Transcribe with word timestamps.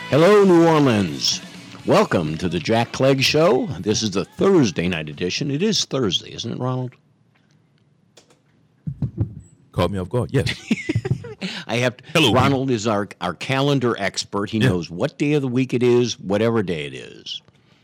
Hello, 0.08 0.44
New 0.44 0.66
Orleans. 0.66 1.45
Welcome 1.86 2.36
to 2.38 2.48
the 2.48 2.58
Jack 2.58 2.92
Clegg 2.92 3.22
Show. 3.22 3.66
This 3.78 4.02
is 4.02 4.10
the 4.10 4.24
Thursday 4.24 4.88
night 4.88 5.08
edition. 5.08 5.50
It 5.50 5.62
is 5.62 5.84
Thursday, 5.84 6.32
isn't 6.34 6.50
it, 6.52 6.58
Ronald? 6.58 6.94
Caught 9.72 9.90
me 9.92 9.98
off 9.98 10.08
guard. 10.08 10.30
Yes. 10.32 10.52
I 11.68 11.76
have. 11.76 11.96
To, 11.98 12.04
Hello. 12.12 12.32
Ronald 12.32 12.70
is 12.70 12.86
our 12.88 13.08
our 13.20 13.34
calendar 13.34 13.94
expert. 13.98 14.50
He 14.50 14.58
Yeah. 14.58 14.68
knows 14.70 14.90
what 14.90 15.16
day 15.18 15.34
of 15.34 15.42
the 15.42 15.48
week 15.48 15.74
it 15.74 15.82
is, 15.82 16.18
whatever 16.18 16.62
day 16.62 16.86
it 16.86 16.94
is. 16.94 17.40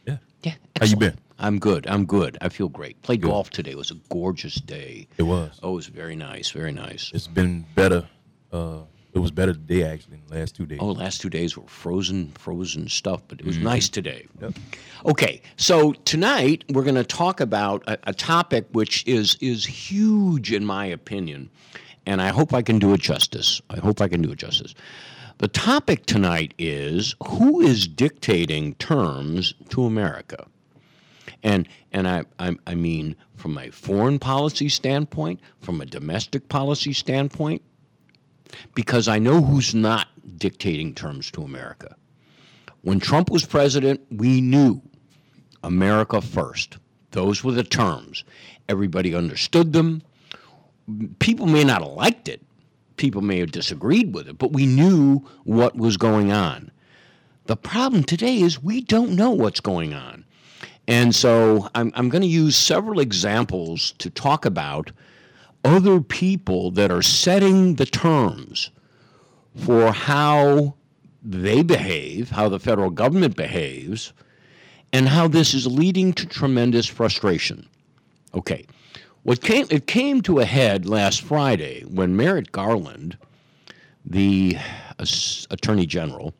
Yeah. 0.06 0.17
Yeah. 0.42 0.55
How 0.80 0.86
you 0.86 0.97
been? 0.97 1.17
I'm 1.39 1.58
good. 1.58 1.86
I'm 1.86 2.05
good. 2.05 2.39
I 2.41 2.48
feel 2.48 2.69
great. 2.69 3.00
Played 3.03 3.20
Good. 3.23 3.28
golf 3.28 3.50
today. 3.50 3.73
It 3.73 3.77
was 3.78 3.91
a 3.91 3.97
gorgeous 4.11 4.56
day. 4.56 5.06
It 5.19 5.25
was. 5.25 5.58
Oh, 5.62 5.73
it 5.73 5.75
was 5.75 5.86
very 5.86 6.17
nice. 6.17 6.50
Very 6.50 6.73
nice. 6.73 7.11
It's 7.14 7.27
been 7.28 7.67
better. 7.75 8.08
Uh, 8.53 8.78
it 9.14 9.18
was 9.18 9.30
better 9.30 9.52
today 9.52 9.84
actually 9.84 10.16
than 10.16 10.27
the 10.28 10.38
last 10.38 10.56
two 10.56 10.66
days. 10.66 10.78
Oh, 10.80 10.92
last 10.92 11.20
two 11.20 11.28
days 11.28 11.56
were 11.56 11.66
frozen, 11.66 12.32
frozen 12.32 12.88
stuff, 12.88 13.22
but 13.28 13.41
it 13.41 13.46
was 13.46 13.56
mm-hmm. 13.56 13.66
nice 13.66 13.88
today. 13.88 14.27
Okay, 15.05 15.42
so 15.56 15.92
tonight 16.05 16.64
we're 16.70 16.82
going 16.82 16.94
to 16.94 17.05
talk 17.05 17.40
about 17.40 17.83
a, 17.86 17.98
a 18.05 18.14
topic 18.14 18.66
which 18.72 19.06
is 19.06 19.36
is 19.40 19.64
huge 19.66 20.52
in 20.52 20.64
my 20.64 20.86
opinion, 20.86 21.50
and 22.06 22.22
I 22.22 22.28
hope 22.28 22.55
I 22.55 22.62
can 22.62 22.78
do 22.78 22.94
it 22.94 23.00
justice. 23.00 23.60
I 23.68 23.78
hope 23.78 24.00
I 24.00 24.08
can 24.08 24.22
do 24.22 24.33
it 24.33 24.38
justice. 24.38 24.74
The 25.38 25.48
topic 25.48 26.06
tonight 26.06 26.55
is 26.58 27.14
who 27.27 27.60
is 27.60 27.86
dictating 27.86 28.74
terms 28.77 29.52
to 29.70 29.84
America, 29.84 30.46
and 31.42 31.68
and 31.92 32.08
I 32.08 32.24
I, 32.39 32.56
I 32.67 32.74
mean 32.74 33.14
from 33.36 33.58
a 33.58 33.70
foreign 33.70 34.18
policy 34.18 34.70
standpoint, 34.70 35.40
from 35.61 35.83
a 35.83 35.86
domestic 35.86 36.48
policy 36.48 36.94
standpoint 36.94 37.61
because 38.74 39.08
I 39.08 39.18
know 39.18 39.40
who's 39.40 39.74
not 39.74 40.08
dictating 40.36 40.95
terms 40.95 41.30
to 41.33 41.42
America. 41.42 41.96
When 42.83 43.01
Trump 43.01 43.30
was 43.30 43.45
president, 43.45 44.01
we 44.11 44.40
knew 44.40 44.83
America 45.63 46.20
first. 46.20 46.79
Those 47.12 47.45
were 47.45 47.52
the 47.52 47.62
terms. 47.62 48.24
Everybody 48.68 49.14
understood 49.14 49.73
them. 49.73 50.02
People 51.20 51.46
may 51.46 51.64
not 51.64 51.83
have 51.83 51.92
liked 51.92 52.29
it, 52.29 52.42
people 52.96 53.23
may 53.23 53.39
have 53.39 53.52
disagreed 53.52 54.14
with 54.14 54.29
it, 54.29 54.39
but 54.39 54.52
we 54.52 54.67
knew 54.67 55.24
what 55.45 55.77
was 55.77 55.96
going 55.96 56.33
on. 56.33 56.70
The 57.46 57.57
problem 57.57 58.05
today 58.05 58.41
is 58.41 58.62
we 58.62 58.80
don't 58.80 59.14
know 59.14 59.30
what's 59.30 59.61
going 59.61 59.95
on. 59.95 60.24
And 60.89 61.14
so 61.14 61.68
I'm, 61.74 61.92
I'm 61.95 62.08
going 62.08 62.23
to 62.23 62.29
use 62.29 62.57
several 62.57 62.98
examples 62.98 63.92
to 63.98 64.11
talk 64.11 64.45
about 64.45 64.91
other 65.64 66.00
people 66.00 66.70
that 66.73 66.90
are 66.90 67.02
setting 67.02 67.77
the 67.77 67.86
terms 67.86 68.70
for 69.55 69.92
how 69.92 70.74
they 71.23 71.62
behave, 71.62 72.30
how 72.30 72.48
the 72.48 72.58
federal 72.58 72.90
government 72.90 73.36
behaves, 73.36 74.12
and 74.92 75.08
how 75.08 75.28
this 75.28 75.55
is 75.55 75.67
leading 75.67 76.12
to 76.12 76.27
tremendous 76.27 76.86
frustration. 76.86 77.67
Okay. 78.34 78.67
What 79.23 79.40
came 79.40 79.67
it 79.70 79.86
came 79.86 80.20
to 80.23 80.40
a 80.40 80.45
head 80.45 80.84
last 80.86 81.23
Friday 81.23 81.83
when 81.83 82.17
Merrick 82.17 82.50
Garland, 82.50 83.17
the 84.05 84.56
uh, 84.98 85.06
Attorney 85.50 85.86
General, 85.86 86.34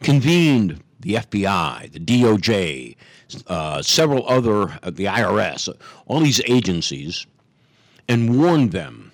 convened 0.00 0.83
the 1.04 1.14
FBI, 1.14 1.92
the 1.92 2.00
DOJ, 2.00 2.96
uh, 3.46 3.82
several 3.82 4.26
other, 4.28 4.78
uh, 4.82 4.90
the 4.90 5.04
IRS, 5.04 5.68
all 6.06 6.20
these 6.20 6.40
agencies, 6.46 7.26
and 8.08 8.40
warned 8.40 8.72
them 8.72 9.12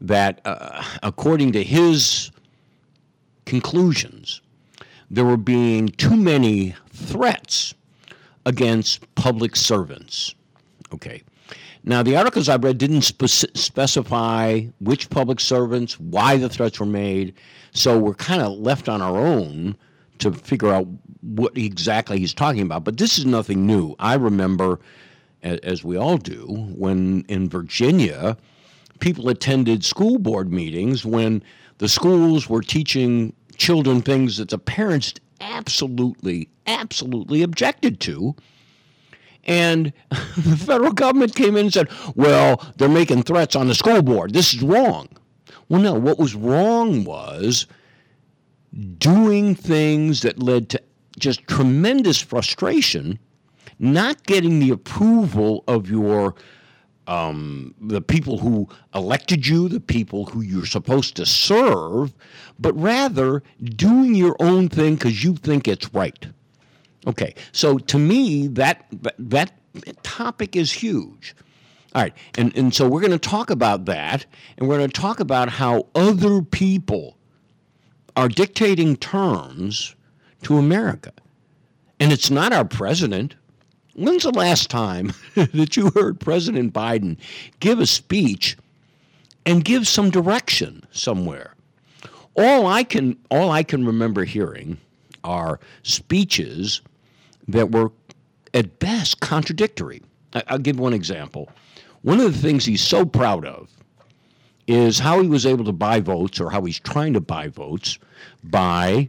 that, 0.00 0.40
uh, 0.44 0.84
according 1.02 1.52
to 1.52 1.64
his 1.64 2.30
conclusions, 3.46 4.42
there 5.10 5.24
were 5.24 5.38
being 5.38 5.88
too 5.88 6.16
many 6.16 6.74
threats 6.92 7.74
against 8.44 9.14
public 9.14 9.56
servants. 9.56 10.34
Okay. 10.92 11.22
Now, 11.84 12.02
the 12.02 12.16
articles 12.16 12.50
I've 12.50 12.64
read 12.64 12.76
didn't 12.76 13.02
spec- 13.02 13.56
specify 13.56 14.64
which 14.80 15.08
public 15.08 15.40
servants, 15.40 15.98
why 15.98 16.36
the 16.36 16.50
threats 16.50 16.78
were 16.78 16.86
made, 16.86 17.34
so 17.72 17.98
we're 17.98 18.14
kind 18.14 18.42
of 18.42 18.58
left 18.58 18.90
on 18.90 19.00
our 19.00 19.16
own 19.16 19.74
to 20.18 20.32
figure 20.32 20.72
out 20.72 20.86
what 21.22 21.56
exactly 21.56 22.18
he's 22.18 22.34
talking 22.34 22.62
about. 22.62 22.84
But 22.84 22.96
this 22.98 23.18
is 23.18 23.26
nothing 23.26 23.66
new. 23.66 23.94
I 23.98 24.14
remember, 24.14 24.80
as 25.42 25.84
we 25.84 25.96
all 25.96 26.16
do, 26.18 26.46
when 26.74 27.24
in 27.28 27.48
Virginia, 27.48 28.36
people 29.00 29.28
attended 29.28 29.84
school 29.84 30.18
board 30.18 30.52
meetings 30.52 31.04
when 31.04 31.42
the 31.78 31.88
schools 31.88 32.48
were 32.48 32.62
teaching 32.62 33.32
children 33.56 34.02
things 34.02 34.36
that 34.36 34.50
the 34.50 34.58
parents 34.58 35.14
absolutely, 35.40 36.48
absolutely 36.66 37.42
objected 37.42 38.00
to. 38.00 38.34
And 39.44 39.92
the 40.10 40.56
federal 40.56 40.92
government 40.92 41.34
came 41.34 41.56
in 41.56 41.66
and 41.66 41.72
said, 41.72 41.88
well, 42.14 42.64
they're 42.76 42.88
making 42.88 43.22
threats 43.22 43.56
on 43.56 43.68
the 43.68 43.74
school 43.74 44.02
board. 44.02 44.32
This 44.32 44.54
is 44.54 44.62
wrong. 44.62 45.08
Well, 45.68 45.80
no, 45.80 45.94
what 45.94 46.18
was 46.18 46.34
wrong 46.34 47.04
was 47.04 47.66
doing 48.98 49.54
things 49.54 50.22
that 50.22 50.42
led 50.42 50.68
to 50.70 50.82
just 51.18 51.46
tremendous 51.48 52.20
frustration, 52.20 53.18
not 53.78 54.24
getting 54.24 54.60
the 54.60 54.70
approval 54.70 55.64
of 55.66 55.90
your 55.90 56.34
um, 57.08 57.74
the 57.80 58.02
people 58.02 58.36
who 58.38 58.68
elected 58.94 59.46
you, 59.46 59.68
the 59.68 59.80
people 59.80 60.26
who 60.26 60.42
you're 60.42 60.66
supposed 60.66 61.16
to 61.16 61.24
serve, 61.24 62.12
but 62.58 62.78
rather 62.78 63.42
doing 63.76 64.14
your 64.14 64.36
own 64.40 64.68
thing 64.68 64.94
because 64.94 65.24
you 65.24 65.34
think 65.34 65.66
it's 65.66 65.92
right. 65.94 66.26
Okay, 67.06 67.34
so 67.52 67.78
to 67.78 67.98
me, 67.98 68.46
that 68.48 68.84
that 69.18 69.52
topic 70.02 70.54
is 70.54 70.70
huge. 70.70 71.34
All 71.94 72.02
right, 72.02 72.12
and, 72.36 72.54
and 72.54 72.74
so 72.74 72.86
we're 72.86 73.00
going 73.00 73.12
to 73.12 73.18
talk 73.18 73.48
about 73.48 73.86
that, 73.86 74.26
and 74.58 74.68
we're 74.68 74.76
going 74.76 74.90
to 74.90 75.00
talk 75.00 75.20
about 75.20 75.48
how 75.48 75.86
other 75.94 76.42
people 76.42 77.17
are 78.18 78.28
dictating 78.28 78.96
terms 78.96 79.94
to 80.42 80.58
America. 80.58 81.12
And 82.00 82.10
it's 82.12 82.32
not 82.32 82.52
our 82.52 82.64
president. 82.64 83.36
When's 83.94 84.24
the 84.24 84.32
last 84.32 84.68
time 84.70 85.12
that 85.36 85.76
you 85.76 85.92
heard 85.94 86.18
President 86.18 86.72
Biden 86.74 87.16
give 87.60 87.78
a 87.78 87.86
speech 87.86 88.56
and 89.46 89.64
give 89.64 89.86
some 89.86 90.10
direction 90.10 90.84
somewhere? 90.90 91.54
All 92.36 92.66
I 92.66 92.82
can 92.82 93.16
all 93.30 93.52
I 93.52 93.62
can 93.62 93.86
remember 93.86 94.24
hearing 94.24 94.78
are 95.22 95.60
speeches 95.84 96.80
that 97.46 97.70
were 97.70 97.92
at 98.52 98.80
best 98.80 99.20
contradictory. 99.20 100.02
I- 100.34 100.42
I'll 100.48 100.58
give 100.58 100.80
one 100.80 100.92
example. 100.92 101.50
One 102.02 102.18
of 102.18 102.32
the 102.32 102.38
things 102.40 102.64
he's 102.64 102.82
so 102.82 103.04
proud 103.04 103.46
of 103.46 103.70
is 104.68 104.98
how 104.98 105.20
he 105.20 105.28
was 105.28 105.46
able 105.46 105.64
to 105.64 105.72
buy 105.72 105.98
votes, 105.98 106.38
or 106.38 106.50
how 106.50 106.62
he's 106.62 106.78
trying 106.78 107.14
to 107.14 107.20
buy 107.20 107.48
votes, 107.48 107.98
by 108.44 109.08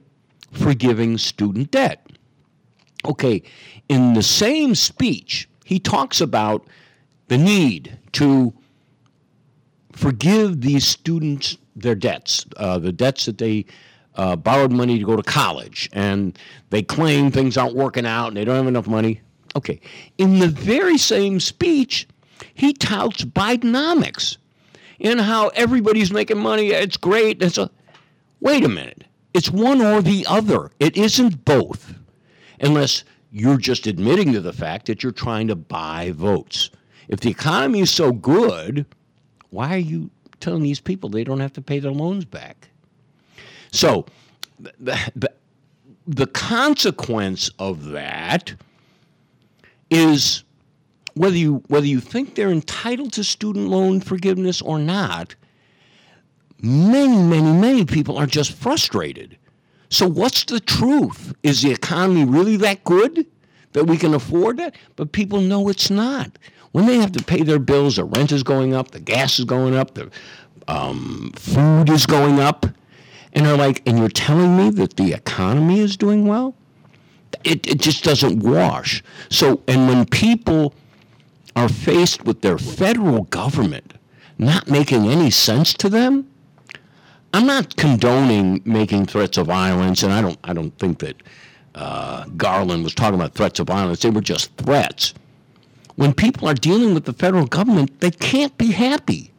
forgiving 0.51 1.17
student 1.17 1.69
debt. 1.69 2.07
Okay, 3.05 3.43
in 3.89 4.13
the 4.13 4.23
same 4.23 4.73
speech, 4.73 5.47
he 5.65 5.79
talks 5.79 6.21
about 6.21 6.65
the 7.27 7.37
need 7.37 7.97
to 8.13 8.53
forgive 9.91 10.61
these 10.61 10.87
students 10.87 11.57
their 11.75 11.95
debts, 11.95 12.45
uh, 12.57 12.77
the 12.77 12.91
debts 12.91 13.25
that 13.25 13.37
they 13.37 13.65
uh, 14.15 14.35
borrowed 14.35 14.71
money 14.71 14.99
to 14.99 15.05
go 15.05 15.15
to 15.15 15.23
college, 15.23 15.89
and 15.93 16.37
they 16.71 16.81
claim 16.81 17.31
things 17.31 17.57
aren't 17.57 17.75
working 17.75 18.05
out 18.05 18.27
and 18.29 18.37
they 18.37 18.45
don't 18.45 18.55
have 18.55 18.67
enough 18.67 18.87
money. 18.87 19.21
Okay, 19.55 19.79
in 20.17 20.39
the 20.39 20.47
very 20.47 20.97
same 20.97 21.39
speech, 21.39 22.07
he 22.53 22.73
touts 22.73 23.23
Bidenomics 23.23 24.37
and 24.99 25.21
how 25.21 25.49
everybody's 25.49 26.11
making 26.11 26.39
money. 26.39 26.67
It's 26.67 26.97
great. 26.97 27.41
It's 27.41 27.57
a 27.57 27.69
wait 28.39 28.63
a 28.63 28.69
minute. 28.69 29.03
It's 29.33 29.49
one 29.49 29.81
or 29.81 30.01
the 30.01 30.25
other. 30.27 30.71
It 30.79 30.97
isn't 30.97 31.45
both, 31.45 31.93
unless 32.59 33.03
you're 33.31 33.57
just 33.57 33.85
admitting 33.87 34.33
to 34.33 34.41
the 34.41 34.53
fact 34.53 34.87
that 34.87 35.03
you're 35.03 35.11
trying 35.11 35.47
to 35.47 35.55
buy 35.55 36.11
votes. 36.11 36.71
If 37.07 37.19
the 37.19 37.29
economy 37.29 37.81
is 37.81 37.91
so 37.91 38.11
good, 38.11 38.85
why 39.49 39.73
are 39.73 39.77
you 39.77 40.09
telling 40.39 40.63
these 40.63 40.79
people 40.79 41.09
they 41.09 41.23
don't 41.23 41.39
have 41.39 41.53
to 41.53 41.61
pay 41.61 41.79
their 41.79 41.91
loans 41.91 42.25
back? 42.25 42.69
So, 43.71 44.05
the, 44.59 45.11
the, 45.15 45.31
the 46.07 46.27
consequence 46.27 47.51
of 47.59 47.85
that 47.89 48.53
is 49.91 50.43
whether 51.19 51.35
you 51.35 51.61
whether 51.67 51.85
you 51.85 51.99
think 51.99 52.35
they're 52.35 52.49
entitled 52.49 53.11
to 53.11 53.25
student 53.25 53.67
loan 53.67 53.99
forgiveness 53.99 54.61
or 54.61 54.79
not, 54.79 55.35
many, 56.61 57.21
many, 57.21 57.51
many 57.51 57.83
people 57.83 58.17
are 58.17 58.25
just 58.25 58.53
frustrated. 58.53 59.37
So 59.89 60.07
what's 60.07 60.45
the 60.45 60.61
truth? 60.61 61.33
Is 61.43 61.61
the 61.61 61.71
economy 61.71 62.23
really 62.23 62.55
that 62.57 62.85
good 62.85 63.25
that 63.73 63.83
we 63.83 63.97
can 63.97 64.13
afford 64.13 64.55
that? 64.59 64.75
But 64.95 65.11
people 65.11 65.41
know 65.41 65.67
it's 65.67 65.89
not. 65.89 66.37
When 66.71 66.85
they 66.85 66.99
have 66.99 67.11
to 67.11 67.23
pay 67.23 67.43
their 67.43 67.59
bills, 67.59 67.97
the 67.97 68.05
rent 68.05 68.31
is 68.31 68.41
going 68.41 68.73
up, 68.73 68.91
the 68.91 69.01
gas 69.01 69.39
is 69.39 69.45
going 69.45 69.75
up, 69.75 69.95
the 69.95 70.09
um, 70.69 71.33
food 71.35 71.89
is 71.89 72.05
going 72.05 72.39
up, 72.39 72.65
and 73.33 73.45
they're 73.45 73.57
like, 73.57 73.81
and 73.85 73.99
you're 73.99 74.07
telling 74.07 74.55
me 74.55 74.69
that 74.69 74.95
the 74.95 75.11
economy 75.11 75.81
is 75.81 75.97
doing 75.97 76.27
well? 76.27 76.55
It, 77.43 77.67
it 77.67 77.81
just 77.81 78.05
doesn't 78.05 78.39
wash. 78.39 79.03
So, 79.29 79.61
and 79.67 79.89
when 79.89 80.05
people 80.05 80.73
are 81.59 81.67
faced 81.67 82.23
with 82.23 82.39
their 82.41 82.57
federal 82.57 83.23
government 83.25 83.93
not 84.37 84.69
making 84.69 85.07
any 85.07 85.29
sense 85.29 85.73
to 85.73 85.89
them, 85.89 86.31
I'm 87.33 87.45
not 87.45 87.75
condoning 87.75 88.61
making 88.63 89.07
threats 89.07 89.37
of 89.37 89.47
violence, 89.47 90.01
and 90.01 90.13
I 90.13 90.21
don't 90.21 90.39
I 90.45 90.53
don't 90.53 90.75
think 90.79 90.99
that 90.99 91.21
uh, 91.75 92.25
Garland 92.37 92.83
was 92.85 92.95
talking 92.95 93.15
about 93.15 93.33
threats 93.33 93.59
of 93.59 93.67
violence. 93.67 94.01
They 94.01 94.09
were 94.09 94.21
just 94.21 94.55
threats. 94.55 95.13
When 95.97 96.13
people 96.13 96.47
are 96.47 96.53
dealing 96.53 96.93
with 96.93 97.03
the 97.03 97.13
federal 97.13 97.45
government, 97.45 97.99
they 97.99 98.11
can't 98.11 98.57
be 98.57 98.71
happy. 98.71 99.33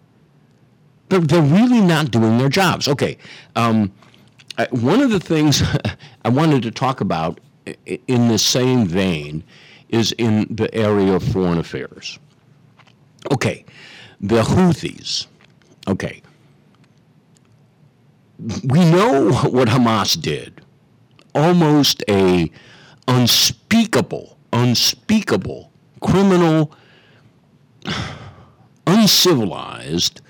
They're, 1.09 1.21
they're 1.21 1.43
really 1.43 1.81
not 1.81 2.11
doing 2.11 2.37
their 2.37 2.51
jobs. 2.51 2.87
Okay, 2.87 3.17
um, 3.57 3.91
I, 4.59 4.69
one 4.71 5.01
of 5.01 5.11
the 5.11 5.19
things 5.19 5.63
I 6.25 6.29
wanted 6.29 6.63
to 6.65 6.71
talk 6.71 7.01
about 7.01 7.41
in 7.87 8.29
the 8.29 8.39
same 8.39 8.87
vein 8.87 9.43
is 9.91 10.13
in 10.13 10.47
the 10.51 10.73
area 10.75 11.13
of 11.13 11.23
foreign 11.23 11.59
affairs. 11.59 12.19
Okay, 13.31 13.65
the 14.21 14.43
Houthis. 14.43 15.27
Okay, 15.89 16.23
we 18.65 18.79
know 18.91 19.33
what 19.51 19.69
Hamas 19.69 20.21
did. 20.21 20.63
Almost 21.35 22.03
a 22.09 22.51
unspeakable, 23.07 24.39
unspeakable, 24.53 25.71
criminal, 26.01 26.73
uncivilized, 28.87 30.23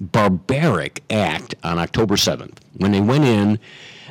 barbaric 0.00 1.02
act 1.10 1.54
on 1.64 1.78
October 1.78 2.16
7th. 2.16 2.58
When 2.76 2.92
they 2.92 3.00
went 3.00 3.24
in, 3.24 3.58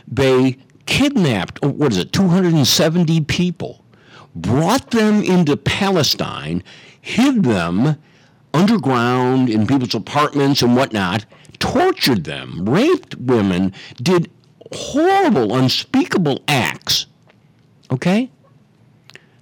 they 0.07 0.57
kidnapped, 0.86 1.63
what 1.63 1.92
is 1.92 1.98
it, 1.98 2.12
270 2.12 3.21
people, 3.21 3.83
brought 4.42 4.92
them 4.92 5.22
into 5.24 5.57
Palestine, 5.57 6.63
hid 7.01 7.44
them 7.44 7.98
underground 8.54 9.50
in 9.50 9.68
people's 9.68 9.95
apartments 9.95 10.62
and 10.62 10.75
whatnot, 10.75 11.25
tortured 11.60 12.24
them, 12.24 12.68
raped 12.68 13.16
women, 13.16 13.74
did 14.01 14.30
horrible, 14.74 15.56
unspeakable 15.56 16.44
acts. 16.48 17.07
Okay? 17.92 18.30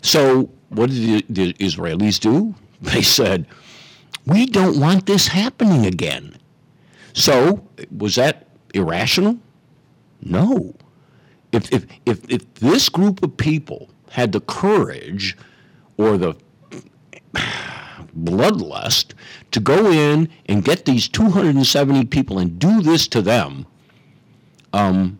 So, 0.01 0.50
what 0.69 0.89
did 0.89 1.25
the, 1.30 1.53
Israelis 1.53 2.19
do? 2.19 2.53
They 2.81 3.01
said, 3.01 3.48
We 4.27 4.45
don't 4.45 4.80
want 4.80 5.06
this 5.06 5.27
happening 5.27 5.86
again. 5.86 6.38
So, 7.13 7.65
was 7.98 8.15
that 8.15 8.48
irrational? 8.74 9.39
No. 10.21 10.75
If, 11.51 11.71
if, 11.71 11.86
if, 12.06 12.30
if 12.30 12.53
this 12.56 12.89
group 12.89 13.24
of 13.24 13.38
people 13.38 13.89
had 14.12 14.31
the 14.31 14.42
courage 14.42 15.38
or 15.98 16.18
the 16.18 16.36
bloodlust 18.18 19.13
to 19.52 19.60
go 19.60 19.92
in 19.92 20.30
and 20.48 20.63
get 20.63 20.86
these 20.86 21.07
270 21.07 22.06
people 22.06 22.40
and 22.40 22.57
do 22.60 22.81
this 22.81 23.07
to 23.10 23.22
them, 23.22 23.66
um, 24.74 25.19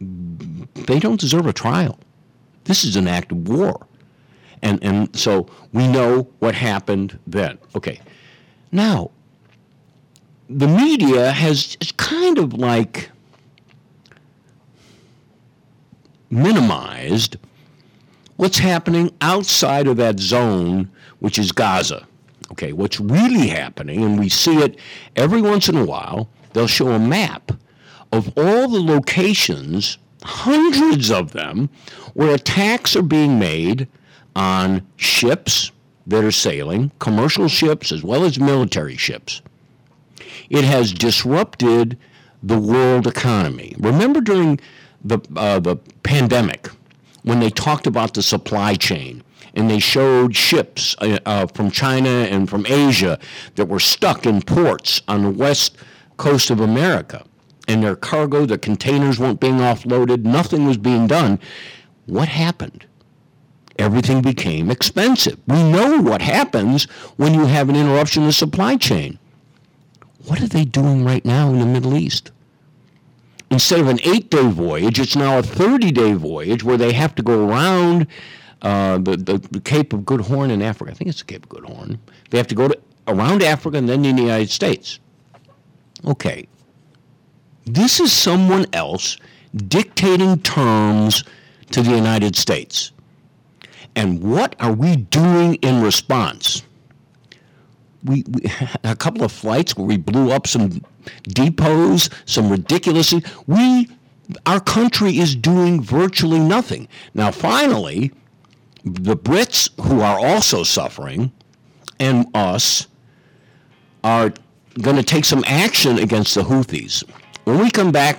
they 0.00 0.98
don't 0.98 1.20
deserve 1.20 1.46
a 1.46 1.52
trial. 1.52 1.98
This 2.64 2.84
is 2.84 2.96
an 2.96 3.08
act 3.08 3.32
of 3.32 3.48
war. 3.48 3.86
And, 4.62 4.82
and 4.82 5.14
so 5.16 5.48
we 5.72 5.86
know 5.86 6.28
what 6.40 6.54
happened 6.54 7.18
then. 7.26 7.58
Okay. 7.76 8.00
Now, 8.72 9.10
the 10.48 10.66
media 10.66 11.30
has 11.30 11.76
kind 11.96 12.38
of 12.38 12.54
like 12.54 13.10
minimized 16.30 17.36
what's 18.38 18.58
happening 18.58 19.12
outside 19.20 19.86
of 19.86 19.98
that 19.98 20.18
zone, 20.18 20.90
which 21.18 21.38
is 21.38 21.52
Gaza. 21.52 22.06
Okay, 22.52 22.72
what's 22.72 22.98
really 22.98 23.48
happening, 23.48 24.02
and 24.02 24.18
we 24.18 24.30
see 24.30 24.56
it 24.58 24.78
every 25.16 25.42
once 25.42 25.68
in 25.68 25.76
a 25.76 25.84
while, 25.84 26.30
they'll 26.54 26.66
show 26.66 26.88
a 26.88 26.98
map 26.98 27.52
of 28.10 28.32
all 28.38 28.68
the 28.68 28.80
locations, 28.80 29.98
hundreds 30.22 31.10
of 31.10 31.32
them, 31.32 31.68
where 32.14 32.34
attacks 32.34 32.96
are 32.96 33.02
being 33.02 33.38
made 33.38 33.86
on 34.34 34.86
ships 34.96 35.72
that 36.06 36.24
are 36.24 36.32
sailing, 36.32 36.90
commercial 37.00 37.48
ships 37.48 37.92
as 37.92 38.02
well 38.02 38.24
as 38.24 38.38
military 38.38 38.96
ships. 38.96 39.42
It 40.48 40.64
has 40.64 40.92
disrupted 40.92 41.98
the 42.42 42.58
world 42.58 43.06
economy. 43.06 43.74
Remember 43.78 44.20
during 44.20 44.60
the, 45.04 45.18
uh, 45.36 45.58
the 45.58 45.76
pandemic, 46.04 46.70
when 47.22 47.40
they 47.40 47.50
talked 47.50 47.86
about 47.86 48.14
the 48.14 48.22
supply 48.22 48.74
chain 48.74 49.22
and 49.54 49.70
they 49.70 49.78
showed 49.78 50.36
ships 50.36 50.94
uh, 51.00 51.18
uh, 51.26 51.46
from 51.46 51.70
China 51.70 52.08
and 52.08 52.48
from 52.48 52.66
Asia 52.66 53.18
that 53.56 53.66
were 53.66 53.80
stuck 53.80 54.26
in 54.26 54.42
ports 54.42 55.02
on 55.08 55.22
the 55.22 55.30
west 55.30 55.76
coast 56.16 56.50
of 56.50 56.60
America 56.60 57.24
and 57.68 57.82
their 57.82 57.96
cargo, 57.96 58.46
their 58.46 58.58
containers 58.58 59.18
weren't 59.18 59.40
being 59.40 59.58
offloaded, 59.58 60.24
nothing 60.24 60.66
was 60.66 60.78
being 60.78 61.06
done. 61.06 61.38
What 62.06 62.28
happened? 62.28 62.86
Everything 63.78 64.22
became 64.22 64.70
expensive. 64.70 65.38
We 65.46 65.62
know 65.62 66.00
what 66.00 66.22
happens 66.22 66.84
when 67.16 67.34
you 67.34 67.44
have 67.46 67.68
an 67.68 67.76
interruption 67.76 68.22
in 68.22 68.28
the 68.28 68.32
supply 68.32 68.76
chain. 68.76 69.18
What 70.26 70.40
are 70.40 70.48
they 70.48 70.64
doing 70.64 71.04
right 71.04 71.24
now 71.24 71.50
in 71.50 71.60
the 71.60 71.66
Middle 71.66 71.96
East? 71.96 72.32
Instead 73.50 73.80
of 73.80 73.88
an 73.88 74.00
eight 74.04 74.30
day 74.30 74.46
voyage, 74.48 74.98
it's 74.98 75.16
now 75.16 75.38
a 75.38 75.42
30 75.42 75.90
day 75.90 76.12
voyage 76.14 76.64
where 76.64 76.76
they 76.76 76.92
have 76.92 77.14
to 77.16 77.22
go 77.22 77.48
around 77.48 78.06
uh, 78.62 78.98
the, 78.98 79.16
the, 79.16 79.60
Cape 79.60 79.92
of 79.92 80.04
Good 80.04 80.22
Horn 80.22 80.50
in 80.50 80.62
Africa. 80.62 80.90
I 80.90 80.94
think 80.94 81.08
it's 81.08 81.20
the 81.20 81.26
Cape 81.26 81.44
of 81.44 81.48
Good 81.48 81.64
Horn. 81.64 81.98
They 82.30 82.38
have 82.38 82.48
to 82.48 82.54
go 82.54 82.68
to, 82.68 82.78
around 83.06 83.42
Africa 83.42 83.78
and 83.78 83.88
then 83.88 84.04
in 84.04 84.16
the 84.16 84.22
United 84.22 84.50
States. 84.50 84.98
Okay. 86.04 86.48
This 87.66 88.00
is 88.00 88.12
someone 88.12 88.66
else 88.72 89.16
dictating 89.68 90.40
terms 90.40 91.24
to 91.70 91.82
the 91.82 91.90
United 91.90 92.34
States. 92.34 92.92
And 93.94 94.22
what 94.22 94.56
are 94.60 94.72
we 94.72 94.96
doing 94.96 95.54
in 95.56 95.82
response? 95.82 96.62
we, 98.04 98.24
we 98.28 98.42
a 98.84 98.96
couple 98.96 99.24
of 99.24 99.32
flights 99.32 99.76
where 99.76 99.86
we 99.86 99.96
blew 99.96 100.30
up 100.30 100.46
some 100.46 100.82
depots, 101.28 102.10
some 102.24 102.50
ridiculous. 102.50 103.14
We, 103.46 103.88
our 104.46 104.60
country 104.60 105.18
is 105.18 105.34
doing 105.34 105.82
virtually 105.82 106.38
nothing. 106.38 106.88
Now, 107.14 107.30
finally, 107.30 108.12
the 108.84 109.16
Brits, 109.16 109.70
who 109.80 110.00
are 110.00 110.18
also 110.18 110.62
suffering, 110.62 111.32
and 112.00 112.26
us, 112.34 112.86
are 114.04 114.32
going 114.80 114.96
to 114.96 115.02
take 115.02 115.24
some 115.24 115.44
action 115.46 115.98
against 115.98 116.34
the 116.34 116.42
Houthis. 116.42 117.02
When 117.44 117.58
we 117.58 117.70
come 117.70 117.90
back 117.90 118.18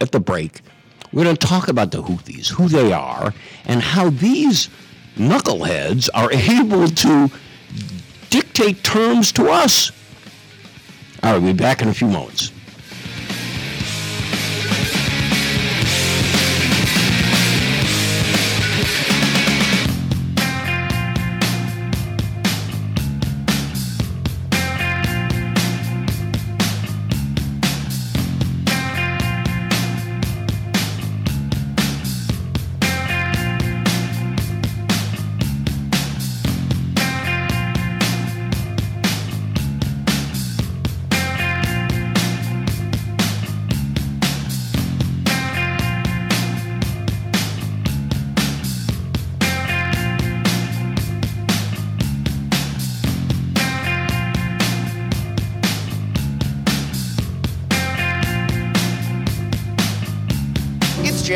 at 0.00 0.12
the 0.12 0.20
break, 0.20 0.60
we're 1.12 1.24
going 1.24 1.36
to 1.36 1.46
talk 1.46 1.68
about 1.68 1.90
the 1.90 2.02
Houthis, 2.02 2.48
who 2.48 2.68
they 2.68 2.92
are, 2.92 3.34
and 3.64 3.82
how 3.82 4.10
these 4.10 4.68
knuckleheads 5.16 6.08
are 6.14 6.32
able 6.60 6.88
to 6.88 7.30
dictate 8.30 8.82
terms 8.84 9.32
to 9.32 9.50
us. 9.50 9.90
Right, 11.22 11.32
we'll 11.32 11.52
be 11.52 11.52
back 11.52 11.82
in 11.82 11.88
a 11.88 11.94
few 11.94 12.08
moments. 12.08 12.52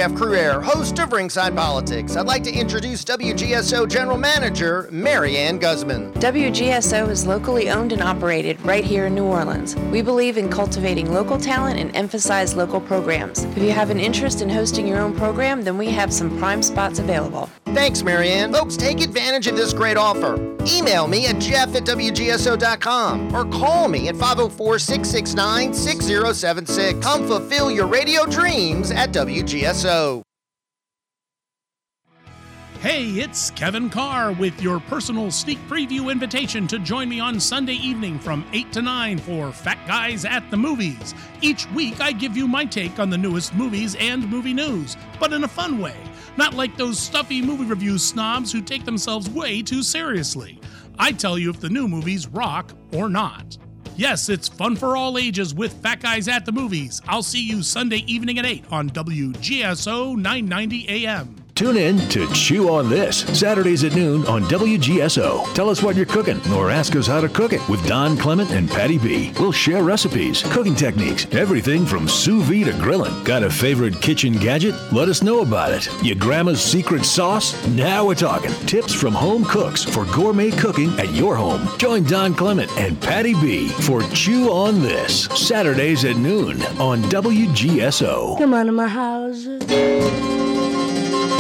Jeff 0.03 0.11
Crouere, 0.15 0.61
host 0.61 0.99
of 0.99 1.13
Ringside 1.13 1.55
Politics. 1.55 2.17
I'd 2.17 2.27
like 2.27 2.43
to 2.43 2.53
introduce 2.53 3.05
WGSO 3.05 3.89
General 3.89 4.19
Manager 4.19 4.89
Marianne 4.91 5.59
Guzman. 5.59 6.13
WGSO 6.15 7.09
is 7.09 7.25
locally 7.25 7.71
owned 7.71 7.93
and 7.93 8.03
operated 8.03 8.61
right 8.63 8.83
here 8.83 9.07
in 9.07 9.15
New 9.15 9.23
Orleans. 9.23 9.77
We 9.93 10.03
believe 10.03 10.39
in 10.39 10.49
cultivating 10.49 11.15
local 11.15 11.39
talent 11.39 11.79
and 11.79 11.95
emphasize 11.95 12.57
local 12.57 12.81
programs. 12.81 13.45
If 13.45 13.59
you 13.59 13.71
have 13.71 13.91
an 13.91 14.01
interest 14.01 14.43
in 14.43 14.51
hosting 14.51 14.89
your 14.89 14.99
own 14.99 15.15
program, 15.15 15.63
then 15.63 15.79
we 15.79 15.87
have 15.91 16.13
some 16.13 16.37
prime 16.37 16.65
spots 16.65 16.99
available. 16.99 17.49
Thanks, 17.75 18.03
Marianne. 18.03 18.53
Folks, 18.53 18.77
take 18.77 19.01
advantage 19.01 19.47
of 19.47 19.57
this 19.57 19.73
great 19.73 19.97
offer. 19.97 20.35
Email 20.67 21.09
me 21.09 21.27
at 21.27 21.39
jeff 21.39 21.75
at 21.75 21.85
WGSO.com 21.85 23.35
or 23.35 23.47
call 23.47 23.89
me 23.89 24.09
at 24.09 24.17
504 24.17 24.79
669 24.79 25.73
6076. 25.73 27.01
Come 27.05 27.27
fulfill 27.27 27.71
your 27.71 27.87
radio 27.87 28.27
dreams 28.27 28.91
at 28.91 29.11
WGSO. 29.13 30.23
Hey, 32.83 33.11
it's 33.11 33.53
Kevin 33.53 33.89
Carr 33.89 34.33
with 34.33 34.61
your 34.61 34.81
personal 34.81 35.31
sneak 35.31 35.61
preview 35.69 36.11
invitation 36.11 36.67
to 36.67 36.81
join 36.81 37.09
me 37.09 37.21
on 37.21 37.39
Sunday 37.39 37.75
evening 37.77 38.19
from 38.19 38.45
8 38.53 38.73
to 38.73 38.83
9 38.83 39.19
for 39.19 39.53
Fat 39.53 39.79
Guys 39.87 40.25
at 40.25 40.51
the 40.51 40.57
Movies. 40.57 41.15
Each 41.41 41.71
week, 41.71 42.01
I 42.01 42.11
give 42.11 42.37
you 42.37 42.49
my 42.49 42.65
take 42.65 42.99
on 42.99 43.09
the 43.09 43.17
newest 43.17 43.55
movies 43.55 43.95
and 44.01 44.29
movie 44.29 44.53
news, 44.53 44.97
but 45.21 45.33
in 45.33 45.45
a 45.45 45.49
fun 45.49 45.79
way. 45.79 45.95
Not 46.37 46.55
like 46.55 46.77
those 46.77 46.99
stuffy 46.99 47.43
movie 47.43 47.65
review 47.65 47.99
snobs 47.99 48.53
who 48.53 48.63
take 48.63 48.85
themselves 48.85 49.29
way 49.29 49.63
too 49.63 49.83
seriously. 49.83 50.61
I 50.99 51.13
tell 51.13 51.39
you 51.39 51.51
if 51.51 51.61
the 51.61 51.69
new 51.69 51.89
movies 51.89 52.27
rock 52.29 52.73
or 52.93 53.09
not. 53.09 53.59
Yes, 53.97 54.29
it's 54.29 54.49
fun 54.49 54.77
for 54.77 54.97
all 54.97 55.19
ages 55.19 55.55
with 55.55 55.75
Fat 55.83 56.01
Guys 56.01 56.29
at 56.29 56.47
the 56.47 56.53
Movies. 56.53 57.03
I'll 57.07 57.23
see 57.23 57.47
you 57.47 57.63
Sunday 57.63 58.05
evening 58.07 58.39
at 58.39 58.47
8 58.47 58.65
on 58.71 58.89
WGSO 58.91 60.17
990 60.17 61.07
AM. 61.07 61.42
Tune 61.55 61.77
in 61.77 61.99
to 62.09 62.27
Chew 62.33 62.71
on 62.71 62.89
This, 62.89 63.19
Saturdays 63.39 63.85
at 63.85 63.95
noon 63.95 64.27
on 64.27 64.43
WGSO. 64.45 65.53
Tell 65.55 65.69
us 65.69 65.83
what 65.83 65.97
you're 65.97 66.07
cooking 66.07 66.41
or 66.53 66.71
ask 66.71 66.97
us 66.97 67.07
how 67.07 67.21
to 67.21 67.29
cook 67.29 67.53
it 67.53 67.67
with 67.69 67.87
Don 67.87 68.17
Clement 68.17 68.51
and 68.53 68.71
Patty 68.71 68.97
B. 68.97 69.33
We'll 69.39 69.53
share 69.53 69.83
recipes, 69.83 70.43
cooking 70.45 70.75
techniques, 70.75 71.27
everything 71.33 71.85
from 71.85 72.09
sous 72.09 72.43
vide 72.43 72.67
to 72.67 72.73
grilling. 72.81 73.23
Got 73.25 73.43
a 73.43 73.51
favorite 73.51 74.01
kitchen 74.01 74.33
gadget? 74.33 74.75
Let 74.93 75.11
us 75.11 75.23
know 75.23 75.43
about 75.43 75.73
it. 75.73 75.89
Your 76.03 76.17
grandma's 76.17 76.63
secret 76.63 77.05
sauce? 77.05 77.55
Now 77.69 78.07
we're 78.07 78.15
talking. 78.15 78.51
Tips 78.67 78.95
from 78.95 79.13
home 79.13 79.45
cooks 79.45 79.85
for 79.85 80.07
gourmet 80.07 80.53
cooking 80.53 80.99
at 80.99 81.13
your 81.13 81.37
home. 81.37 81.69
Join 81.79 82.05
Don 82.05 82.35
Clement 82.35 82.71
and 82.79 83.01
Patty 83.01 83.35
B 83.35 83.69
for 83.69 84.03
Chew 84.15 84.51
on 84.51 84.81
This, 84.81 85.25
Saturdays 85.27 86.07
at 86.07 86.17
noon 86.17 86.63
on 86.81 87.03
WGSO. 87.03 88.39
Come 88.39 88.55
on 88.55 88.67
to 88.67 88.73
my 88.73 88.89
house. 88.89 90.42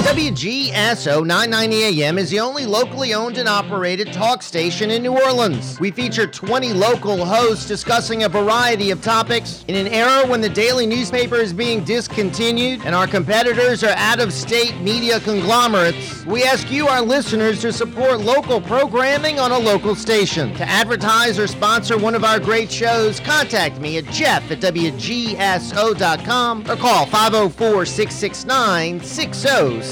WGSO 0.02 1.24
990 1.24 2.02
AM 2.02 2.18
is 2.18 2.28
the 2.28 2.40
only 2.40 2.66
locally 2.66 3.14
owned 3.14 3.38
and 3.38 3.48
operated 3.48 4.12
talk 4.12 4.42
station 4.42 4.90
in 4.90 5.00
New 5.00 5.12
Orleans. 5.12 5.78
We 5.78 5.92
feature 5.92 6.26
20 6.26 6.72
local 6.72 7.24
hosts 7.24 7.68
discussing 7.68 8.24
a 8.24 8.28
variety 8.28 8.90
of 8.90 9.00
topics. 9.00 9.64
In 9.68 9.76
an 9.76 9.86
era 9.86 10.26
when 10.26 10.40
the 10.40 10.48
daily 10.48 10.86
newspaper 10.86 11.36
is 11.36 11.52
being 11.52 11.84
discontinued 11.84 12.80
and 12.84 12.96
our 12.96 13.06
competitors 13.06 13.84
are 13.84 13.94
out 13.96 14.18
of 14.18 14.32
state 14.32 14.76
media 14.80 15.20
conglomerates, 15.20 16.26
we 16.26 16.42
ask 16.42 16.68
you, 16.68 16.88
our 16.88 17.00
listeners, 17.00 17.60
to 17.60 17.72
support 17.72 18.22
local 18.22 18.60
programming 18.60 19.38
on 19.38 19.52
a 19.52 19.58
local 19.58 19.94
station. 19.94 20.52
To 20.56 20.68
advertise 20.68 21.38
or 21.38 21.46
sponsor 21.46 21.96
one 21.96 22.16
of 22.16 22.24
our 22.24 22.40
great 22.40 22.72
shows, 22.72 23.20
contact 23.20 23.78
me 23.78 23.98
at 23.98 24.06
jeff 24.06 24.50
at 24.50 24.60
WGSO.com 24.60 26.62
or 26.68 26.76
call 26.76 27.06
504 27.06 27.86
669 27.86 29.00
6076. 29.00 29.91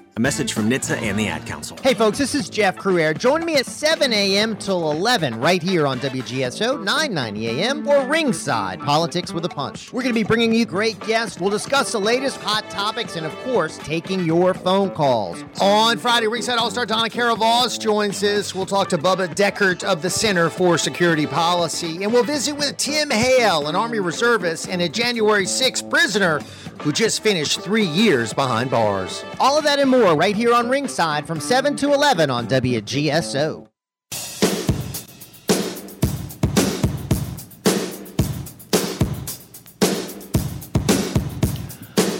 A 0.17 0.19
message 0.19 0.51
from 0.51 0.69
NHTSA 0.69 1.03
and 1.03 1.17
the 1.17 1.29
Ad 1.29 1.45
Council. 1.45 1.77
Hey, 1.81 1.93
folks, 1.93 2.17
this 2.17 2.35
is 2.35 2.49
Jeff 2.49 2.75
Crouere. 2.75 3.17
Join 3.17 3.45
me 3.45 3.55
at 3.55 3.65
7 3.65 4.11
a.m. 4.11 4.57
till 4.57 4.91
11 4.91 5.39
right 5.39 5.63
here 5.63 5.87
on 5.87 6.01
WGSO 6.01 6.83
990 6.83 7.47
a.m. 7.47 7.87
or 7.87 8.05
Ringside 8.05 8.81
Politics 8.81 9.31
with 9.31 9.45
a 9.45 9.49
Punch. 9.49 9.93
We're 9.93 10.01
going 10.01 10.13
to 10.13 10.19
be 10.19 10.27
bringing 10.27 10.53
you 10.53 10.65
great 10.65 10.99
guests. 11.07 11.39
We'll 11.39 11.49
discuss 11.49 11.93
the 11.93 11.99
latest 11.99 12.41
hot 12.41 12.69
topics 12.69 13.15
and, 13.15 13.25
of 13.25 13.33
course, 13.37 13.77
taking 13.77 14.25
your 14.25 14.53
phone 14.53 14.91
calls. 14.91 15.45
On 15.61 15.97
Friday, 15.97 16.27
Ringside 16.27 16.57
All 16.57 16.69
Star 16.69 16.85
Donna 16.85 17.07
Caravaz 17.07 17.79
joins 17.79 18.21
us. 18.21 18.53
We'll 18.53 18.65
talk 18.65 18.89
to 18.89 18.97
Bubba 18.97 19.33
Deckert 19.33 19.81
of 19.85 20.01
the 20.01 20.09
Center 20.09 20.49
for 20.49 20.77
Security 20.77 21.25
Policy, 21.25 22.03
and 22.03 22.11
we'll 22.11 22.25
visit 22.25 22.57
with 22.57 22.75
Tim 22.75 23.11
Hale, 23.11 23.67
an 23.67 23.77
Army 23.77 23.99
reservist 23.99 24.67
and 24.67 24.81
a 24.81 24.89
January 24.89 25.45
6th 25.45 25.89
prisoner 25.89 26.41
who 26.83 26.91
just 26.91 27.21
finished 27.21 27.61
three 27.61 27.85
years 27.85 28.33
behind 28.33 28.71
bars. 28.71 29.23
All 29.39 29.57
of 29.57 29.63
that 29.65 29.79
and 29.79 29.89
more 29.89 30.15
right 30.15 30.35
here 30.35 30.53
on 30.53 30.69
Ringside 30.69 31.27
from 31.27 31.39
7 31.39 31.75
to 31.77 31.93
11 31.93 32.29
on 32.29 32.47
WGSO. 32.47 33.67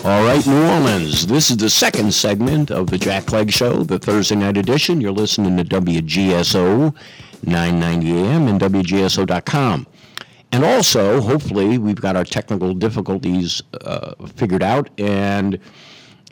All 0.03 0.23
right, 0.23 0.45
New 0.47 0.67
Orleans. 0.67 1.27
This 1.27 1.51
is 1.51 1.57
the 1.57 1.69
second 1.69 2.11
segment 2.11 2.71
of 2.71 2.89
the 2.89 2.97
Jack 2.97 3.27
Clegg 3.27 3.51
Show, 3.51 3.83
the 3.83 3.99
Thursday 3.99 4.35
night 4.35 4.57
edition. 4.57 4.99
You're 4.99 5.11
listening 5.11 5.57
to 5.57 5.63
WGSO 5.63 6.95
990 7.43 8.11
AM 8.11 8.47
and 8.47 8.59
WGSO.com. 8.59 9.85
And 10.51 10.65
also, 10.65 11.21
hopefully, 11.21 11.77
we've 11.77 12.01
got 12.01 12.15
our 12.15 12.25
technical 12.25 12.73
difficulties 12.73 13.61
uh, 13.81 14.15
figured 14.35 14.63
out, 14.63 14.89
and 14.97 15.57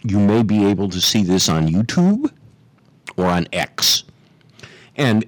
you 0.04 0.20
may 0.20 0.44
be 0.44 0.66
able 0.66 0.90
to 0.90 1.00
see 1.00 1.24
this 1.24 1.48
on 1.48 1.68
YouTube 1.68 2.32
or 3.16 3.26
on 3.26 3.48
X. 3.54 4.04
And 4.98 5.24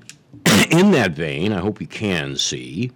in 0.71 0.91
that 0.91 1.11
vein, 1.11 1.53
I 1.53 1.59
hope 1.59 1.79
you 1.79 1.87
can 1.87 2.35
see, 2.35 2.91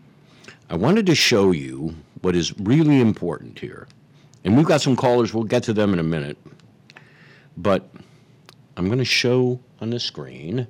I 0.69 0.75
wanted 0.75 1.05
to 1.05 1.15
show 1.15 1.51
you 1.51 1.95
what 2.21 2.35
is 2.35 2.57
really 2.59 2.99
important 2.99 3.59
here. 3.59 3.87
And 4.43 4.57
we've 4.57 4.65
got 4.65 4.81
some 4.81 4.95
callers, 4.95 5.33
we'll 5.33 5.43
get 5.43 5.63
to 5.63 5.73
them 5.73 5.93
in 5.93 5.99
a 5.99 6.03
minute. 6.03 6.37
But 7.57 7.89
I'm 8.75 8.87
going 8.87 8.99
to 8.99 9.05
show 9.05 9.59
on 9.79 9.89
the 9.89 9.99
screen 9.99 10.67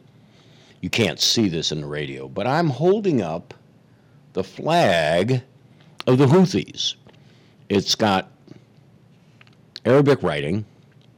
You 0.82 0.90
can't 0.90 1.20
see 1.20 1.50
this 1.50 1.72
in 1.72 1.82
the 1.82 1.88
radio, 1.88 2.28
but 2.28 2.46
I'm 2.46 2.70
holding 2.70 3.22
up 3.22 3.56
the 4.36 4.44
flag 4.44 5.42
of 6.08 6.18
the 6.18 6.26
Houthis. 6.26 6.96
It's 7.70 7.96
got 7.96 8.30
Arabic 9.86 10.22
writing. 10.22 10.66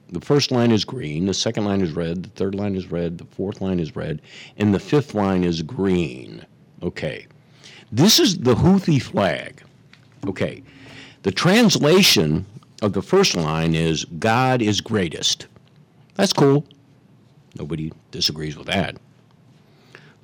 The 0.10 0.22
first 0.22 0.52
line 0.52 0.72
is 0.72 0.86
green, 0.86 1.26
the 1.26 1.34
second 1.34 1.66
line 1.66 1.82
is 1.82 1.94
red, 1.94 2.24
the 2.24 2.30
third 2.30 2.54
line 2.54 2.76
is 2.76 2.92
red, 2.92 3.18
the 3.18 3.26
fourth 3.26 3.60
line 3.60 3.80
is 3.80 3.96
red, 3.96 4.22
and 4.58 4.74
the 4.74 4.80
fifth 4.80 5.16
line 5.16 5.44
is 5.44 5.64
green. 5.64 6.46
Okay. 6.84 7.26
This 7.92 8.20
is 8.20 8.38
the 8.38 8.54
Houthi 8.54 9.02
flag. 9.02 9.64
Okay. 10.28 10.62
The 11.24 11.32
translation 11.32 12.46
of 12.84 12.94
the 12.94 13.02
first 13.02 13.36
line 13.36 13.74
is 13.74 14.06
God 14.06 14.62
is 14.62 14.80
greatest. 14.80 15.48
That's 16.14 16.34
cool. 16.34 16.66
Nobody 17.58 17.92
disagrees 18.12 18.56
with 18.56 18.68
that. 18.68 18.98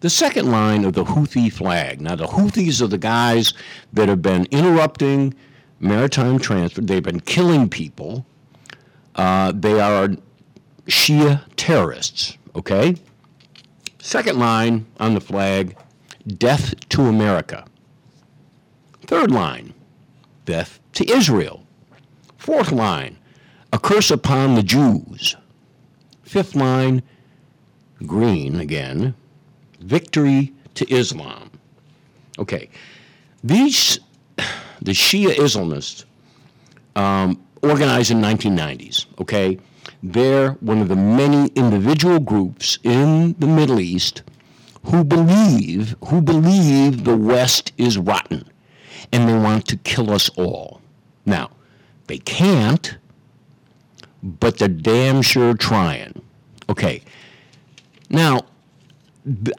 The 0.03 0.09
second 0.09 0.51
line 0.51 0.83
of 0.83 0.91
the 0.91 1.05
Houthi 1.05 1.49
flag. 1.49 2.01
Now, 2.01 2.15
the 2.15 2.27
Houthis 2.27 2.81
are 2.81 2.87
the 2.87 2.97
guys 2.97 3.53
that 3.93 4.09
have 4.09 4.21
been 4.21 4.45
interrupting 4.51 5.33
maritime 5.79 6.39
transport. 6.39 6.87
They've 6.87 7.01
been 7.01 7.21
killing 7.21 7.69
people. 7.69 8.25
Uh, 9.15 9.53
they 9.55 9.79
are 9.79 10.09
Shia 10.87 11.45
terrorists, 11.55 12.37
okay? 12.53 12.97
Second 13.99 14.39
line 14.39 14.85
on 14.99 15.13
the 15.13 15.21
flag 15.21 15.77
death 16.27 16.77
to 16.89 17.03
America. 17.03 17.65
Third 19.05 19.31
line, 19.31 19.73
death 20.43 20.81
to 20.95 21.09
Israel. 21.09 21.65
Fourth 22.37 22.73
line, 22.73 23.17
a 23.71 23.79
curse 23.79 24.11
upon 24.11 24.55
the 24.55 24.63
Jews. 24.63 25.37
Fifth 26.23 26.55
line, 26.55 27.03
green 28.05 28.59
again, 28.59 29.15
victory 29.83 30.53
to 30.75 30.91
Islam. 30.91 31.51
Okay, 32.39 32.69
these, 33.43 33.99
the 34.81 34.91
Shia 34.91 35.35
Islamists, 35.35 36.05
um, 36.95 37.39
organized 37.61 38.11
in 38.11 38.21
1990s, 38.21 39.05
okay? 39.21 39.57
They're 40.01 40.51
one 40.53 40.81
of 40.81 40.89
the 40.89 40.95
many 40.95 41.49
individual 41.55 42.19
groups 42.19 42.77
in 42.83 43.35
the 43.39 43.47
Middle 43.47 43.79
East 43.79 44.23
who 44.85 45.03
believe 45.03 45.95
who 46.07 46.21
believe 46.21 47.05
the 47.05 47.15
West 47.15 47.71
is 47.77 47.97
rotten 47.97 48.43
and 49.11 49.29
they 49.29 49.33
want 49.33 49.67
to 49.67 49.77
kill 49.77 50.11
us 50.11 50.29
all. 50.29 50.81
Now, 51.25 51.51
they 52.07 52.17
can't, 52.17 52.97
but 54.21 54.57
they're 54.57 54.67
damn 54.67 55.21
sure 55.21 55.53
trying. 55.53 56.21
Okay. 56.69 57.01
Now, 58.09 58.41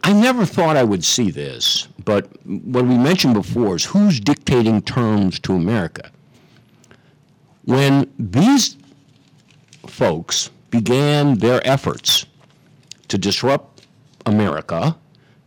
I 0.02 0.12
never 0.12 0.44
thought 0.44 0.76
I 0.76 0.84
would 0.84 1.04
see 1.04 1.30
this, 1.30 1.88
but 2.04 2.28
what 2.44 2.84
we 2.84 2.98
mentioned 2.98 3.32
before 3.32 3.76
is 3.76 3.84
who's 3.84 4.20
dictating 4.20 4.82
terms 4.82 5.38
to 5.40 5.54
America. 5.54 6.10
When 7.64 8.10
these 8.18 8.76
folks 9.86 10.50
began 10.70 11.38
their 11.38 11.66
efforts 11.66 12.26
to 13.08 13.16
disrupt 13.16 13.86
America, 14.26 14.96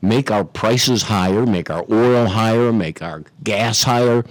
make 0.01 0.31
our 0.31 0.43
prices 0.43 1.03
higher, 1.03 1.45
make 1.45 1.69
our 1.69 1.85
oil 1.91 2.25
higher, 2.25 2.73
make 2.73 3.03
our 3.03 3.23
gas 3.43 3.83
higher, 3.83 4.23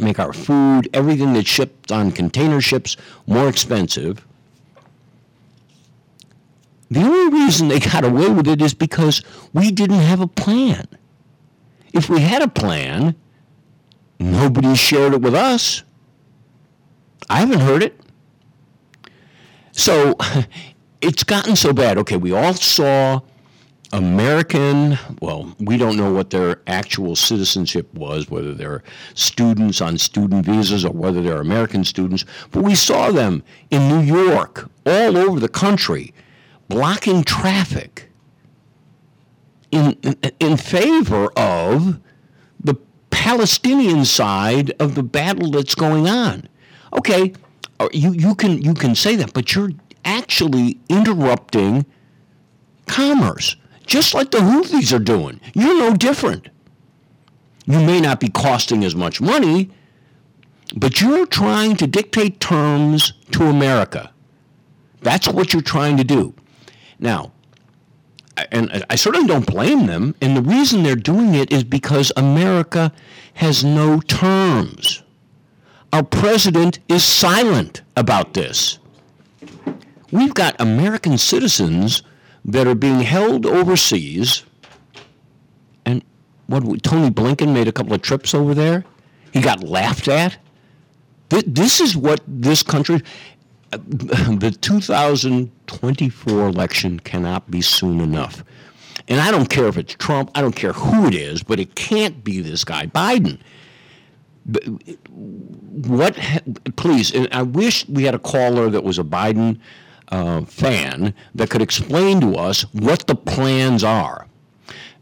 make 0.00 0.18
our 0.18 0.34
food, 0.34 0.90
everything 0.92 1.32
that's 1.32 1.48
shipped 1.48 1.90
on 1.90 2.12
container 2.12 2.60
ships 2.60 2.98
more 3.26 3.48
expensive. 3.48 4.26
The 6.90 7.00
only 7.00 7.38
reason 7.38 7.68
they 7.68 7.78
got 7.78 8.04
away 8.04 8.28
with 8.28 8.48
it 8.48 8.60
is 8.60 8.74
because 8.74 9.22
we 9.52 9.70
didn't 9.70 10.00
have 10.00 10.20
a 10.20 10.26
plan. 10.26 10.86
If 11.92 12.08
we 12.08 12.20
had 12.20 12.42
a 12.42 12.48
plan, 12.48 13.14
nobody 14.18 14.74
shared 14.74 15.14
it 15.14 15.22
with 15.22 15.34
us. 15.34 15.84
I 17.28 17.40
haven't 17.40 17.60
heard 17.60 17.82
it. 17.82 18.00
So 19.72 20.16
it's 21.00 21.22
gotten 21.22 21.54
so 21.54 21.72
bad. 21.72 21.96
Okay, 21.98 22.16
we 22.16 22.32
all 22.32 22.54
saw 22.54 23.20
American, 23.92 24.98
well, 25.20 25.54
we 25.58 25.76
don't 25.76 25.96
know 25.96 26.12
what 26.12 26.30
their 26.30 26.60
actual 26.66 27.16
citizenship 27.16 27.92
was, 27.94 28.30
whether 28.30 28.54
they're 28.54 28.82
students 29.14 29.80
on 29.80 29.98
student 29.98 30.46
visas 30.46 30.84
or 30.84 30.92
whether 30.92 31.20
they're 31.22 31.40
American 31.40 31.82
students, 31.82 32.24
but 32.52 32.62
we 32.62 32.74
saw 32.76 33.10
them 33.10 33.42
in 33.70 33.88
New 33.88 34.00
York, 34.00 34.70
all 34.86 35.16
over 35.16 35.40
the 35.40 35.48
country, 35.48 36.14
blocking 36.70 37.22
traffic 37.22 38.10
in, 39.70 39.92
in, 40.40 40.56
favor 40.56 41.30
of 41.36 42.00
the 42.58 42.74
Palestinian 43.10 44.04
side 44.04 44.72
of 44.80 44.94
the 44.94 45.02
battle 45.02 45.50
that's 45.50 45.74
going 45.74 46.08
on. 46.08 46.48
Okay, 46.96 47.34
uh, 47.78 47.88
you, 47.92 48.12
you, 48.12 48.34
can, 48.34 48.62
you 48.62 48.72
can 48.72 48.94
say 48.94 49.16
that, 49.16 49.34
but 49.34 49.54
you're 49.54 49.70
actually 50.04 50.78
interrupting 50.88 51.84
commerce 52.86 53.56
just 53.90 54.14
like 54.14 54.30
the 54.30 54.38
Houthis 54.38 54.94
are 54.94 55.00
doing. 55.00 55.40
You're 55.52 55.76
no 55.76 55.94
different. 55.94 56.48
You 57.66 57.80
may 57.80 58.00
not 58.00 58.20
be 58.20 58.28
costing 58.28 58.84
as 58.84 58.94
much 58.94 59.20
money, 59.20 59.70
but 60.76 61.00
you're 61.00 61.26
trying 61.26 61.74
to 61.76 61.88
dictate 61.88 62.38
terms 62.38 63.12
to 63.32 63.46
America. 63.46 64.12
That's 65.02 65.26
what 65.26 65.52
you're 65.52 65.62
trying 65.62 65.96
to 65.96 66.04
do. 66.04 66.34
Now, 67.00 67.32
and 68.52 68.84
I 68.88 68.94
certainly 68.94 69.26
don't 69.26 69.46
blame 69.46 69.86
them, 69.86 70.14
and 70.20 70.36
the 70.36 70.42
reason 70.42 70.82
they're 70.82 70.94
doing 70.94 71.34
it 71.34 71.52
is 71.52 71.64
because 71.64 72.12
America 72.16 72.92
has 73.34 73.64
no 73.64 74.00
terms. 74.00 75.02
Our 75.92 76.02
president 76.04 76.78
is 76.88 77.04
silent 77.04 77.82
about 77.96 78.34
this. 78.34 78.78
We've 80.12 80.34
got 80.34 80.60
American 80.60 81.18
citizens 81.18 82.02
that 82.44 82.66
are 82.66 82.74
being 82.74 83.00
held 83.00 83.46
overseas. 83.46 84.44
And 85.84 86.02
what 86.46 86.62
Tony 86.82 87.10
Blinken 87.10 87.52
made 87.52 87.68
a 87.68 87.72
couple 87.72 87.92
of 87.92 88.02
trips 88.02 88.34
over 88.34 88.54
there. 88.54 88.84
He 89.32 89.40
got 89.40 89.62
laughed 89.62 90.08
at. 90.08 90.38
This 91.28 91.80
is 91.80 91.96
what 91.96 92.20
this 92.26 92.62
country. 92.62 93.02
The 93.70 94.56
2024 94.60 96.48
election 96.48 97.00
cannot 97.00 97.50
be 97.50 97.60
soon 97.60 98.00
enough. 98.00 98.44
And 99.08 99.20
I 99.20 99.30
don't 99.30 99.48
care 99.48 99.66
if 99.66 99.76
it's 99.76 99.94
Trump, 99.94 100.30
I 100.34 100.40
don't 100.40 100.56
care 100.56 100.72
who 100.72 101.06
it 101.06 101.14
is, 101.14 101.42
but 101.42 101.60
it 101.60 101.74
can't 101.74 102.22
be 102.24 102.40
this 102.40 102.64
guy, 102.64 102.86
Biden. 102.86 103.38
What, 105.10 106.16
please, 106.76 107.14
and 107.14 107.28
I 107.32 107.42
wish 107.42 107.88
we 107.88 108.04
had 108.04 108.14
a 108.14 108.18
caller 108.18 108.70
that 108.70 108.82
was 108.82 108.98
a 108.98 109.04
Biden 109.04 109.60
uh, 110.08 110.44
fan 110.44 111.14
that 111.34 111.50
could 111.50 111.62
explain 111.62 112.20
to 112.20 112.36
us 112.36 112.62
what 112.72 113.06
the 113.06 113.14
plans 113.14 113.84
are. 113.84 114.26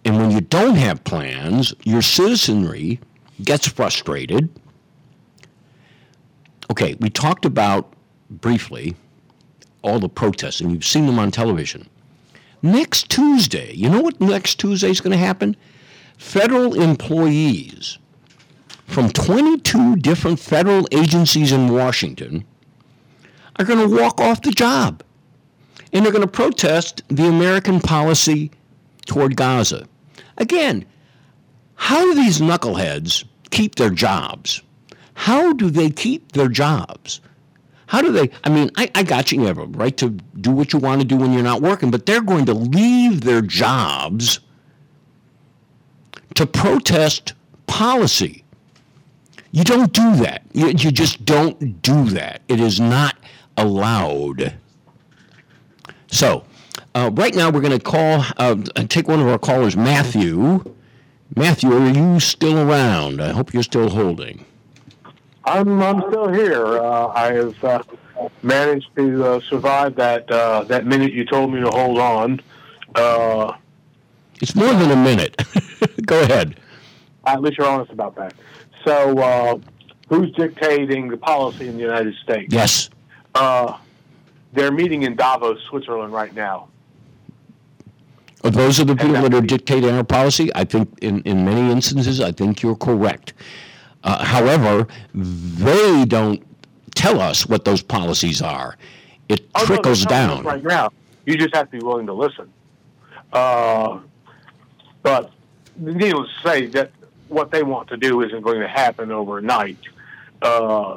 And 0.05 0.17
when 0.17 0.31
you 0.31 0.41
don't 0.41 0.77
have 0.77 1.05
plans, 1.05 1.75
your 1.85 2.03
citizenry 2.03 3.01
gets 3.43 3.67
frustrated. 3.67 4.49
Okay, 6.71 6.97
we 7.01 7.09
talked 7.11 7.45
about 7.45 7.95
briefly 8.31 8.97
all 9.83 9.99
the 9.99 10.09
protests, 10.09 10.61
and 10.61 10.73
you've 10.73 10.85
seen 10.85 11.07
them 11.07 11.19
on 11.19 11.31
television. 11.31 11.89
Next 12.63 13.09
Tuesday, 13.11 13.73
you 13.75 13.89
know 13.89 14.01
what 14.01 14.21
next 14.21 14.57
Tuesday 14.57 14.91
is 14.91 15.01
going 15.01 15.13
to 15.13 15.17
happen? 15.17 15.57
Federal 16.17 16.81
employees 16.81 17.99
from 18.87 19.11
22 19.11 19.97
different 19.97 20.41
federal 20.41 20.89
agencies 20.91 21.53
in 21.53 21.73
Washington 21.73 22.45
are 23.57 23.65
going 23.65 23.89
to 23.89 23.97
walk 23.97 24.21
off 24.21 24.43
the 24.43 24.51
job. 24.51 25.03
And 25.93 26.05
they're 26.05 26.13
going 26.13 26.23
to 26.23 26.29
protest 26.29 27.03
the 27.09 27.27
American 27.27 27.81
policy 27.81 28.51
toward 29.07 29.37
Gaza. 29.37 29.87
Again, 30.37 30.85
how 31.77 32.01
do 32.03 32.15
these 32.15 32.41
knuckleheads 32.41 33.25
keep 33.51 33.77
their 33.77 33.91
jobs? 33.91 34.63
How 35.15 35.53
do 35.53 35.71
they 35.71 35.91
keep 35.91 36.33
their 36.33 36.49
jobs? 36.49 37.21
How 37.89 38.03
do 38.03 38.13
they? 38.13 38.31
I 38.45 38.51
mean, 38.51 38.71
I, 38.77 38.91
I 38.95 39.03
got 39.03 39.33
you. 39.33 39.41
You 39.41 39.47
have 39.47 39.57
a 39.57 39.65
right 39.65 39.97
to 39.97 40.11
do 40.11 40.51
what 40.51 40.75
you 40.75 40.79
want 40.79 41.01
to 41.01 41.07
do 41.07 41.17
when 41.17 41.33
you're 41.33 41.43
not 41.43 41.63
working, 41.63 41.91
but 41.91 42.05
they're 42.05 42.21
going 42.21 42.45
to 42.45 42.53
leave 42.55 43.23
their 43.23 43.41
jobs 43.41 44.41
to 46.35 46.47
protest 46.47 47.33
policy. 47.67 48.45
You 49.53 49.65
don't 49.65 49.91
do 49.91 50.17
that. 50.17 50.43
You, 50.53 50.69
you 50.69 50.93
just 50.93 51.25
don't 51.25 51.81
do 51.81 52.05
that. 52.11 52.43
It 52.49 52.61
is 52.61 52.79
not 52.79 53.17
allowed. 53.57 54.55
So, 56.09 56.45
uh, 56.95 57.11
right 57.15 57.35
now 57.35 57.51
we're 57.51 57.63
going 57.63 57.79
to 57.79 57.83
call, 57.83 58.23
uh, 58.37 58.57
take 58.89 59.09
one 59.09 59.21
of 59.21 59.29
our 59.29 59.39
callers, 59.39 59.79
Matthew. 59.79 60.63
Matthew, 61.37 61.73
are 61.73 61.89
you 61.89 62.21
still 62.21 62.59
around? 62.59 63.23
I 63.23 63.33
hope 63.33 63.55
you're 63.55 63.63
still 63.63 63.89
holding. 63.89 64.45
I'm, 65.49 65.83
I'm 65.83 66.01
still 66.11 66.29
here. 66.33 66.65
Uh, 66.79 67.09
I 67.09 67.33
have 67.33 67.65
uh, 67.65 67.83
managed 68.43 68.89
to 68.97 69.25
uh, 69.25 69.41
survive 69.41 69.95
that 69.97 70.31
uh, 70.31 70.65
that 70.65 70.87
minute 70.87 71.13
you 71.13 71.25
told 71.25 71.53
me 71.53 71.61
to 71.61 71.71
hold 71.71 71.99
on. 71.99 72.41
It's 74.41 74.55
more 74.55 74.73
than 74.73 74.91
a 74.91 74.97
minute. 74.97 75.41
Go 76.07 76.21
ahead. 76.23 76.61
At 77.27 77.43
least 77.43 77.59
you're 77.59 77.67
honest 77.67 77.91
about 77.91 78.15
that. 78.17 78.35
So, 78.85 79.19
uh, 79.19 79.59
who's 80.09 80.33
dictating 80.33 81.09
the 81.09 81.17
policy 81.17 81.69
in 81.69 81.75
the 81.75 81.83
United 81.83 82.15
States? 82.23 82.53
Yes. 82.53 82.91
Uh, 83.35 83.77
they're 84.53 84.73
meeting 84.73 85.03
in 85.03 85.17
Davos, 85.17 85.61
Switzerland, 85.69 86.13
right 86.13 86.35
now. 86.35 86.69
Are 88.45 88.51
those 88.51 88.81
are 88.81 88.85
the 88.85 88.95
people 88.95 89.21
that 89.21 89.35
are 89.35 89.41
dictating 89.41 89.91
our 89.91 90.05
policy. 90.05 90.51
I 90.55 90.65
think 90.65 90.89
in, 91.03 91.21
in 91.23 91.45
many 91.45 91.73
instances, 91.73 92.21
I 92.21 92.33
think 92.33 92.63
you're 92.63 92.77
correct. 92.77 93.35
Uh, 94.09 94.25
however, 94.25 94.87
they 95.15 96.07
don't 96.07 96.43
tell 96.95 97.21
us 97.21 97.47
what 97.47 97.67
those 97.67 97.83
policies 97.83 98.41
are. 98.41 98.79
It 99.29 99.47
Oh, 99.55 99.67
trickles 99.67 100.01
us 100.07 100.07
down. 100.07 100.45
right 100.45 100.65
now. 100.65 100.89
You 101.27 101.37
just 101.37 101.55
have 101.55 101.71
to 101.71 101.79
be 101.79 101.85
willing 101.85 102.07
to 102.07 102.15
listen. 102.15 102.51
Uh, 103.35 103.99
but 105.03 105.31
needless 105.77 106.31
to 106.43 106.49
say, 106.49 106.67
that 106.69 106.91
what 107.29 107.51
they 107.51 107.63
want 107.63 107.89
to 107.89 107.99
do 107.99 108.23
isn't 108.23 108.41
going 108.41 108.61
to 108.61 108.67
happen 108.69 109.13
overnight. 109.13 109.77
Uh, 110.41 110.97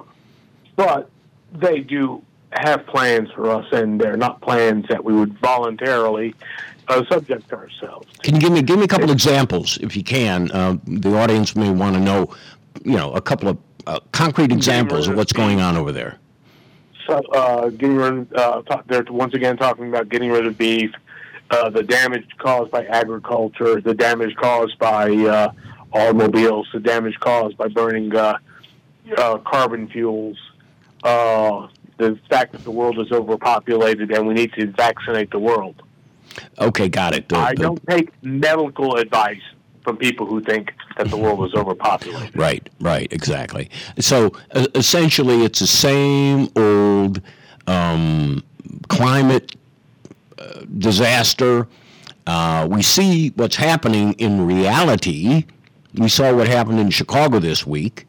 but 0.77 1.09
they 1.53 1.81
do 1.81 2.23
have 2.53 2.85
plans 2.87 3.29
for 3.31 3.49
us, 3.51 3.65
and 3.73 3.99
they're 3.99 4.15
not 4.15 4.39
plans 4.39 4.85
that 4.87 5.03
we 5.03 5.13
would 5.13 5.37
voluntarily 5.39 6.33
uh, 6.87 7.03
subject 7.09 7.51
ourselves. 7.51 8.07
Can 8.23 8.35
you 8.35 8.41
give 8.41 8.53
me 8.53 8.61
give 8.61 8.77
me 8.79 8.85
a 8.85 8.87
couple 8.87 9.11
examples, 9.11 9.77
if 9.81 9.97
you 9.97 10.03
can? 10.03 10.49
Uh, 10.51 10.77
the 10.85 11.13
audience 11.17 11.57
may 11.57 11.69
want 11.69 11.95
to 11.95 11.99
know, 12.01 12.33
you 12.83 12.97
know, 12.97 13.11
a 13.13 13.21
couple 13.21 13.49
of 13.49 13.57
uh, 13.87 13.99
concrete 14.11 14.51
examples 14.51 15.07
of 15.07 15.15
what's 15.15 15.33
going 15.33 15.59
on 15.59 15.77
over 15.77 15.91
there. 15.91 16.17
So, 17.07 17.17
uh, 17.33 17.69
getting 17.69 17.95
rid. 17.95 18.33
Uh, 18.33 18.61
talk, 18.61 18.87
they're 18.87 19.03
once 19.09 19.33
again 19.33 19.57
talking 19.57 19.89
about 19.89 20.09
getting 20.09 20.31
rid 20.31 20.45
of 20.45 20.57
beef, 20.57 20.91
uh, 21.49 21.69
the 21.69 21.83
damage 21.83 22.25
caused 22.37 22.71
by 22.71 22.85
agriculture, 22.85 23.81
the 23.81 23.93
damage 23.93 24.35
caused 24.35 24.77
by 24.79 25.11
uh, 25.11 25.51
automobiles, 25.91 26.67
the 26.73 26.79
damage 26.79 27.19
caused 27.19 27.57
by 27.57 27.67
burning 27.67 28.15
uh, 28.15 28.37
uh, 29.17 29.37
carbon 29.39 29.87
fuels, 29.89 30.37
uh, 31.03 31.67
the 31.97 32.17
fact 32.29 32.53
that 32.53 32.63
the 32.63 32.71
world 32.71 32.99
is 32.99 33.11
overpopulated 33.11 34.11
and 34.11 34.27
we 34.27 34.33
need 34.33 34.53
to 34.53 34.67
vaccinate 34.67 35.31
the 35.31 35.39
world. 35.39 35.81
Okay, 36.59 36.87
got 36.87 37.13
it. 37.13 37.27
The- 37.27 37.37
I 37.37 37.53
the- 37.53 37.63
don't 37.63 37.87
take 37.87 38.11
medical 38.23 38.95
advice 38.95 39.41
from 39.91 39.97
people 39.97 40.25
who 40.25 40.39
think 40.39 40.73
that 40.95 41.09
the 41.09 41.17
world 41.17 41.37
was 41.37 41.53
overpopulated. 41.53 42.33
Right, 42.33 42.69
right, 42.79 43.11
exactly. 43.11 43.69
So 43.99 44.31
uh, 44.51 44.67
essentially, 44.73 45.43
it's 45.43 45.59
the 45.59 45.67
same 45.67 46.47
old 46.55 47.21
um, 47.67 48.41
climate 48.87 49.57
uh, 50.39 50.61
disaster. 50.77 51.67
Uh, 52.25 52.69
we 52.71 52.81
see 52.81 53.31
what's 53.35 53.57
happening 53.57 54.13
in 54.13 54.47
reality. 54.47 55.43
We 55.95 56.07
saw 56.07 56.33
what 56.33 56.47
happened 56.47 56.79
in 56.79 56.89
Chicago 56.89 57.39
this 57.39 57.67
week, 57.67 58.07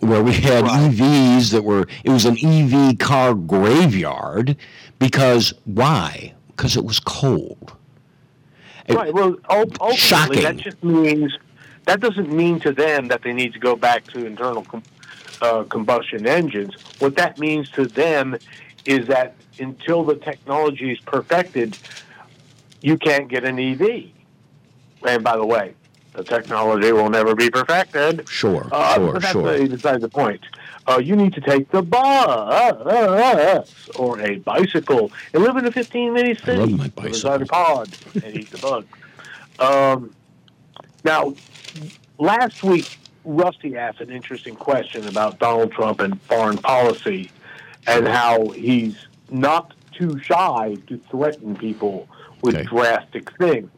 where 0.00 0.20
we 0.20 0.32
had 0.32 0.64
EVs 0.64 1.52
that 1.52 1.62
were, 1.62 1.86
it 2.02 2.10
was 2.10 2.24
an 2.24 2.36
EV 2.44 2.98
car 2.98 3.34
graveyard 3.34 4.56
because 4.98 5.54
why? 5.64 6.34
Because 6.48 6.76
it 6.76 6.84
was 6.84 6.98
cold. 6.98 7.76
Right. 8.88 9.12
Well, 9.14 9.36
ultimately, 9.48 9.96
Shocking. 9.96 10.42
that 10.42 10.56
just 10.56 10.82
means 10.84 11.36
that 11.84 12.00
doesn't 12.00 12.30
mean 12.32 12.60
to 12.60 12.72
them 12.72 13.08
that 13.08 13.22
they 13.22 13.32
need 13.32 13.52
to 13.54 13.58
go 13.58 13.76
back 13.76 14.04
to 14.08 14.24
internal 14.26 14.62
com- 14.64 14.82
uh, 15.40 15.64
combustion 15.64 16.26
engines. 16.26 16.74
What 16.98 17.16
that 17.16 17.38
means 17.38 17.70
to 17.72 17.86
them 17.86 18.36
is 18.84 19.06
that 19.08 19.34
until 19.58 20.04
the 20.04 20.16
technology 20.16 20.92
is 20.92 20.98
perfected, 21.00 21.78
you 22.82 22.98
can't 22.98 23.28
get 23.28 23.44
an 23.44 23.58
EV. 23.58 24.10
And 25.06 25.22
by 25.24 25.36
the 25.36 25.46
way, 25.46 25.74
the 26.12 26.24
technology 26.24 26.92
will 26.92 27.10
never 27.10 27.34
be 27.34 27.50
perfected. 27.50 28.28
Sure, 28.28 28.68
Uh, 28.70 28.94
sure, 28.94 29.12
but 29.12 29.22
that's 29.22 29.32
sure. 29.32 29.58
the- 29.58 29.66
beside 29.68 30.00
the 30.00 30.08
point. 30.08 30.40
Uh, 30.86 31.00
you 31.02 31.16
need 31.16 31.32
to 31.32 31.40
take 31.40 31.70
the 31.70 31.82
bus 31.82 33.88
or 33.96 34.20
a 34.20 34.36
bicycle 34.36 35.10
and 35.32 35.42
live 35.42 35.56
in 35.56 35.66
a 35.66 35.72
15 35.72 36.12
minute 36.12 36.38
city. 36.40 36.58
love 36.58 36.96
my 36.96 37.34
a 37.34 37.46
pod 37.46 37.88
and 38.22 38.36
eat 38.36 38.50
the 38.50 38.58
bug. 38.58 38.86
Um, 39.58 40.14
now, 41.04 41.34
last 42.18 42.62
week, 42.62 42.98
Rusty 43.24 43.76
asked 43.76 44.00
an 44.00 44.10
interesting 44.10 44.54
question 44.54 45.08
about 45.08 45.38
Donald 45.38 45.72
Trump 45.72 46.00
and 46.00 46.20
foreign 46.22 46.58
policy 46.58 47.30
and 47.86 48.06
how 48.06 48.48
he's 48.48 49.06
not 49.30 49.72
too 49.92 50.18
shy 50.20 50.76
to 50.86 50.98
threaten 51.10 51.56
people 51.56 52.08
with 52.42 52.66
drastic 52.66 53.34
things. 53.38 53.70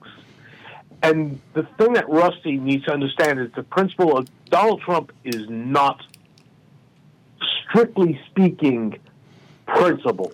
And 1.03 1.41
the 1.53 1.63
thing 1.63 1.93
that 1.93 2.09
Rusty 2.09 2.57
needs 2.57 2.87
to 2.87 2.93
understand 2.93 3.39
is 3.39 3.53
the 3.53 3.63
principle 3.63 4.17
of 4.17 4.29
Donald 4.47 4.81
Trump 4.81 5.13
is 5.25 5.49
not, 5.49 6.05
strictly 7.69 8.21
speaking, 8.31 8.99
principle. 9.67 10.33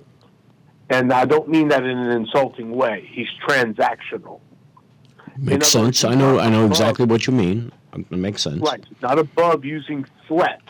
And 0.90 1.12
I 1.12 1.24
don't 1.24 1.48
mean 1.48 1.68
that 1.68 1.84
in 1.84 1.98
an 1.98 2.10
insulting 2.10 2.70
way. 2.72 3.08
He's 3.10 3.28
transactional. 3.48 4.40
Makes 5.38 5.74
words, 5.74 5.98
sense. 5.98 6.04
I 6.04 6.14
know. 6.14 6.38
I 6.38 6.50
know 6.50 6.66
exactly 6.66 7.06
what 7.06 7.26
you 7.26 7.32
mean. 7.32 7.72
It 7.94 8.10
makes 8.10 8.42
sense. 8.42 8.60
Right. 8.60 8.84
Not 9.00 9.18
above 9.18 9.64
using 9.64 10.04
threats 10.28 10.60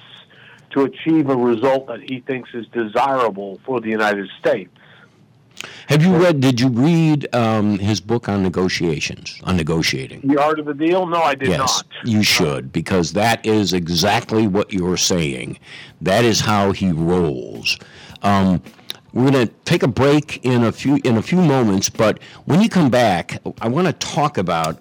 to 0.71 0.85
achieve 0.85 1.29
a 1.29 1.37
result 1.37 1.89
that 1.89 2.01
he 2.01 2.21
thinks 2.21 2.51
is 2.55 2.67
desirable 2.69 3.61
for 3.65 3.81
the 3.81 3.89
United 3.89 4.29
States. 4.39 4.71
Have 5.89 6.03
you 6.03 6.17
read? 6.17 6.41
Did 6.41 6.61
you 6.61 6.69
read 6.69 7.35
um, 7.35 7.79
his 7.79 8.01
book 8.01 8.29
on 8.29 8.43
negotiations, 8.43 9.41
on 9.45 9.57
negotiating? 9.57 10.23
The 10.25 10.41
art 10.41 10.59
of 10.59 10.67
the 10.67 10.75
deal? 10.75 11.07
No, 11.07 11.23
I 11.23 11.35
did 11.35 11.49
yes, 11.49 11.59
not. 11.59 11.87
you 12.05 12.23
should 12.23 12.73
because 12.73 13.13
that 13.13 13.45
is 13.45 13.73
exactly 13.73 14.47
what 14.47 14.73
you're 14.73 14.97
saying. 14.97 15.59
That 16.01 16.25
is 16.25 16.41
how 16.41 16.73
he 16.73 16.93
rolls. 16.93 17.79
Um, 18.23 18.63
we're 19.13 19.31
going 19.31 19.47
to 19.47 19.55
take 19.65 19.83
a 19.83 19.89
break 19.89 20.45
in 20.45 20.65
a 20.65 20.73
few 20.73 20.99
in 21.05 21.17
a 21.17 21.23
few 21.23 21.41
moments, 21.43 21.91
but 21.91 22.19
when 22.47 22.63
you 22.63 22.69
come 22.69 22.91
back, 22.91 23.41
I 23.61 23.69
want 23.69 23.87
to 23.87 23.93
talk 23.93 24.39
about. 24.39 24.79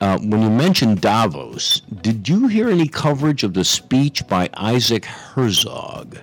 Uh, 0.00 0.18
when 0.18 0.42
you 0.42 0.50
mentioned 0.50 1.00
Davos, 1.00 1.78
did 2.00 2.28
you 2.28 2.48
hear 2.48 2.68
any 2.68 2.88
coverage 2.88 3.44
of 3.44 3.54
the 3.54 3.62
speech 3.62 4.26
by 4.26 4.50
Isaac 4.54 5.04
Herzog? 5.04 6.18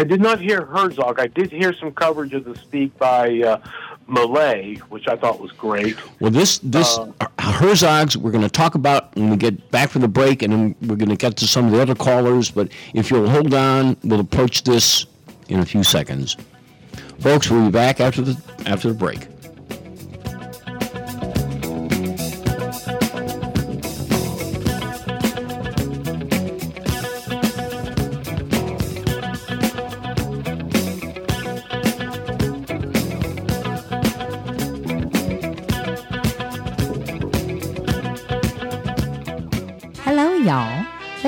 I 0.00 0.04
did 0.04 0.22
not 0.22 0.40
hear 0.40 0.64
Herzog. 0.64 1.20
I 1.20 1.26
did 1.26 1.52
hear 1.52 1.74
some 1.74 1.92
coverage 1.92 2.32
of 2.32 2.46
the 2.46 2.56
speak 2.56 2.96
by 2.96 3.38
uh, 3.40 3.60
Milei, 4.08 4.78
which 4.88 5.06
I 5.08 5.14
thought 5.14 5.38
was 5.38 5.52
great. 5.52 5.94
Well, 6.20 6.30
this 6.30 6.58
this 6.60 6.96
Uh, 6.96 7.26
Herzog's 7.38 8.16
we're 8.16 8.30
going 8.30 8.42
to 8.42 8.48
talk 8.48 8.74
about 8.76 9.14
when 9.14 9.28
we 9.28 9.36
get 9.36 9.70
back 9.70 9.90
from 9.90 10.00
the 10.00 10.08
break, 10.08 10.40
and 10.42 10.50
then 10.54 10.74
we're 10.80 10.96
going 10.96 11.10
to 11.10 11.16
get 11.16 11.36
to 11.36 11.46
some 11.46 11.66
of 11.66 11.72
the 11.72 11.82
other 11.82 11.94
callers. 11.94 12.50
But 12.50 12.70
if 12.94 13.10
you'll 13.10 13.28
hold 13.28 13.52
on, 13.52 13.94
we'll 14.02 14.20
approach 14.20 14.64
this 14.64 15.04
in 15.50 15.60
a 15.60 15.66
few 15.66 15.84
seconds, 15.84 16.34
folks. 17.18 17.50
We'll 17.50 17.66
be 17.66 17.70
back 17.70 18.00
after 18.00 18.22
the 18.22 18.40
after 18.64 18.88
the 18.88 18.94
break. 18.94 19.28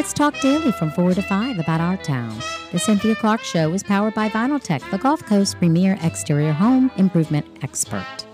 Let's 0.02 0.14
talk 0.14 0.40
daily 0.40 0.72
from 0.72 0.90
4 0.90 1.14
to 1.14 1.22
5 1.22 1.60
about 1.60 1.80
our 1.80 1.96
town. 1.96 2.36
The 2.72 2.80
Cynthia 2.80 3.14
Clark 3.14 3.44
Show 3.44 3.72
is 3.72 3.84
powered 3.84 4.14
by 4.14 4.28
Vinyltech, 4.30 4.90
the 4.90 4.98
Gulf 4.98 5.24
Coast 5.26 5.56
premier 5.58 5.96
exterior 6.02 6.52
home 6.52 6.90
improvement 6.96 7.46
expert. 7.62 8.26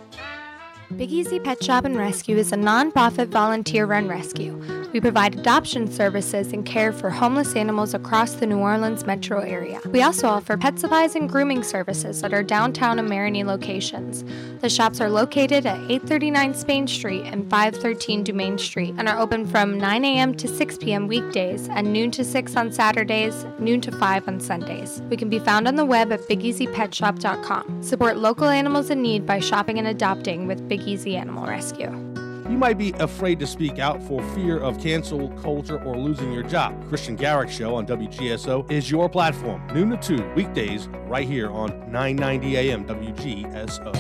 Big 0.96 1.12
Easy 1.12 1.38
Pet 1.38 1.62
Shop 1.62 1.84
and 1.84 1.94
Rescue 1.94 2.38
is 2.38 2.52
a 2.52 2.56
nonprofit 2.56 3.28
volunteer 3.28 3.84
run 3.84 4.08
rescue. 4.08 4.58
We 4.92 5.00
provide 5.00 5.38
adoption 5.38 5.90
services 5.90 6.52
and 6.52 6.64
care 6.64 6.92
for 6.92 7.10
homeless 7.10 7.54
animals 7.54 7.92
across 7.92 8.32
the 8.32 8.46
New 8.46 8.58
Orleans 8.58 9.04
metro 9.04 9.40
area. 9.40 9.80
We 9.86 10.02
also 10.02 10.28
offer 10.28 10.56
pet 10.56 10.78
supplies 10.78 11.14
and 11.14 11.28
grooming 11.28 11.62
services 11.62 12.22
at 12.22 12.32
our 12.32 12.42
downtown 12.42 12.98
and 12.98 13.08
Marigny 13.08 13.44
locations. 13.44 14.24
The 14.60 14.70
shops 14.70 15.00
are 15.00 15.10
located 15.10 15.66
at 15.66 15.78
839 15.90 16.54
Spain 16.54 16.86
Street 16.86 17.24
and 17.26 17.48
513 17.50 18.24
Dumaine 18.24 18.58
Street 18.58 18.94
and 18.96 19.08
are 19.08 19.18
open 19.18 19.46
from 19.46 19.78
9 19.78 20.04
a.m. 20.04 20.34
to 20.36 20.48
6 20.48 20.78
p.m. 20.78 21.06
weekdays 21.06 21.68
and 21.68 21.92
noon 21.92 22.10
to 22.12 22.24
6 22.24 22.56
on 22.56 22.72
Saturdays, 22.72 23.44
noon 23.58 23.80
to 23.82 23.92
5 23.92 24.28
on 24.28 24.40
Sundays. 24.40 25.02
We 25.10 25.16
can 25.16 25.28
be 25.28 25.38
found 25.38 25.68
on 25.68 25.76
the 25.76 25.84
web 25.84 26.12
at 26.12 26.20
bigeasypetshop.com. 26.20 27.82
Support 27.82 28.16
local 28.16 28.48
animals 28.48 28.90
in 28.90 29.02
need 29.02 29.26
by 29.26 29.40
shopping 29.40 29.78
and 29.78 29.88
adopting 29.88 30.46
with 30.46 30.66
Big 30.68 30.80
Easy 30.82 31.16
Animal 31.16 31.46
Rescue. 31.46 32.27
You 32.48 32.56
might 32.56 32.78
be 32.78 32.92
afraid 32.92 33.38
to 33.40 33.46
speak 33.46 33.78
out 33.78 34.02
for 34.02 34.22
fear 34.34 34.58
of 34.58 34.80
cancel 34.80 35.28
culture 35.42 35.82
or 35.84 35.98
losing 35.98 36.32
your 36.32 36.42
job. 36.42 36.88
Christian 36.88 37.14
Garrick 37.14 37.50
Show 37.50 37.74
on 37.74 37.86
WGSO 37.86 38.70
is 38.70 38.90
your 38.90 39.06
platform, 39.10 39.66
noon 39.74 39.90
to 39.90 40.16
2, 40.16 40.32
weekdays, 40.34 40.88
right 41.06 41.28
here 41.28 41.50
on 41.50 41.68
990 41.92 42.56
AM 42.56 42.86
WGSO. 42.86 43.92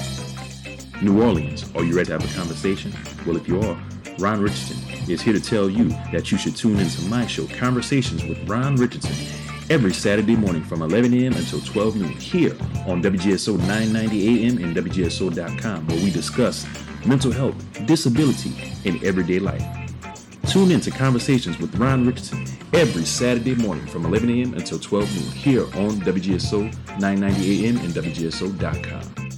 New 1.02 1.22
Orleans, 1.22 1.70
are 1.74 1.84
you 1.84 1.94
ready 1.94 2.06
to 2.06 2.12
have 2.12 2.24
a 2.24 2.34
conversation? 2.34 2.90
Well, 3.26 3.36
if 3.36 3.46
you 3.46 3.60
are, 3.60 3.78
Ron 4.18 4.40
Richardson 4.40 4.78
is 5.10 5.20
here 5.20 5.34
to 5.34 5.40
tell 5.40 5.68
you 5.68 5.90
that 6.10 6.32
you 6.32 6.38
should 6.38 6.56
tune 6.56 6.78
into 6.80 7.02
my 7.02 7.26
show, 7.26 7.46
Conversations 7.48 8.24
with 8.24 8.48
Ron 8.48 8.76
Richardson, 8.76 9.14
every 9.68 9.92
Saturday 9.92 10.36
morning 10.36 10.64
from 10.64 10.80
11 10.80 11.12
a.m. 11.12 11.34
until 11.34 11.60
12 11.60 11.96
noon 11.96 12.12
here 12.12 12.56
on 12.86 13.02
WGSO 13.02 13.58
990 13.58 14.46
AM 14.46 14.56
and 14.64 14.74
WGSO.com, 14.74 15.86
where 15.86 16.02
we 16.02 16.10
discuss 16.10 16.66
mental 17.06 17.32
health, 17.32 17.56
disability, 17.86 18.52
and 18.84 19.02
everyday 19.04 19.38
life. 19.38 19.62
Tune 20.48 20.70
in 20.70 20.80
to 20.80 20.90
Conversations 20.90 21.58
with 21.58 21.74
Ron 21.76 22.06
Richardson 22.06 22.46
every 22.72 23.04
Saturday 23.04 23.54
morning 23.54 23.86
from 23.86 24.06
11 24.06 24.30
a.m. 24.30 24.54
until 24.54 24.78
12 24.78 25.14
noon 25.14 25.32
here 25.32 25.62
on 25.62 26.00
WGSO 26.00 26.98
990 26.98 27.66
AM 27.66 27.76
and 27.78 27.92
WGSO.com. 27.92 29.28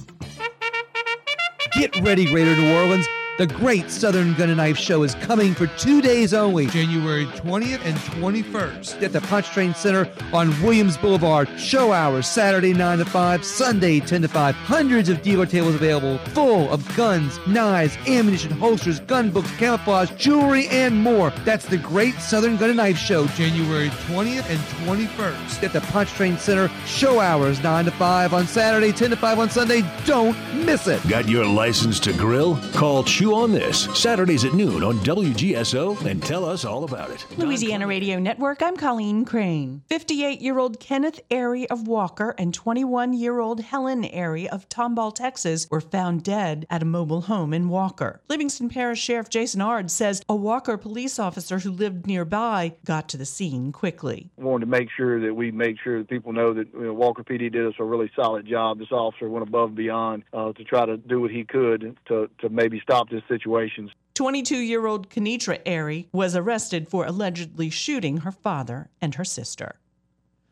Get 1.73 1.95
ready, 2.01 2.25
Greater 2.25 2.55
New 2.55 2.73
Orleans. 2.75 3.07
The 3.41 3.47
Great 3.47 3.89
Southern 3.89 4.35
Gun 4.35 4.49
and 4.49 4.57
Knife 4.57 4.77
Show 4.77 5.01
is 5.01 5.15
coming 5.15 5.55
for 5.55 5.65
two 5.65 5.99
days 5.99 6.31
only. 6.31 6.67
January 6.67 7.25
20th 7.25 7.83
and 7.83 7.97
21st. 7.97 9.01
At 9.01 9.13
the 9.13 9.21
Pontchartrain 9.21 9.73
Center 9.73 10.07
on 10.31 10.49
Williams 10.61 10.95
Boulevard. 10.95 11.49
Show 11.59 11.91
hours 11.91 12.27
Saturday 12.27 12.71
9 12.71 12.99
to 12.99 13.05
5, 13.05 13.43
Sunday 13.43 13.99
10 13.99 14.21
to 14.21 14.27
5. 14.27 14.53
Hundreds 14.53 15.09
of 15.09 15.23
dealer 15.23 15.47
tables 15.47 15.73
available, 15.73 16.19
full 16.35 16.71
of 16.71 16.95
guns, 16.95 17.39
knives, 17.47 17.97
ammunition, 18.07 18.51
holsters, 18.51 18.99
gun 18.99 19.31
books, 19.31 19.49
camouflage, 19.57 20.11
jewelry, 20.11 20.67
and 20.67 20.95
more. 20.95 21.31
That's 21.43 21.65
the 21.65 21.79
Great 21.79 22.13
Southern 22.19 22.57
Gun 22.57 22.69
and 22.69 22.77
Knife 22.77 22.99
Show. 22.99 23.25
January 23.29 23.89
20th 23.89 24.47
and 24.51 24.59
21st. 24.85 25.63
At 25.63 25.73
the 25.73 25.81
Pontchartrain 25.81 26.37
Center. 26.37 26.69
Show 26.85 27.19
hours 27.19 27.59
9 27.63 27.85
to 27.85 27.91
5 27.91 28.35
on 28.35 28.45
Saturday, 28.45 28.91
10 28.91 29.09
to 29.09 29.15
5 29.15 29.39
on 29.39 29.49
Sunday. 29.49 29.81
Don't 30.05 30.37
miss 30.63 30.87
it. 30.87 31.01
Got 31.09 31.27
your 31.27 31.47
license 31.47 31.99
to 32.01 32.13
grill? 32.13 32.59
Call 32.73 33.03
Chew 33.03 33.30
on 33.33 33.51
This 33.51 33.85
Saturdays 33.97 34.45
at 34.45 34.53
noon 34.53 34.83
on 34.83 34.95
WGSO 34.99 36.05
and 36.05 36.21
tell 36.21 36.43
us 36.43 36.65
all 36.65 36.83
about 36.83 37.09
it. 37.09 37.25
Louisiana 37.37 37.87
Radio 37.87 38.19
Network, 38.19 38.61
I'm 38.61 38.75
Colleen 38.75 39.25
Crane. 39.25 39.83
58 39.87 40.41
year 40.41 40.59
old 40.59 40.79
Kenneth 40.79 41.19
Airy 41.29 41.69
of 41.69 41.87
Walker 41.87 42.35
and 42.37 42.53
21 42.53 43.13
year 43.13 43.39
old 43.39 43.61
Helen 43.61 44.05
Airy 44.05 44.49
of 44.49 44.67
Tomball, 44.69 45.13
Texas 45.13 45.67
were 45.69 45.81
found 45.81 46.23
dead 46.23 46.65
at 46.69 46.81
a 46.81 46.85
mobile 46.85 47.21
home 47.21 47.53
in 47.53 47.69
Walker. 47.69 48.21
Livingston 48.27 48.69
Parish 48.69 48.99
Sheriff 49.01 49.29
Jason 49.29 49.61
Ard 49.61 49.89
says 49.89 50.21
a 50.27 50.35
Walker 50.35 50.77
police 50.77 51.17
officer 51.17 51.59
who 51.59 51.71
lived 51.71 52.07
nearby 52.07 52.73
got 52.85 53.07
to 53.09 53.17
the 53.17 53.25
scene 53.25 53.71
quickly. 53.71 54.29
wanted 54.37 54.65
to 54.65 54.71
make 54.71 54.89
sure 54.95 55.19
that 55.19 55.33
we 55.33 55.51
make 55.51 55.77
sure 55.83 55.99
that 55.99 56.09
people 56.09 56.33
know 56.33 56.53
that 56.53 56.67
you 56.73 56.81
know, 56.81 56.93
Walker 56.93 57.23
PD 57.23 57.51
did 57.51 57.65
us 57.65 57.75
a 57.79 57.83
really 57.83 58.11
solid 58.15 58.45
job. 58.45 58.79
This 58.79 58.91
officer 58.91 59.29
went 59.29 59.47
above 59.47 59.69
and 59.69 59.77
beyond 59.77 60.23
uh, 60.33 60.53
to 60.53 60.63
try 60.63 60.85
to 60.85 60.97
do 60.97 61.21
what 61.21 61.31
he 61.31 61.43
could 61.43 61.97
to, 62.07 62.29
to 62.39 62.49
maybe 62.49 62.79
stop 62.81 63.09
this 63.09 63.20
situation. 63.27 63.91
22 64.13 64.57
year 64.57 64.85
old 64.85 65.09
Kenitra 65.09 65.59
Airy 65.65 66.07
was 66.11 66.35
arrested 66.35 66.87
for 66.87 67.05
allegedly 67.05 67.69
shooting 67.69 68.17
her 68.17 68.31
father 68.31 68.89
and 69.01 69.15
her 69.15 69.25
sister. 69.25 69.75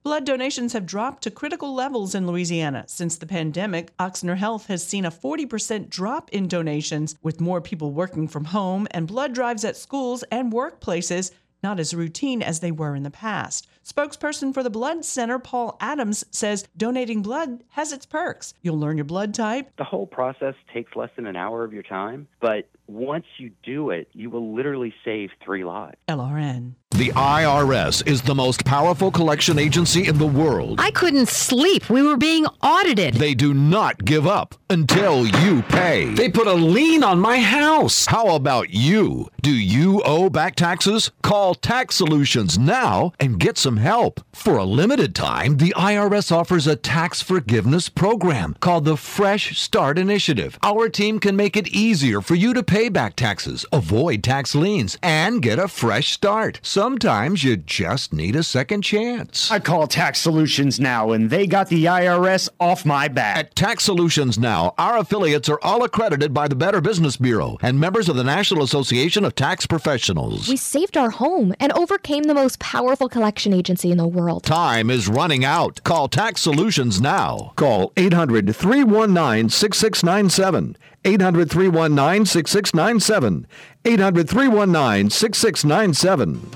Blood 0.01 0.25
donations 0.25 0.73
have 0.73 0.85
dropped 0.85 1.23
to 1.23 1.31
critical 1.31 1.75
levels 1.75 2.15
in 2.15 2.25
Louisiana. 2.25 2.85
Since 2.87 3.17
the 3.17 3.27
pandemic, 3.27 3.95
Ochsner 3.97 4.37
Health 4.37 4.67
has 4.67 4.85
seen 4.85 5.03
a 5.03 5.11
40% 5.11 5.89
drop 5.89 6.29
in 6.31 6.47
donations, 6.47 7.17
with 7.21 7.41
more 7.41 7.59
people 7.59 7.91
working 7.91 8.27
from 8.27 8.45
home 8.45 8.87
and 8.91 9.07
blood 9.07 9.33
drives 9.33 9.65
at 9.65 9.75
schools 9.75 10.23
and 10.31 10.53
workplaces 10.53 11.31
not 11.61 11.79
as 11.79 11.93
routine 11.93 12.41
as 12.41 12.59
they 12.59 12.71
were 12.71 12.95
in 12.95 13.03
the 13.03 13.11
past. 13.11 13.67
Spokesperson 13.89 14.53
for 14.53 14.61
the 14.61 14.69
Blood 14.69 15.03
Center, 15.03 15.39
Paul 15.39 15.75
Adams, 15.81 16.23
says 16.29 16.67
donating 16.77 17.23
blood 17.23 17.63
has 17.69 17.91
its 17.91 18.05
perks. 18.05 18.53
You'll 18.61 18.77
learn 18.77 18.97
your 18.97 19.05
blood 19.05 19.33
type. 19.33 19.71
The 19.77 19.83
whole 19.83 20.05
process 20.05 20.53
takes 20.71 20.95
less 20.95 21.09
than 21.15 21.25
an 21.25 21.35
hour 21.35 21.63
of 21.63 21.73
your 21.73 21.83
time, 21.83 22.27
but 22.39 22.69
once 22.87 23.25
you 23.37 23.51
do 23.63 23.89
it, 23.89 24.07
you 24.13 24.29
will 24.29 24.53
literally 24.53 24.93
save 25.03 25.31
three 25.43 25.63
lives. 25.63 25.97
LRN. 26.07 26.73
The 26.91 27.11
IRS 27.11 28.05
is 28.05 28.23
the 28.23 28.35
most 28.35 28.65
powerful 28.65 29.09
collection 29.09 29.57
agency 29.57 30.07
in 30.07 30.17
the 30.17 30.25
world. 30.25 30.81
I 30.81 30.91
couldn't 30.91 31.29
sleep. 31.29 31.89
We 31.89 32.01
were 32.01 32.17
being 32.17 32.45
audited. 32.61 33.13
They 33.13 33.35
do 33.35 33.53
not 33.53 34.03
give 34.03 34.27
up 34.27 34.55
until 34.69 35.25
you 35.25 35.61
pay. 35.61 36.13
They 36.13 36.29
put 36.29 36.47
a 36.47 36.53
lien 36.53 37.03
on 37.03 37.19
my 37.19 37.39
house. 37.39 38.07
How 38.07 38.35
about 38.35 38.71
you? 38.71 39.29
Do 39.41 39.51
you 39.51 40.01
owe 40.03 40.29
back 40.29 40.55
taxes? 40.55 41.11
Call 41.21 41.55
Tax 41.55 41.95
Solutions 41.95 42.57
now 42.59 43.13
and 43.19 43.39
get 43.39 43.57
some 43.57 43.77
help. 43.79 44.21
For 44.33 44.57
a 44.57 44.63
limited 44.63 45.13
time, 45.15 45.57
the 45.57 45.73
IRS 45.75 46.31
offers 46.31 46.67
a 46.67 46.75
tax 46.75 47.21
forgiveness 47.21 47.89
program 47.89 48.55
called 48.59 48.85
the 48.85 48.97
Fresh 48.97 49.59
Start 49.59 49.97
Initiative. 49.97 50.57
Our 50.63 50.89
team 50.89 51.19
can 51.19 51.35
make 51.35 51.57
it 51.57 51.67
easier 51.67 52.21
for 52.21 52.35
you 52.35 52.53
to 52.53 52.63
pay 52.63 52.89
back 52.89 53.15
taxes, 53.15 53.65
avoid 53.71 54.23
tax 54.23 54.55
liens, 54.55 54.97
and 55.01 55.41
get 55.41 55.59
a 55.59 55.67
fresh 55.67 56.11
start. 56.11 56.59
Sometimes 56.63 57.43
you 57.43 57.57
just 57.57 58.13
need 58.13 58.35
a 58.35 58.43
second 58.43 58.81
chance. 58.81 59.51
I 59.51 59.59
call 59.59 59.87
Tax 59.87 60.19
Solutions 60.19 60.79
now, 60.79 61.11
and 61.11 61.29
they 61.29 61.47
got 61.47 61.69
the 61.69 61.85
IRS 61.85 62.49
off 62.59 62.85
my 62.85 63.07
back. 63.07 63.37
At 63.37 63.55
Tax 63.55 63.83
Solutions 63.83 64.37
Now, 64.37 64.73
our 64.77 64.97
affiliates 64.97 65.49
are 65.49 65.59
all 65.61 65.83
accredited 65.83 66.33
by 66.33 66.47
the 66.47 66.55
Better 66.55 66.81
Business 66.81 67.17
Bureau 67.17 67.57
and 67.61 67.79
members 67.79 68.09
of 68.09 68.15
the 68.15 68.23
National 68.23 68.63
Association 68.63 69.25
of 69.25 69.35
Tax 69.35 69.65
Professionals. 69.65 70.47
We 70.47 70.57
saved 70.57 70.97
our 70.97 71.09
home 71.09 71.53
and 71.59 71.71
overcame 71.73 72.23
the 72.23 72.33
most 72.33 72.59
powerful 72.59 73.09
collection 73.09 73.53
agency 73.59 73.91
in 73.91 73.97
the 73.97 74.07
world. 74.07 74.43
Time 74.43 74.89
is 74.89 75.07
running 75.07 75.45
out. 75.45 75.83
Call 75.83 76.07
Tax 76.07 76.41
Solutions 76.41 76.99
now. 77.01 77.51
Call 77.55 77.91
800 77.97 78.55
319 78.55 79.49
6697. 79.49 80.77
800 81.05 81.51
319 81.51 82.25
6697. 82.25 83.47
800 83.85 84.29
319 84.29 85.09
6697. 85.09 86.51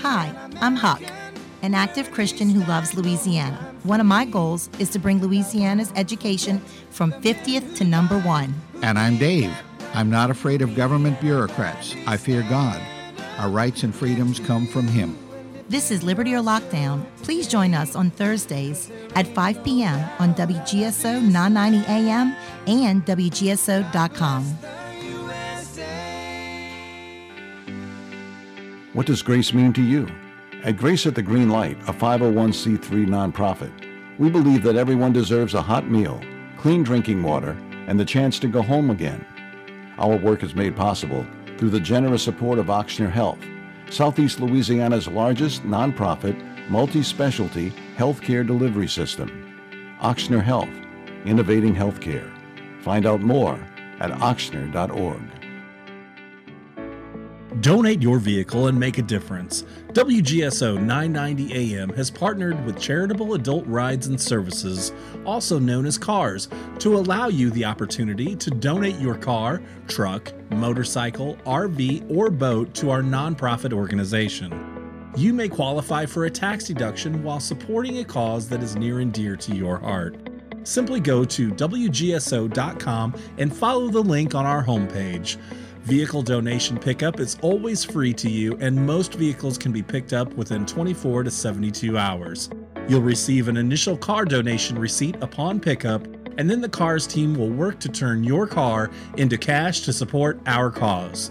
Hi, 0.00 0.34
I'm 0.60 0.76
Huck, 0.76 1.02
an 1.62 1.74
active 1.74 2.10
Christian 2.10 2.50
who 2.50 2.62
loves 2.64 2.94
Louisiana. 2.94 3.74
One 3.84 4.00
of 4.00 4.06
my 4.06 4.24
goals 4.24 4.68
is 4.78 4.90
to 4.90 4.98
bring 4.98 5.20
Louisiana's 5.20 5.92
education 5.96 6.58
from 6.90 7.12
50th 7.12 7.76
to 7.76 7.84
number 7.84 8.18
one. 8.20 8.54
And 8.82 8.98
I'm 8.98 9.16
Dave. 9.18 9.54
I'm 9.94 10.10
not 10.10 10.30
afraid 10.30 10.60
of 10.60 10.74
government 10.74 11.20
bureaucrats. 11.20 11.94
I 12.06 12.16
fear 12.16 12.42
God. 12.50 12.82
Our 13.38 13.50
rights 13.50 13.82
and 13.82 13.94
freedoms 13.94 14.38
come 14.38 14.66
from 14.66 14.86
Him. 14.86 15.18
This 15.68 15.90
is 15.90 16.02
Liberty 16.02 16.34
or 16.34 16.42
Lockdown. 16.42 17.04
Please 17.22 17.48
join 17.48 17.74
us 17.74 17.96
on 17.96 18.10
Thursdays 18.10 18.92
at 19.16 19.26
5 19.26 19.64
p.m. 19.64 20.08
on 20.18 20.34
WGSO 20.34 21.22
990 21.22 21.86
AM 21.90 22.36
and 22.66 23.04
WGSO.com. 23.04 24.44
What 28.92 29.06
does 29.06 29.22
grace 29.22 29.52
mean 29.52 29.72
to 29.72 29.82
you? 29.82 30.06
At 30.62 30.76
Grace 30.76 31.06
at 31.06 31.16
the 31.16 31.22
Green 31.22 31.48
Light, 31.48 31.76
a 31.88 31.92
501c3 31.92 33.06
nonprofit, 33.06 33.72
we 34.18 34.30
believe 34.30 34.62
that 34.62 34.76
everyone 34.76 35.12
deserves 35.12 35.54
a 35.54 35.62
hot 35.62 35.90
meal, 35.90 36.20
clean 36.56 36.84
drinking 36.84 37.22
water, 37.22 37.56
and 37.88 37.98
the 37.98 38.04
chance 38.04 38.38
to 38.38 38.46
go 38.46 38.62
home 38.62 38.90
again. 38.90 39.26
Our 39.98 40.16
work 40.16 40.44
is 40.44 40.54
made 40.54 40.76
possible 40.76 41.26
through 41.58 41.70
the 41.70 41.80
generous 41.80 42.22
support 42.22 42.58
of 42.58 42.66
Ochsner 42.66 43.10
Health, 43.10 43.38
Southeast 43.90 44.40
Louisiana's 44.40 45.08
largest 45.08 45.62
nonprofit, 45.62 46.40
multi 46.68 47.02
specialty 47.02 47.70
healthcare 47.96 48.46
delivery 48.46 48.88
system. 48.88 49.96
Ochsner 50.00 50.42
Health, 50.42 50.70
innovating 51.24 51.74
healthcare. 51.74 52.30
Find 52.82 53.06
out 53.06 53.20
more 53.20 53.58
at 54.00 54.10
ochsner.org. 54.10 55.43
Donate 57.60 58.02
your 58.02 58.18
vehicle 58.18 58.66
and 58.66 58.78
make 58.78 58.98
a 58.98 59.02
difference. 59.02 59.62
WGSO 59.92 60.74
990 60.76 61.74
AM 61.74 61.88
has 61.90 62.10
partnered 62.10 62.64
with 62.66 62.80
Charitable 62.80 63.34
Adult 63.34 63.64
Rides 63.68 64.08
and 64.08 64.20
Services, 64.20 64.92
also 65.24 65.60
known 65.60 65.86
as 65.86 65.96
CARS, 65.96 66.48
to 66.80 66.96
allow 66.96 67.28
you 67.28 67.50
the 67.50 67.64
opportunity 67.64 68.34
to 68.34 68.50
donate 68.50 68.98
your 68.98 69.14
car, 69.14 69.62
truck, 69.86 70.32
motorcycle, 70.50 71.36
RV, 71.46 72.10
or 72.10 72.28
boat 72.28 72.74
to 72.74 72.90
our 72.90 73.02
nonprofit 73.02 73.72
organization. 73.72 75.12
You 75.16 75.32
may 75.32 75.48
qualify 75.48 76.06
for 76.06 76.24
a 76.24 76.30
tax 76.30 76.64
deduction 76.64 77.22
while 77.22 77.38
supporting 77.38 77.98
a 77.98 78.04
cause 78.04 78.48
that 78.48 78.64
is 78.64 78.74
near 78.74 78.98
and 78.98 79.12
dear 79.12 79.36
to 79.36 79.54
your 79.54 79.78
heart. 79.78 80.16
Simply 80.64 80.98
go 80.98 81.24
to 81.24 81.50
WGSO.com 81.52 83.14
and 83.38 83.56
follow 83.56 83.88
the 83.88 84.02
link 84.02 84.34
on 84.34 84.44
our 84.44 84.64
homepage. 84.64 85.36
Vehicle 85.84 86.22
donation 86.22 86.78
pickup 86.78 87.20
is 87.20 87.36
always 87.42 87.84
free 87.84 88.14
to 88.14 88.30
you, 88.30 88.56
and 88.58 88.74
most 88.74 89.12
vehicles 89.16 89.58
can 89.58 89.70
be 89.70 89.82
picked 89.82 90.14
up 90.14 90.32
within 90.32 90.64
24 90.64 91.24
to 91.24 91.30
72 91.30 91.98
hours. 91.98 92.48
You'll 92.88 93.02
receive 93.02 93.48
an 93.48 93.58
initial 93.58 93.94
car 93.94 94.24
donation 94.24 94.78
receipt 94.78 95.16
upon 95.20 95.60
pickup, 95.60 96.06
and 96.38 96.48
then 96.48 96.62
the 96.62 96.70
CARS 96.70 97.06
team 97.06 97.34
will 97.34 97.50
work 97.50 97.80
to 97.80 97.90
turn 97.90 98.24
your 98.24 98.46
car 98.46 98.90
into 99.18 99.36
cash 99.36 99.82
to 99.82 99.92
support 99.92 100.40
our 100.46 100.70
cause. 100.70 101.30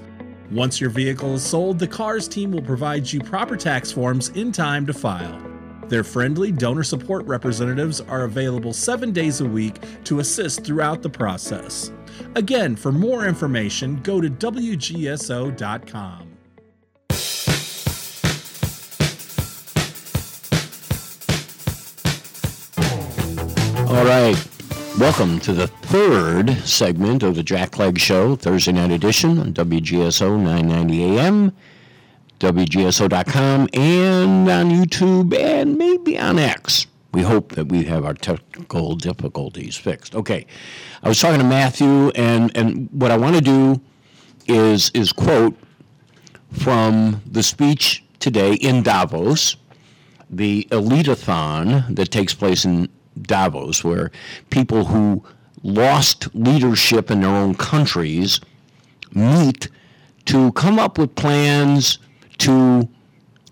Once 0.52 0.80
your 0.80 0.92
vehicle 0.92 1.34
is 1.34 1.44
sold, 1.44 1.80
the 1.80 1.88
CARS 1.88 2.28
team 2.28 2.52
will 2.52 2.62
provide 2.62 3.12
you 3.12 3.22
proper 3.22 3.58
tax 3.58 3.92
forms 3.92 4.30
in 4.30 4.52
time 4.52 4.86
to 4.86 4.94
file. 4.94 5.42
Their 5.88 6.04
friendly 6.04 6.52
donor 6.52 6.84
support 6.84 7.26
representatives 7.26 8.02
are 8.02 8.26
available 8.26 8.72
seven 8.72 9.14
days 9.14 9.42
a 9.42 9.46
week 9.46 9.80
to 10.04 10.20
assist 10.20 10.64
throughout 10.64 11.02
the 11.02 11.10
process. 11.10 11.92
Again, 12.36 12.76
for 12.76 12.92
more 12.92 13.26
information, 13.26 14.00
go 14.04 14.22
to 14.22 14.30
WGSO.com. 14.30 16.30
All 23.88 24.06
right. 24.06 24.48
Welcome 25.00 25.40
to 25.42 25.54
the 25.54 25.68
third 25.68 26.52
segment 26.66 27.24
of 27.24 27.36
the 27.36 27.44
Jack 27.44 27.72
Clegg 27.72 28.00
Show, 28.00 28.36
Thursday 28.36 28.72
night 28.72 28.92
edition 28.92 29.40
on 29.40 29.54
WGSO 29.54 30.40
990 30.40 31.18
AM, 31.18 31.52
WGSO.com, 32.40 33.70
and 33.74 34.50
on 34.50 34.70
YouTube, 34.70 35.36
and 35.36 35.78
maybe 35.78 36.20
on 36.20 36.38
X. 36.38 36.86
We 37.14 37.22
hope 37.22 37.54
that 37.54 37.66
we 37.66 37.84
have 37.84 38.06
our 38.06 38.16
technical 38.16 38.96
difficulties 38.96 39.78
fixed. 39.78 40.16
Okay. 40.16 40.48
I 41.04 41.08
was 41.08 41.20
talking 41.20 41.40
to 41.40 41.46
Matthew, 41.46 42.10
and, 42.10 42.56
and 42.58 42.90
what 42.92 43.12
I 43.12 43.18
want 43.18 43.36
to 43.36 43.42
do 43.42 43.80
is, 44.48 44.90
is 44.96 45.14
quote 45.14 45.56
from 46.52 47.22
the 47.30 47.44
speech 47.44 48.04
today 48.20 48.56
in 48.56 48.82
Davos, 48.82 49.58
the 50.30 50.68
elitathon 50.72 51.94
that 51.96 52.10
takes 52.10 52.34
place 52.34 52.66
in 52.66 52.90
Davos, 53.22 53.84
where 53.84 54.12
people 54.50 54.86
who 54.86 55.24
lost 55.62 56.34
leadership 56.34 57.12
in 57.12 57.22
their 57.22 57.30
own 57.30 57.54
countries 57.54 58.42
meet 59.14 59.70
to 60.26 60.52
come 60.54 60.80
up 60.80 60.98
with 60.98 61.14
plans 61.16 62.00
to 62.40 62.90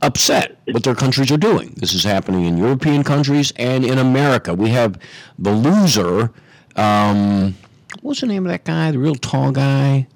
upset 0.01 0.59
what 0.71 0.83
their 0.83 0.95
countries 0.95 1.31
are 1.31 1.37
doing. 1.37 1.73
This 1.77 1.93
is 1.93 2.03
happening 2.03 2.45
in 2.45 2.57
European 2.57 3.03
countries 3.03 3.53
and 3.55 3.85
in 3.85 3.97
America. 3.97 4.53
We 4.53 4.69
have 4.69 4.99
the 5.37 5.51
loser. 5.51 6.31
Um, 6.75 7.55
what's 8.01 8.21
the 8.21 8.27
name 8.27 8.45
of 8.45 8.51
that 8.51 8.63
guy? 8.63 8.91
The 8.91 8.99
real 8.99 9.15
tall 9.15 9.51
guy 9.51 10.07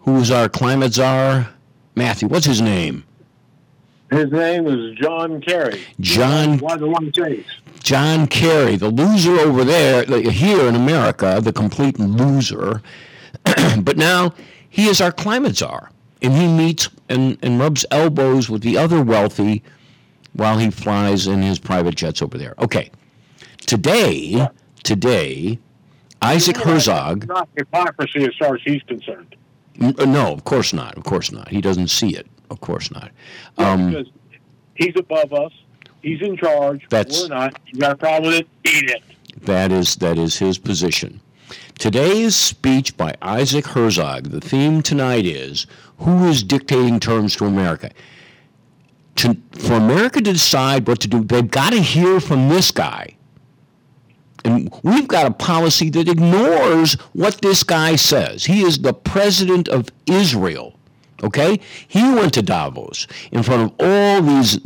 who 0.00 0.14
was 0.14 0.30
our 0.30 0.48
climate 0.48 0.94
czar? 0.94 1.50
Matthew, 1.94 2.28
what's 2.28 2.46
his 2.46 2.60
name? 2.60 3.04
His 4.10 4.30
name 4.32 4.66
is 4.66 4.96
John 4.98 5.40
Kerry. 5.40 5.80
John. 6.00 6.58
Why 6.58 6.76
the 6.76 6.88
one 6.88 7.12
chase? 7.12 7.46
John 7.82 8.26
Kerry, 8.26 8.76
the 8.76 8.88
loser 8.88 9.38
over 9.38 9.64
there, 9.64 10.04
here 10.04 10.66
in 10.66 10.74
America, 10.74 11.40
the 11.42 11.52
complete 11.52 11.98
loser. 11.98 12.82
but 13.78 13.96
now 13.96 14.34
he 14.68 14.86
is 14.86 15.00
our 15.00 15.12
climate 15.12 15.56
czar, 15.56 15.90
and 16.22 16.32
he 16.34 16.46
meets 16.46 16.88
and, 17.08 17.38
and 17.42 17.58
rubs 17.58 17.84
elbows 17.90 18.48
with 18.50 18.62
the 18.62 18.76
other 18.76 19.02
wealthy 19.02 19.62
while 20.32 20.58
he 20.58 20.70
flies 20.70 21.26
in 21.26 21.42
his 21.42 21.58
private 21.58 21.94
jets 21.96 22.22
over 22.22 22.38
there. 22.38 22.54
Okay. 22.58 22.90
Today, 23.66 24.48
today, 24.82 25.58
Isaac 26.22 26.56
Herzog. 26.56 27.26
Not 27.28 27.48
hypocrisy 27.56 28.24
as 28.24 28.34
far 28.38 28.54
as 28.54 28.60
he's 28.64 28.82
concerned. 28.82 29.36
uh, 29.80 30.04
No, 30.04 30.32
of 30.32 30.44
course 30.44 30.72
not. 30.72 30.96
Of 30.96 31.04
course 31.04 31.32
not. 31.32 31.48
He 31.48 31.60
doesn't 31.60 31.88
see 31.88 32.16
it. 32.16 32.26
Of 32.50 32.60
course 32.60 32.90
not. 32.90 33.10
Um, 33.58 33.90
because 33.90 34.08
he's 34.74 34.94
above 34.96 35.32
us. 35.32 35.52
He's 36.02 36.20
in 36.22 36.36
charge. 36.36 36.86
That's- 36.88 37.22
We're 37.22 37.28
not. 37.28 37.58
You 37.66 37.78
got 37.80 37.92
a 37.92 37.96
problem 37.96 38.32
with 38.32 38.40
it? 38.40 38.48
Eat 38.64 38.90
it. 38.90 39.02
That 39.42 39.70
is 39.72 39.96
that 39.96 40.18
is 40.18 40.36
his 40.38 40.58
position. 40.58 41.20
Today's 41.78 42.34
speech 42.36 42.96
by 42.96 43.14
Isaac 43.22 43.66
Herzog. 43.66 44.24
The 44.30 44.40
theme 44.40 44.82
tonight 44.82 45.24
is 45.24 45.66
who 46.00 46.26
is 46.28 46.42
dictating 46.42 46.98
terms 46.98 47.36
to 47.36 47.44
America. 47.44 47.90
To, 49.16 49.36
for 49.58 49.74
America 49.74 50.20
to 50.20 50.32
decide 50.32 50.88
what 50.88 51.00
to 51.00 51.08
do, 51.08 51.22
they've 51.24 51.50
got 51.50 51.70
to 51.70 51.80
hear 51.80 52.20
from 52.20 52.48
this 52.48 52.70
guy. 52.70 53.16
And 54.44 54.74
we've 54.82 55.08
got 55.08 55.26
a 55.26 55.30
policy 55.30 55.90
that 55.90 56.08
ignores 56.08 56.94
what 57.12 57.42
this 57.42 57.62
guy 57.62 57.96
says. 57.96 58.44
He 58.44 58.62
is 58.62 58.78
the 58.78 58.94
president 58.94 59.68
of 59.68 59.88
Israel. 60.06 60.78
Okay? 61.22 61.60
He 61.86 62.02
went 62.02 62.32
to 62.34 62.42
Davos 62.42 63.06
in 63.30 63.42
front 63.42 63.70
of 63.70 63.74
all 63.78 64.22
these 64.22 64.58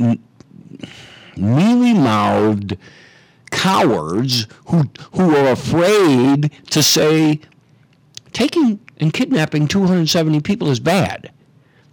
mealy 1.37 1.95
mouthed 1.95 2.77
cowards 3.51 4.47
who, 4.67 4.85
who 5.13 5.35
are 5.35 5.53
afraid 5.53 6.53
to 6.71 6.83
say 6.83 7.41
taking 8.33 8.79
and 8.99 9.13
kidnapping 9.13 9.69
270 9.69 10.41
people 10.41 10.71
is 10.71 10.81
bad. 10.81 11.33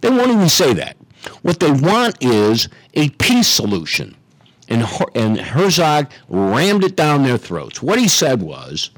They 0.00 0.10
won't 0.10 0.30
even 0.30 0.48
say 0.48 0.72
that. 0.74 0.96
What 1.42 1.60
they 1.60 1.70
want 1.70 2.16
is 2.20 2.68
a 2.94 3.08
peace 3.10 3.48
solution. 3.48 4.16
And, 4.68 4.82
Her- 4.82 5.06
and 5.14 5.38
Herzog 5.38 6.10
rammed 6.28 6.84
it 6.84 6.96
down 6.96 7.22
their 7.22 7.38
throats. 7.38 7.82
What 7.82 7.98
he 7.98 8.08
said 8.08 8.42
was 8.42 8.90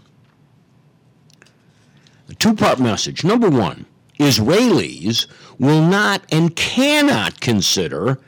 a 2.28 2.34
two 2.34 2.54
part 2.54 2.78
message. 2.78 3.24
Number 3.24 3.50
one, 3.50 3.86
Israelis 4.18 5.26
will 5.58 5.82
not 5.82 6.22
and 6.30 6.54
cannot 6.54 7.40
consider 7.40 8.18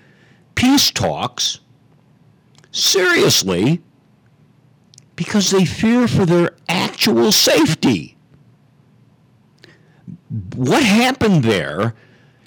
peace 0.54 0.90
talks 0.90 1.60
seriously 2.72 3.80
because 5.14 5.50
they 5.50 5.64
fear 5.64 6.06
for 6.08 6.26
their 6.26 6.50
actual 6.68 7.32
safety. 7.32 8.15
What 10.28 10.82
happened 10.82 11.44
there 11.44 11.94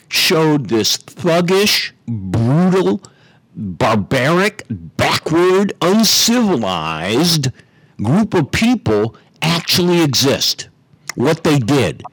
showed 0.09 0.67
this 0.67 0.97
thuggish, 0.97 1.91
brutal, 2.07 3.01
barbaric, 3.55 4.65
backward, 4.69 5.73
uncivilized 5.81 7.51
group 8.01 8.33
of 8.33 8.51
people 8.51 9.15
actually 9.41 10.01
exist. 10.01 10.69
What 11.15 11.43
they 11.43 11.59
did. 11.59 12.03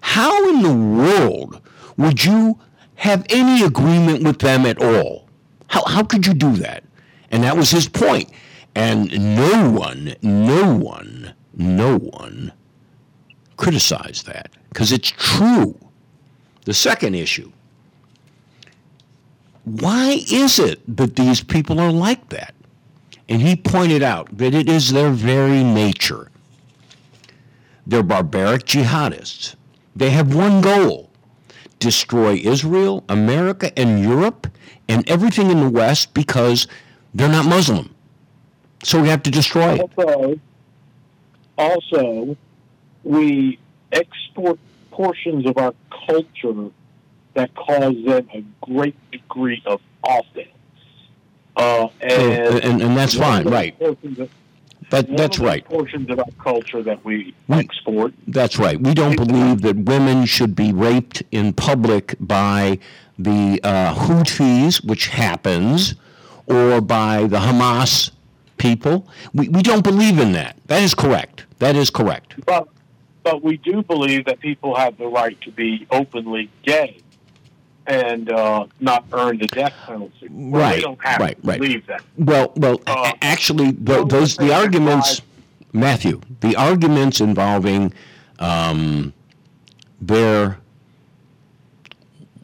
How 0.00 0.48
in 0.48 0.62
the 0.62 0.74
world 0.74 1.60
would 1.96 2.24
you 2.24 2.58
have 2.96 3.26
any 3.28 3.62
agreement 3.64 4.22
with 4.22 4.38
them 4.38 4.64
at 4.66 4.82
all? 4.82 5.28
How, 5.68 5.84
how 5.84 6.02
could 6.04 6.26
you 6.26 6.34
do 6.34 6.52
that? 6.56 6.84
And 7.30 7.42
that 7.42 7.56
was 7.56 7.70
his 7.70 7.88
point. 7.88 8.30
And 8.74 9.36
no 9.36 9.70
one, 9.70 10.14
no 10.22 10.74
one, 10.74 11.34
no 11.54 11.98
one 11.98 12.52
criticized 13.56 14.26
that 14.26 14.55
because 14.76 14.92
it's 14.92 15.08
true. 15.08 15.74
The 16.66 16.74
second 16.74 17.14
issue 17.14 17.50
why 19.64 20.22
is 20.30 20.58
it 20.58 20.80
that 20.96 21.16
these 21.16 21.42
people 21.42 21.80
are 21.80 21.90
like 21.90 22.28
that? 22.28 22.54
And 23.28 23.40
he 23.40 23.56
pointed 23.56 24.02
out 24.02 24.36
that 24.36 24.54
it 24.54 24.68
is 24.68 24.92
their 24.92 25.10
very 25.10 25.64
nature. 25.64 26.30
They're 27.86 28.04
barbaric 28.04 28.64
jihadists. 28.64 29.56
They 29.96 30.10
have 30.10 30.34
one 30.34 30.60
goal 30.60 31.10
destroy 31.78 32.34
Israel, 32.34 33.02
America, 33.08 33.76
and 33.78 34.00
Europe, 34.00 34.46
and 34.88 35.08
everything 35.08 35.50
in 35.50 35.60
the 35.60 35.70
West 35.70 36.14
because 36.14 36.68
they're 37.14 37.28
not 37.28 37.46
Muslim. 37.46 37.92
So 38.84 39.00
we 39.02 39.08
have 39.08 39.22
to 39.24 39.30
destroy 39.30 39.74
it. 39.74 39.80
Also, 39.80 40.40
also, 41.58 42.36
we 43.02 43.58
export 43.96 44.58
portions 44.90 45.46
of 45.46 45.56
our 45.58 45.74
culture 46.06 46.70
that 47.34 47.54
cause 47.54 47.94
them 48.04 48.28
a 48.34 48.42
great 48.62 48.96
degree 49.10 49.62
of 49.66 49.80
offense. 50.04 50.48
Uh, 51.56 51.88
and, 52.00 52.12
Oh, 52.12 52.58
and- 52.62 52.82
and 52.82 52.96
that's 52.96 53.14
fine, 53.14 53.44
right. 53.48 53.74
of- 53.80 53.96
That, 54.90 55.16
that's 55.16 55.38
right. 55.40 55.64
Portions 55.64 56.08
of 56.10 56.18
our 56.20 56.30
culture 56.38 56.80
that 56.82 57.04
we 57.04 57.34
We- 57.48 57.58
export. 57.58 58.14
That's 58.28 58.56
right. 58.58 58.80
We 58.80 58.94
don't 58.94 59.16
believe 59.16 59.62
that 59.62 59.76
women 59.76 60.26
should 60.26 60.54
be 60.54 60.72
raped 60.72 61.22
in 61.32 61.52
public 61.54 62.14
by 62.20 62.78
the 63.18 63.58
uh, 63.64 63.94
Houthis, 63.94 64.84
which 64.84 65.08
happens, 65.08 65.96
or 66.46 66.80
by 66.80 67.24
the 67.26 67.38
Hamas 67.38 68.12
people. 68.58 69.08
We, 69.34 69.48
we 69.48 69.62
don't 69.62 69.82
believe 69.82 70.18
in 70.20 70.32
that. 70.32 70.56
That 70.68 70.82
is 70.82 70.94
correct. 70.94 71.46
That 71.58 71.74
is 71.74 71.90
correct. 71.90 72.36
But 72.46 72.68
but 73.26 73.42
we 73.42 73.56
do 73.56 73.82
believe 73.82 74.24
that 74.24 74.38
people 74.38 74.76
have 74.76 74.96
the 74.98 75.06
right 75.08 75.38
to 75.40 75.50
be 75.50 75.84
openly 75.90 76.48
gay 76.62 76.96
and 77.88 78.30
uh, 78.30 78.66
not 78.78 79.04
earn 79.12 79.36
the 79.38 79.48
death 79.48 79.72
penalty. 79.84 80.28
Well, 80.30 80.62
Right, 80.62 80.76
We 80.76 80.82
don't 80.82 81.04
have 81.04 81.18
right, 81.20 81.42
to 81.42 81.48
right. 81.48 81.60
believe 81.60 81.84
that. 81.88 82.02
Well, 82.16 82.52
well, 82.54 82.80
a- 82.86 83.14
actually, 83.22 83.72
tho- 83.72 84.04
those 84.04 84.36
the 84.36 84.54
arguments, 84.54 85.22
Matthew, 85.72 86.20
the 86.40 86.54
arguments 86.54 87.20
involving 87.20 87.92
um, 88.38 89.12
their 90.00 90.58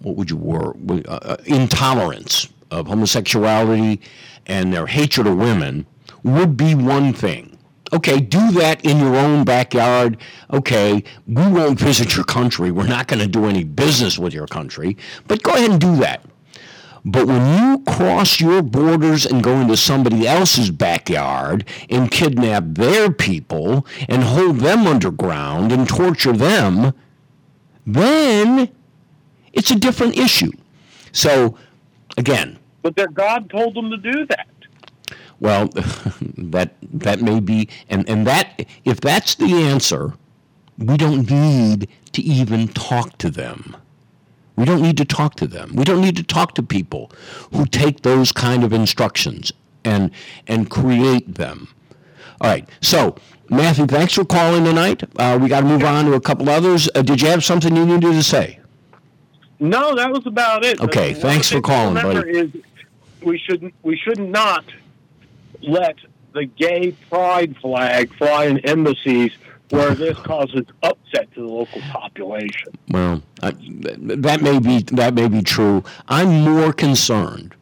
what 0.00 0.16
would 0.16 0.30
you 0.30 0.36
word 0.36 0.74
uh, 1.08 1.12
uh, 1.22 1.36
intolerance 1.46 2.48
of 2.72 2.88
homosexuality 2.88 4.00
and 4.46 4.72
their 4.72 4.86
hatred 4.88 5.28
of 5.28 5.36
women 5.36 5.86
would 6.24 6.56
be 6.56 6.74
one 6.74 7.12
thing. 7.12 7.51
Okay, 7.92 8.20
do 8.20 8.52
that 8.52 8.84
in 8.84 8.98
your 8.98 9.16
own 9.16 9.44
backyard. 9.44 10.16
Okay, 10.52 11.04
we 11.26 11.46
won't 11.46 11.78
visit 11.78 12.16
your 12.16 12.24
country. 12.24 12.70
We're 12.70 12.86
not 12.86 13.06
going 13.06 13.20
to 13.20 13.26
do 13.26 13.44
any 13.46 13.64
business 13.64 14.18
with 14.18 14.32
your 14.32 14.46
country, 14.46 14.96
but 15.28 15.42
go 15.42 15.52
ahead 15.52 15.70
and 15.72 15.80
do 15.80 15.96
that. 15.96 16.24
But 17.04 17.26
when 17.26 17.58
you 17.58 17.82
cross 17.84 18.40
your 18.40 18.62
borders 18.62 19.26
and 19.26 19.42
go 19.42 19.60
into 19.60 19.76
somebody 19.76 20.26
else's 20.26 20.70
backyard 20.70 21.66
and 21.90 22.10
kidnap 22.10 22.64
their 22.68 23.10
people 23.10 23.86
and 24.08 24.22
hold 24.22 24.58
them 24.58 24.86
underground 24.86 25.72
and 25.72 25.88
torture 25.88 26.32
them, 26.32 26.94
then 27.84 28.70
it's 29.52 29.70
a 29.70 29.76
different 29.76 30.16
issue. 30.16 30.52
So, 31.10 31.58
again, 32.16 32.58
But 32.82 32.96
their 32.96 33.08
God 33.08 33.50
told 33.50 33.74
them 33.74 33.90
to 33.90 33.96
do 33.96 34.24
that. 34.26 34.46
Well, 35.42 35.68
that 36.38 36.74
that 36.80 37.20
may 37.20 37.40
be, 37.40 37.68
and 37.90 38.08
and 38.08 38.26
that 38.26 38.64
if 38.84 39.00
that's 39.00 39.34
the 39.34 39.52
answer, 39.54 40.14
we 40.78 40.96
don't 40.96 41.28
need 41.28 41.88
to 42.12 42.22
even 42.22 42.68
talk 42.68 43.18
to 43.18 43.28
them. 43.28 43.76
We 44.54 44.64
don't 44.64 44.80
need 44.82 44.96
to 44.98 45.04
talk 45.04 45.34
to 45.36 45.48
them. 45.48 45.72
We 45.74 45.82
don't 45.82 46.00
need 46.00 46.16
to 46.16 46.22
talk 46.22 46.54
to 46.54 46.62
people 46.62 47.10
who 47.52 47.66
take 47.66 48.02
those 48.02 48.30
kind 48.30 48.62
of 48.62 48.72
instructions 48.72 49.52
and 49.84 50.12
and 50.46 50.70
create 50.70 51.34
them. 51.34 51.68
All 52.40 52.48
right. 52.48 52.68
So, 52.80 53.16
Matthew, 53.50 53.86
thanks 53.86 54.12
for 54.14 54.24
calling 54.24 54.64
tonight. 54.64 55.02
Uh, 55.16 55.38
we 55.42 55.48
got 55.48 55.60
to 55.60 55.66
move 55.66 55.82
on 55.82 56.04
to 56.04 56.12
a 56.14 56.20
couple 56.20 56.48
others. 56.50 56.88
Uh, 56.94 57.02
did 57.02 57.20
you 57.20 57.28
have 57.28 57.42
something 57.42 57.74
you 57.74 57.84
needed 57.84 58.12
to 58.12 58.22
say? 58.22 58.60
No, 59.58 59.96
that 59.96 60.12
was 60.12 60.24
about 60.24 60.64
it. 60.64 60.80
Okay, 60.80 61.14
thanks 61.14 61.48
for 61.48 61.60
one 61.60 61.94
thing 61.94 61.94
to 61.94 62.00
calling, 62.02 62.22
buddy. 62.22 62.38
Is 62.38 62.50
we 63.22 63.38
should 63.38 63.72
we 63.82 63.96
should 63.96 64.20
not 64.20 64.64
let 65.62 65.96
the 66.32 66.46
gay 66.46 66.92
pride 67.10 67.56
flag 67.58 68.14
fly 68.16 68.46
in 68.46 68.58
embassies 68.60 69.32
where 69.70 69.94
this 69.94 70.18
causes 70.18 70.66
upset 70.82 71.32
to 71.32 71.40
the 71.40 71.46
local 71.46 71.80
population. 71.82 72.72
Well, 72.90 73.22
I, 73.42 73.52
that 73.52 74.40
may 74.42 74.58
be 74.58 74.82
that 74.92 75.14
may 75.14 75.28
be 75.28 75.42
true. 75.42 75.82
I'm 76.08 76.42
more 76.42 76.72
concerned 76.72 77.54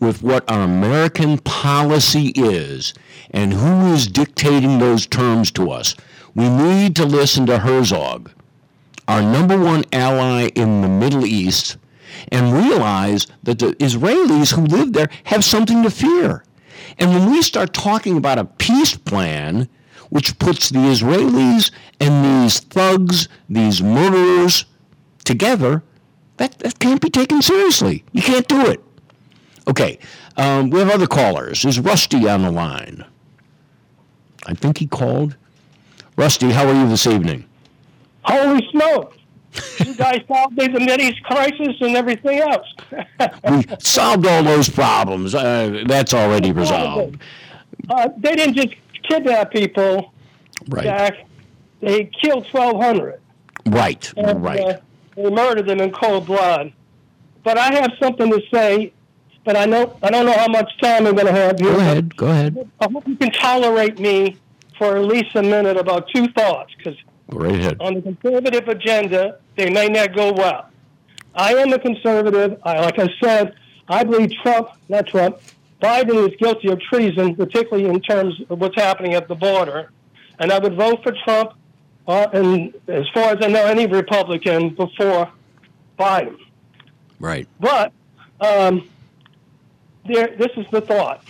with 0.00 0.22
what 0.22 0.50
our 0.50 0.62
American 0.62 1.38
policy 1.38 2.32
is 2.34 2.94
and 3.30 3.52
who 3.52 3.92
is 3.92 4.08
dictating 4.08 4.78
those 4.78 5.06
terms 5.06 5.50
to 5.52 5.70
us. 5.70 5.94
We 6.34 6.48
need 6.48 6.96
to 6.96 7.04
listen 7.04 7.46
to 7.46 7.58
Herzog, 7.58 8.30
our 9.06 9.22
number 9.22 9.58
one 9.58 9.84
ally 9.92 10.48
in 10.54 10.80
the 10.80 10.88
Middle 10.88 11.26
East, 11.26 11.76
and 12.32 12.52
realize 12.52 13.26
that 13.42 13.58
the 13.58 13.72
Israelis 13.74 14.52
who 14.52 14.62
live 14.62 14.94
there 14.94 15.10
have 15.24 15.44
something 15.44 15.82
to 15.82 15.90
fear. 15.90 16.44
And 17.00 17.10
when 17.10 17.30
we 17.30 17.42
start 17.42 17.72
talking 17.72 18.18
about 18.18 18.38
a 18.38 18.44
peace 18.44 18.94
plan, 18.94 19.68
which 20.10 20.38
puts 20.38 20.68
the 20.68 20.78
Israelis 20.78 21.70
and 21.98 22.44
these 22.44 22.60
thugs, 22.60 23.28
these 23.48 23.82
murderers 23.82 24.66
together, 25.24 25.82
that, 26.36 26.58
that 26.58 26.78
can't 26.78 27.00
be 27.00 27.08
taken 27.10 27.40
seriously. 27.40 28.04
You 28.12 28.22
can't 28.22 28.46
do 28.46 28.66
it. 28.66 28.84
Okay, 29.66 29.98
um, 30.36 30.70
we 30.70 30.78
have 30.78 30.90
other 30.90 31.06
callers. 31.06 31.64
Is 31.64 31.80
Rusty 31.80 32.28
on 32.28 32.42
the 32.42 32.50
line? 32.50 33.04
I 34.46 34.54
think 34.54 34.78
he 34.78 34.86
called. 34.86 35.36
Rusty, 36.16 36.50
how 36.50 36.66
are 36.66 36.74
you 36.74 36.88
this 36.88 37.06
evening? 37.06 37.44
Holy 38.22 38.66
smoke! 38.70 39.14
you 39.84 39.94
guys 39.94 40.20
solved 40.28 40.56
the 40.56 40.62
Mideast 40.68 41.22
crisis 41.22 41.76
and 41.80 41.96
everything 41.96 42.38
else. 42.38 42.66
We 43.50 43.64
solved 43.80 44.26
all 44.26 44.42
those 44.42 44.68
problems. 44.68 45.34
Uh, 45.34 45.82
that's 45.86 46.14
already 46.14 46.52
resolved. 46.52 47.18
uh, 47.88 48.08
they 48.18 48.36
didn't 48.36 48.54
just 48.54 48.74
kidnap 49.08 49.50
people, 49.50 50.12
Right. 50.68 50.84
Jack. 50.84 51.26
They 51.80 52.04
killed 52.22 52.46
1,200. 52.52 53.20
Right, 53.66 54.12
And, 54.16 54.42
right. 54.42 54.60
Uh, 54.60 54.76
they 55.16 55.30
murdered 55.30 55.66
them 55.66 55.80
in 55.80 55.90
cold 55.90 56.26
blood. 56.26 56.72
But 57.42 57.56
I 57.58 57.72
have 57.74 57.92
something 57.98 58.30
to 58.30 58.40
say, 58.52 58.92
but 59.44 59.56
I 59.56 59.64
know 59.64 59.96
I 60.02 60.10
don't 60.10 60.26
know 60.26 60.32
how 60.36 60.48
much 60.48 60.70
time 60.82 61.06
I'm 61.06 61.14
going 61.14 61.26
to 61.26 61.32
have 61.32 61.58
here. 61.58 61.72
Go 61.72 61.78
ahead, 61.78 62.16
go 62.16 62.26
ahead. 62.28 62.70
I 62.80 62.88
hope 62.92 63.08
you 63.08 63.16
can 63.16 63.30
tolerate 63.32 63.98
me 63.98 64.36
for 64.76 64.96
at 64.96 65.04
least 65.04 65.34
a 65.34 65.42
minute 65.42 65.76
about 65.78 66.08
two 66.14 66.28
thoughts, 66.28 66.72
because 66.76 66.96
right 67.32 67.54
ahead. 67.54 67.76
on 67.80 67.94
the 67.94 68.02
conservative 68.02 68.68
agenda, 68.68 69.38
they 69.56 69.70
may 69.70 69.88
not 69.88 70.14
go 70.14 70.32
well. 70.32 70.70
I 71.34 71.54
am 71.54 71.72
a 71.72 71.78
conservative. 71.78 72.60
I, 72.64 72.80
like 72.80 72.98
I 72.98 73.08
said, 73.22 73.54
I 73.88 74.04
believe 74.04 74.32
Trump, 74.42 74.70
not 74.88 75.06
Trump, 75.06 75.38
Biden 75.80 76.28
is 76.28 76.36
guilty 76.36 76.68
of 76.68 76.80
treason, 76.80 77.34
particularly 77.34 77.88
in 77.88 78.00
terms 78.00 78.40
of 78.50 78.60
what's 78.60 78.76
happening 78.76 79.14
at 79.14 79.28
the 79.28 79.34
border. 79.34 79.90
And 80.38 80.52
I 80.52 80.58
would 80.58 80.74
vote 80.74 81.02
for 81.02 81.12
Trump, 81.24 81.52
uh, 82.06 82.26
and 82.32 82.74
as 82.88 83.08
far 83.14 83.32
as 83.32 83.38
I 83.44 83.48
know, 83.48 83.64
any 83.64 83.86
Republican 83.86 84.70
before 84.70 85.30
Biden. 85.98 86.36
Right. 87.18 87.46
But 87.58 87.92
um, 88.40 88.88
there, 90.06 90.34
this 90.36 90.50
is 90.56 90.66
the 90.70 90.80
thought. 90.80 91.24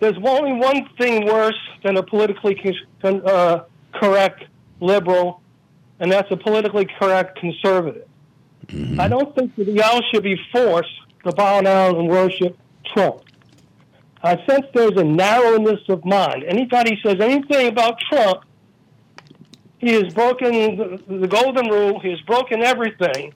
There's 0.00 0.16
only 0.22 0.54
one 0.54 0.88
thing 0.98 1.26
worse 1.26 1.58
than 1.82 1.96
a 1.96 2.02
politically 2.02 2.54
con- 2.54 2.74
con- 3.00 3.22
uh, 3.26 3.64
correct 3.92 4.44
liberal, 4.82 5.40
and 6.00 6.10
that's 6.10 6.30
a 6.30 6.36
politically 6.36 6.86
correct 6.98 7.38
conservative. 7.38 8.08
Mm-hmm. 8.66 9.00
I 9.00 9.08
don't 9.08 9.34
think 9.34 9.54
that 9.56 9.68
y'all 9.68 10.02
should 10.12 10.22
be 10.22 10.38
forced 10.52 10.90
to 11.24 11.32
bow 11.32 11.60
down 11.62 11.96
and 11.96 12.08
worship 12.08 12.58
Trump. 12.92 13.22
I 14.22 14.36
sense 14.46 14.66
there's 14.74 14.96
a 14.96 15.04
narrowness 15.04 15.80
of 15.88 16.04
mind. 16.04 16.44
Anybody 16.44 16.98
says 17.04 17.16
anything 17.20 17.68
about 17.68 17.98
Trump, 18.08 18.44
he 19.78 19.92
has 19.94 20.12
broken 20.14 20.76
the, 20.76 21.02
the 21.08 21.26
golden 21.26 21.68
rule. 21.68 21.98
He 21.98 22.10
has 22.10 22.20
broken 22.20 22.62
everything, 22.62 23.34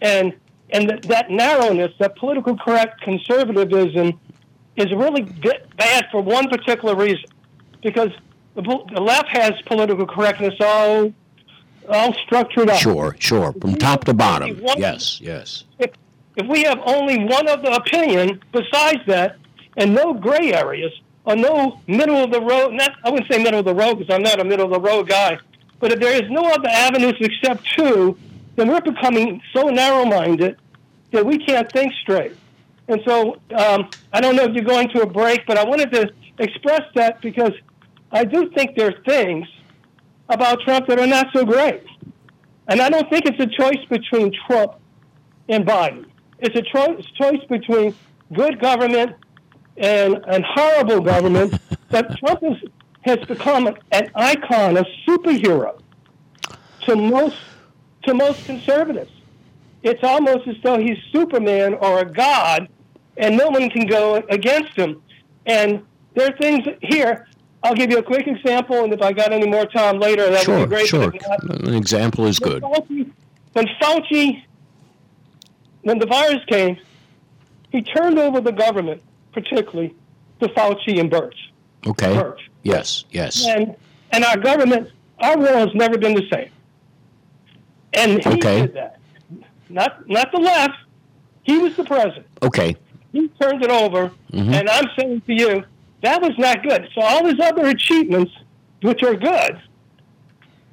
and 0.00 0.34
and 0.70 0.90
that, 0.90 1.02
that 1.02 1.30
narrowness, 1.30 1.92
that 2.00 2.16
political 2.16 2.56
correct 2.56 3.00
conservatism, 3.02 4.18
is 4.76 4.92
really 4.92 5.22
bad 5.76 6.06
for 6.10 6.20
one 6.20 6.48
particular 6.48 6.96
reason, 6.96 7.30
because 7.82 8.10
the, 8.56 8.84
the 8.94 9.00
left 9.00 9.28
has 9.28 9.52
political 9.66 10.06
correctness 10.06 10.54
all 10.60 11.12
all 11.88 12.12
structured 12.14 12.68
up. 12.68 12.78
Sure, 12.80 13.14
sure. 13.20 13.52
From 13.60 13.76
top 13.76 14.04
to 14.04 14.14
bottom. 14.14 14.58
One- 14.60 14.78
Yes, 14.78 15.20
yes. 15.20 15.62
If, 15.78 15.92
if 16.36 16.44
we 16.48 16.64
have 16.64 16.80
only 16.84 17.24
one 17.24 17.48
other 17.48 17.70
opinion 17.70 18.42
besides 18.52 18.98
that, 19.06 19.36
and 19.76 19.94
no 19.94 20.12
gray 20.12 20.52
areas, 20.52 20.92
or 21.24 21.36
no 21.36 21.80
middle 21.86 22.16
of 22.16 22.32
the 22.32 22.40
road, 22.40 22.72
not 22.72 22.92
I 23.04 23.10
wouldn't 23.10 23.30
say 23.30 23.40
middle 23.42 23.60
of 23.60 23.66
the 23.66 23.74
road 23.74 23.98
because 23.98 24.12
I'm 24.12 24.22
not 24.22 24.40
a 24.40 24.44
middle 24.44 24.64
of 24.66 24.72
the 24.72 24.80
road 24.80 25.08
guy, 25.08 25.38
but 25.78 25.92
if 25.92 26.00
there 26.00 26.14
is 26.14 26.28
no 26.30 26.42
other 26.42 26.68
avenues 26.68 27.14
except 27.20 27.64
two, 27.76 28.18
then 28.56 28.68
we're 28.68 28.80
becoming 28.80 29.40
so 29.52 29.68
narrow 29.68 30.04
minded 30.06 30.56
that 31.12 31.24
we 31.24 31.38
can't 31.38 31.70
think 31.70 31.92
straight. 32.02 32.36
And 32.88 33.00
so 33.04 33.38
um, 33.54 33.90
I 34.12 34.20
don't 34.20 34.34
know 34.34 34.44
if 34.44 34.54
you're 34.54 34.64
going 34.64 34.88
to 34.90 35.02
a 35.02 35.06
break, 35.06 35.46
but 35.46 35.56
I 35.58 35.64
wanted 35.64 35.90
to 35.92 36.10
express 36.38 36.82
that 36.94 37.20
because 37.20 37.52
I 38.12 38.24
do 38.24 38.50
think 38.50 38.76
there 38.76 38.88
are 38.88 39.02
things 39.04 39.46
about 40.28 40.60
Trump 40.60 40.86
that 40.88 40.98
are 40.98 41.06
not 41.06 41.28
so 41.32 41.44
great. 41.44 41.82
And 42.68 42.80
I 42.80 42.88
don't 42.88 43.08
think 43.10 43.26
it's 43.26 43.40
a 43.40 43.46
choice 43.46 43.84
between 43.88 44.32
Trump 44.46 44.74
and 45.48 45.64
Biden. 45.64 46.06
It's 46.38 46.56
a 46.56 46.62
cho- 46.62 47.00
choice 47.14 47.44
between 47.48 47.94
good 48.32 48.60
government 48.60 49.12
and, 49.76 50.24
and 50.26 50.44
horrible 50.44 51.00
government. 51.00 51.60
but 51.90 52.16
Trump 52.18 52.42
is, 52.42 52.70
has 53.02 53.18
become 53.26 53.68
an 53.92 54.10
icon, 54.14 54.76
a 54.76 54.84
superhero 55.06 55.80
to 56.82 56.96
most 56.96 57.36
to 58.04 58.14
most 58.14 58.44
conservatives. 58.46 59.10
It's 59.82 60.02
almost 60.02 60.46
as 60.46 60.56
though 60.62 60.78
he's 60.78 60.98
Superman 61.12 61.74
or 61.74 62.00
a 62.00 62.04
god, 62.04 62.68
and 63.16 63.36
no 63.36 63.48
one 63.48 63.68
can 63.70 63.86
go 63.86 64.22
against 64.30 64.76
him. 64.76 65.02
And 65.44 65.84
there 66.14 66.28
are 66.28 66.36
things 66.36 66.66
here. 66.82 67.26
I'll 67.62 67.74
give 67.74 67.90
you 67.90 67.98
a 67.98 68.02
quick 68.02 68.26
example, 68.26 68.84
and 68.84 68.92
if 68.92 69.02
I 69.02 69.12
got 69.12 69.32
any 69.32 69.46
more 69.46 69.66
time 69.66 69.98
later, 69.98 70.30
that 70.30 70.46
would 70.46 70.68
be 70.68 70.76
great. 70.76 70.86
sure. 70.86 71.10
but 71.10 71.14
if 71.16 71.44
not- 71.48 71.68
An 71.68 71.74
example 71.74 72.26
is 72.26 72.40
when 72.40 72.50
good. 72.52 72.62
Fauci, 72.62 73.10
when 73.54 73.66
Fauci, 73.80 74.42
when 75.82 75.98
the 75.98 76.06
virus 76.06 76.44
came, 76.48 76.76
he 77.72 77.82
turned 77.82 78.18
over 78.18 78.40
the 78.40 78.52
government, 78.52 79.02
particularly 79.32 79.94
to 80.40 80.48
Fauci 80.48 81.00
and 81.00 81.10
Birx. 81.10 81.32
Okay. 81.86 82.14
Birx. 82.14 82.36
Yes, 82.62 83.04
yes. 83.10 83.46
And 83.46 83.74
and 84.12 84.24
our 84.24 84.36
government, 84.36 84.90
our 85.18 85.36
world 85.36 85.56
has 85.56 85.74
never 85.74 85.98
been 85.98 86.14
the 86.14 86.26
same. 86.32 86.50
And 87.94 88.22
he 88.22 88.28
Okay. 88.34 88.62
did 88.62 88.74
that. 88.74 88.98
Not 89.68 90.08
not 90.08 90.30
the 90.32 90.38
left. 90.38 90.74
He 91.42 91.58
was 91.58 91.74
the 91.76 91.84
president. 91.84 92.26
Okay. 92.42 92.76
He 93.12 93.28
turned 93.40 93.62
it 93.64 93.70
over, 93.70 94.10
Mhm. 94.32 94.52
and 94.52 94.68
I'm 94.68 94.84
saying 94.98 95.22
to 95.26 95.32
you, 95.34 95.64
that 96.06 96.22
was 96.22 96.38
not 96.38 96.62
good. 96.62 96.88
So 96.94 97.00
all 97.02 97.26
his 97.26 97.40
other 97.40 97.66
achievements, 97.66 98.32
which 98.80 99.02
are 99.02 99.16
good, 99.16 99.60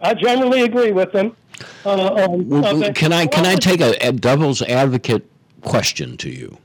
I 0.02 0.14
generally 0.14 0.62
agree 0.62 0.92
with 0.92 1.12
them. 1.12 1.36
Uh, 1.86 1.90
on, 1.90 2.48
Well, 2.48 2.84
on 2.84 2.94
can 2.94 3.12
I 3.12 3.26
can 3.26 3.46
I 3.46 3.56
take 3.56 3.82
a, 3.82 3.96
a 4.08 4.12
devil's 4.12 4.62
advocate 4.62 5.28
question 5.62 6.18
to 6.18 6.30
you? 6.30 6.58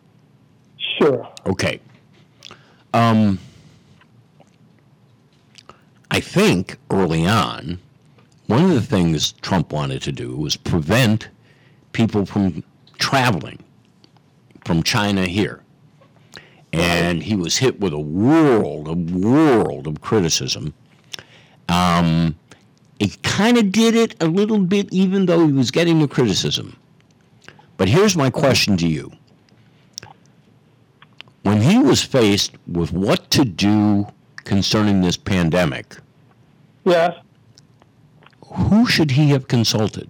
Sure. 0.98 1.26
Okay. 1.46 1.80
Um, 2.92 3.38
I 6.10 6.20
think 6.20 6.76
early 6.90 7.26
on, 7.26 7.78
one 8.48 8.64
of 8.64 8.70
the 8.70 8.82
things 8.82 9.32
Trump 9.32 9.72
wanted 9.72 10.02
to 10.02 10.12
do 10.12 10.36
was 10.36 10.56
prevent 10.56 11.28
people 11.92 12.26
from 12.26 12.64
traveling 12.98 13.62
from 14.64 14.82
China 14.82 15.26
here. 15.26 15.62
And 16.72 17.22
he 17.22 17.34
was 17.34 17.56
hit 17.56 17.80
with 17.80 17.92
a 17.92 17.98
world, 17.98 18.88
a 18.88 18.92
world 18.94 19.86
of 19.86 20.00
criticism. 20.00 20.74
Um, 21.68 22.36
he 22.98 23.08
kind 23.22 23.56
of 23.56 23.72
did 23.72 23.94
it 23.94 24.14
a 24.22 24.26
little 24.26 24.58
bit, 24.58 24.92
even 24.92 25.26
though 25.26 25.46
he 25.46 25.52
was 25.52 25.70
getting 25.70 25.98
the 26.00 26.08
criticism. 26.08 26.76
But 27.76 27.88
here's 27.88 28.16
my 28.16 28.28
question 28.30 28.76
to 28.78 28.88
you. 28.88 29.12
When 31.42 31.62
he 31.62 31.78
was 31.78 32.02
faced 32.02 32.52
with 32.66 32.92
what 32.92 33.30
to 33.30 33.44
do 33.44 34.06
concerning 34.44 35.00
this 35.00 35.16
pandemic, 35.16 35.96
Yes. 36.84 37.14
who 38.46 38.86
should 38.86 39.12
he 39.12 39.28
have 39.30 39.48
consulted? 39.48 40.08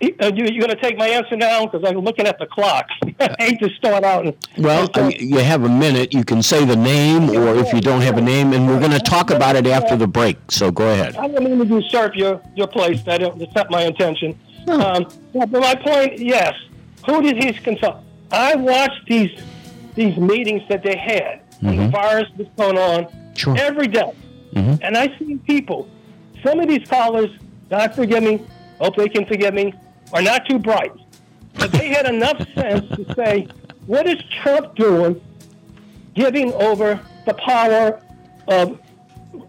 You, 0.00 0.14
you're 0.20 0.66
going 0.66 0.68
to 0.68 0.80
take 0.80 0.96
my 0.96 1.08
answer 1.08 1.36
now 1.36 1.66
because 1.66 1.82
I'm 1.88 1.98
looking 1.98 2.26
at 2.26 2.38
the 2.38 2.46
clock. 2.46 2.86
I 3.20 3.34
hate 3.38 3.58
to 3.60 3.68
start 3.70 4.04
out. 4.04 4.26
And, 4.26 4.36
Well, 4.56 4.88
I 4.94 5.08
mean, 5.08 5.16
you 5.18 5.38
have 5.38 5.64
a 5.64 5.68
minute. 5.68 6.14
You 6.14 6.24
can 6.24 6.42
say 6.42 6.64
the 6.64 6.76
name, 6.76 7.30
or 7.30 7.54
if 7.56 7.72
you 7.72 7.80
don't 7.80 8.00
have 8.02 8.16
a 8.16 8.20
name, 8.20 8.52
and 8.52 8.66
we're 8.68 8.78
going 8.78 8.92
to 8.92 9.00
talk 9.00 9.30
about 9.30 9.56
it 9.56 9.66
after 9.66 9.96
the 9.96 10.06
break. 10.06 10.36
So 10.48 10.70
go 10.70 10.90
ahead. 10.92 11.16
I 11.16 11.28
don't 11.28 11.42
mean 11.44 11.58
to 11.58 11.66
usurp 11.66 12.14
your, 12.16 12.40
your 12.54 12.66
place. 12.68 13.02
That 13.02 13.20
that's 13.38 13.54
not 13.54 13.70
my 13.70 13.82
intention. 13.82 14.38
Um, 14.68 15.08
but 15.34 15.50
my 15.50 15.74
point, 15.74 16.18
yes. 16.18 16.54
Who 17.06 17.22
did 17.22 17.42
he 17.42 17.52
consult? 17.54 17.96
I 18.30 18.54
watched 18.56 19.06
these 19.08 19.30
these 19.94 20.16
meetings 20.18 20.62
that 20.68 20.82
they 20.82 20.96
had 20.96 21.40
when 21.60 21.76
the 21.76 21.88
virus 21.88 22.28
was 22.36 22.46
going 22.56 22.78
on 22.78 23.08
Sure. 23.34 23.56
every 23.58 23.88
day. 23.88 24.12
Mhm. 24.54 24.78
And 24.82 24.96
I 24.96 25.12
see 25.18 25.36
people, 25.46 25.88
some 26.44 26.60
of 26.60 26.68
these 26.68 26.86
callers, 26.88 27.30
God 27.70 27.94
forgive 27.94 28.22
me, 28.22 28.40
hope 28.80 28.94
they 28.96 29.08
can 29.08 29.24
forgive 29.26 29.54
me, 29.54 29.72
are 30.12 30.22
not 30.22 30.46
too 30.46 30.58
bright. 30.58 30.92
But 31.54 31.72
they 31.72 31.88
had 31.88 32.06
enough 32.06 32.38
sense 32.54 32.88
to 32.96 33.14
say, 33.14 33.48
what 33.86 34.06
is 34.06 34.22
Trump 34.42 34.74
doing 34.76 35.20
giving 36.14 36.52
over 36.54 37.00
the 37.26 37.34
power 37.34 38.00
of 38.48 38.80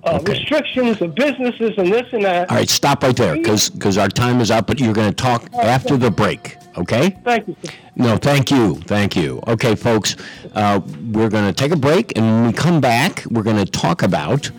uh, 0.03 0.19
restrictions 0.25 1.01
of 1.01 1.15
businesses 1.15 1.71
and 1.77 1.91
this 1.91 2.11
and 2.13 2.23
that? 2.23 2.49
All 2.49 2.57
right, 2.57 2.69
stop 2.69 3.03
right 3.03 3.15
there, 3.15 3.35
because 3.35 3.97
our 3.97 4.07
time 4.07 4.41
is 4.41 4.51
up. 4.51 4.67
But 4.67 4.79
you're 4.79 4.93
going 4.93 5.09
to 5.09 5.15
talk 5.15 5.51
after 5.53 5.97
the 5.97 6.11
break. 6.11 6.57
Okay? 6.77 7.17
Thank 7.23 7.47
you. 7.47 7.55
sir. 7.63 7.71
No, 7.95 8.15
thank 8.15 8.49
you, 8.49 8.75
thank 8.75 9.15
you. 9.15 9.41
Okay, 9.47 9.75
folks, 9.75 10.15
uh, 10.53 10.79
we're 11.11 11.29
going 11.29 11.45
to 11.45 11.53
take 11.53 11.71
a 11.73 11.75
break, 11.75 12.13
and 12.15 12.25
when 12.25 12.47
we 12.47 12.53
come 12.53 12.79
back, 12.79 13.25
we're 13.29 13.43
going 13.43 13.57
to 13.57 13.69
talk 13.69 14.03
about 14.03 14.49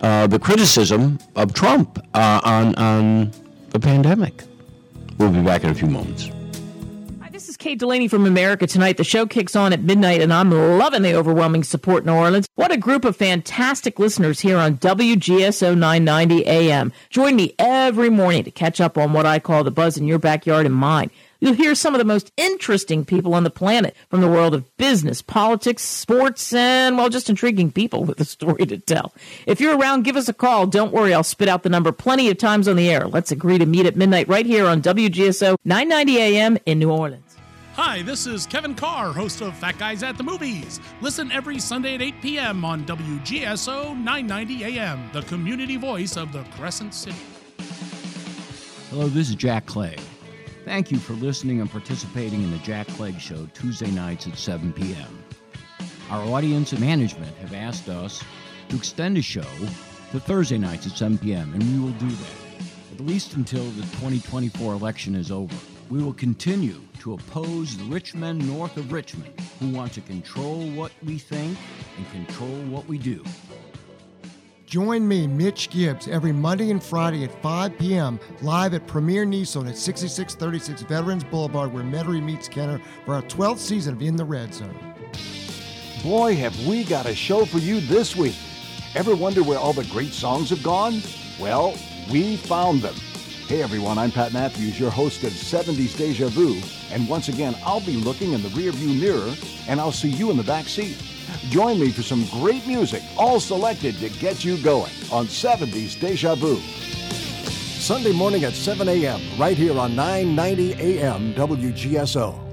uh, 0.00 0.26
the 0.26 0.38
criticism 0.38 1.18
of 1.34 1.52
Trump 1.52 1.98
uh, 2.14 2.40
on 2.42 2.74
on 2.76 3.32
the 3.70 3.80
pandemic. 3.80 4.44
We'll 5.18 5.30
be 5.32 5.42
back 5.42 5.64
in 5.64 5.70
a 5.70 5.74
few 5.74 5.88
moments. 5.88 6.30
Hi, 7.22 7.30
This 7.30 7.48
is 7.48 7.56
Kate 7.56 7.78
Delaney 7.78 8.08
from 8.08 8.26
America 8.26 8.66
Tonight. 8.66 8.96
The 8.98 9.04
show 9.04 9.26
kicks 9.26 9.56
on 9.56 9.72
at 9.72 9.82
midnight, 9.82 10.20
and 10.20 10.32
I'm 10.32 10.50
loving 10.50 11.02
the 11.02 11.14
overwhelming 11.14 11.64
support 11.64 12.02
in 12.02 12.06
New 12.06 12.14
Orleans. 12.14 12.46
What 12.54 12.72
a 12.72 12.76
group 12.76 13.04
of 13.04 13.16
fantastic 13.16 13.98
listeners 13.98 14.40
here 14.40 14.58
on 14.58 14.76
WGSO 14.76 15.76
990 15.76 16.46
AM. 16.46 16.92
Join 17.10 17.34
me 17.36 17.54
every 17.58 18.10
morning 18.10 18.44
to 18.44 18.50
catch 18.50 18.80
up 18.80 18.98
on 18.98 19.12
what 19.12 19.26
I 19.26 19.38
call 19.38 19.64
the 19.64 19.70
buzz 19.70 19.96
in 19.96 20.06
your 20.06 20.18
backyard 20.18 20.66
and 20.66 20.74
mine. 20.74 21.10
You'll 21.40 21.54
hear 21.54 21.74
some 21.74 21.94
of 21.94 21.98
the 21.98 22.04
most 22.04 22.32
interesting 22.36 23.04
people 23.04 23.34
on 23.34 23.44
the 23.44 23.50
planet 23.50 23.94
from 24.08 24.20
the 24.20 24.28
world 24.28 24.54
of 24.54 24.76
business, 24.76 25.20
politics, 25.22 25.82
sports, 25.82 26.52
and, 26.52 26.96
well, 26.96 27.08
just 27.08 27.28
intriguing 27.28 27.70
people 27.70 28.04
with 28.04 28.20
a 28.20 28.24
story 28.24 28.66
to 28.66 28.78
tell. 28.78 29.12
If 29.46 29.60
you're 29.60 29.76
around, 29.76 30.04
give 30.04 30.16
us 30.16 30.28
a 30.28 30.34
call. 30.34 30.66
Don't 30.66 30.92
worry, 30.92 31.12
I'll 31.12 31.22
spit 31.22 31.48
out 31.48 31.62
the 31.62 31.68
number 31.68 31.92
plenty 31.92 32.30
of 32.30 32.38
times 32.38 32.68
on 32.68 32.76
the 32.76 32.88
air. 32.88 33.06
Let's 33.06 33.30
agree 33.30 33.58
to 33.58 33.66
meet 33.66 33.86
at 33.86 33.96
midnight 33.96 34.28
right 34.28 34.46
here 34.46 34.66
on 34.66 34.80
WGSO 34.82 35.56
990 35.64 36.18
AM 36.18 36.58
in 36.66 36.78
New 36.78 36.90
Orleans. 36.90 37.22
Hi, 37.74 38.00
this 38.00 38.26
is 38.26 38.46
Kevin 38.46 38.74
Carr, 38.74 39.12
host 39.12 39.42
of 39.42 39.54
Fat 39.58 39.78
Guys 39.78 40.02
at 40.02 40.16
the 40.16 40.24
Movies. 40.24 40.80
Listen 41.02 41.30
every 41.30 41.58
Sunday 41.58 41.96
at 41.96 42.00
8 42.00 42.22
p.m. 42.22 42.64
on 42.64 42.86
WGSO 42.86 43.94
990 43.94 44.64
AM, 44.64 45.10
the 45.12 45.20
community 45.22 45.76
voice 45.76 46.16
of 46.16 46.32
the 46.32 46.42
Crescent 46.56 46.94
City. 46.94 47.18
Hello, 48.88 49.08
this 49.08 49.28
is 49.28 49.34
Jack 49.34 49.66
Clegg. 49.66 50.00
Thank 50.66 50.90
you 50.90 50.98
for 50.98 51.12
listening 51.12 51.60
and 51.60 51.70
participating 51.70 52.42
in 52.42 52.50
the 52.50 52.58
Jack 52.58 52.88
Clegg 52.88 53.20
Show 53.20 53.46
Tuesday 53.54 53.88
nights 53.92 54.26
at 54.26 54.36
7 54.36 54.72
p.m. 54.72 55.24
Our 56.10 56.24
audience 56.34 56.72
and 56.72 56.80
management 56.80 57.36
have 57.36 57.54
asked 57.54 57.88
us 57.88 58.20
to 58.70 58.76
extend 58.76 59.16
the 59.16 59.22
show 59.22 59.46
to 60.10 60.18
Thursday 60.18 60.58
nights 60.58 60.84
at 60.84 60.98
7 60.98 61.18
p.m., 61.18 61.54
and 61.54 61.62
we 61.62 61.78
will 61.78 61.96
do 62.00 62.08
that, 62.08 62.64
at 62.94 63.00
least 63.00 63.34
until 63.34 63.62
the 63.62 63.82
2024 63.82 64.72
election 64.72 65.14
is 65.14 65.30
over. 65.30 65.54
We 65.88 66.02
will 66.02 66.12
continue 66.12 66.80
to 66.98 67.14
oppose 67.14 67.76
the 67.76 67.84
rich 67.84 68.16
men 68.16 68.38
north 68.38 68.76
of 68.76 68.90
Richmond 68.90 69.40
who 69.60 69.68
want 69.68 69.92
to 69.92 70.00
control 70.00 70.68
what 70.70 70.90
we 71.04 71.16
think 71.16 71.56
and 71.96 72.10
control 72.10 72.56
what 72.62 72.88
we 72.88 72.98
do. 72.98 73.22
Join 74.66 75.06
me, 75.06 75.28
Mitch 75.28 75.70
Gibbs, 75.70 76.08
every 76.08 76.32
Monday 76.32 76.72
and 76.72 76.82
Friday 76.82 77.22
at 77.22 77.40
5 77.40 77.78
p.m. 77.78 78.18
live 78.42 78.74
at 78.74 78.84
Premier 78.88 79.24
Nissan 79.24 79.68
at 79.68 79.78
6636 79.78 80.82
Veterans 80.82 81.22
Boulevard, 81.22 81.72
where 81.72 81.84
Metairie 81.84 82.20
meets 82.20 82.48
Kenner 82.48 82.80
for 83.04 83.14
our 83.14 83.22
12th 83.22 83.58
season 83.58 83.94
of 83.94 84.02
In 84.02 84.16
the 84.16 84.24
Red 84.24 84.52
Zone. 84.52 84.76
Boy, 86.02 86.34
have 86.34 86.66
we 86.66 86.82
got 86.82 87.06
a 87.06 87.14
show 87.14 87.44
for 87.44 87.58
you 87.58 87.80
this 87.80 88.16
week. 88.16 88.34
Ever 88.96 89.14
wonder 89.14 89.44
where 89.44 89.58
all 89.58 89.72
the 89.72 89.84
great 89.84 90.12
songs 90.12 90.50
have 90.50 90.64
gone? 90.64 91.00
Well, 91.38 91.78
we 92.10 92.36
found 92.36 92.82
them. 92.82 92.94
Hey 93.46 93.62
everyone, 93.62 93.98
I'm 93.98 94.10
Pat 94.10 94.32
Matthews, 94.32 94.80
your 94.80 94.90
host 94.90 95.22
of 95.22 95.30
70s 95.30 95.96
Deja 95.96 96.26
Vu, 96.26 96.60
and 96.90 97.08
once 97.08 97.28
again, 97.28 97.54
I'll 97.64 97.86
be 97.86 97.94
looking 97.94 98.32
in 98.32 98.42
the 98.42 98.48
rearview 98.48 99.00
mirror 99.00 99.32
and 99.68 99.78
I'll 99.78 99.92
see 99.92 100.10
you 100.10 100.32
in 100.32 100.36
the 100.36 100.42
back 100.42 100.66
seat. 100.66 101.00
Join 101.48 101.78
me 101.78 101.90
for 101.90 102.02
some 102.02 102.24
great 102.26 102.66
music, 102.66 103.02
all 103.16 103.38
selected 103.38 103.96
to 103.98 104.08
get 104.08 104.44
you 104.44 104.60
going 104.62 104.90
on 105.12 105.26
70s 105.26 105.98
Deja 106.00 106.34
Vu. 106.34 106.56
Sunday 106.56 108.12
morning 108.12 108.42
at 108.44 108.52
7 108.52 108.88
a.m., 108.88 109.20
right 109.38 109.56
here 109.56 109.78
on 109.78 109.94
990 109.94 110.98
a.m. 110.98 111.32
WGSO. 111.34 112.45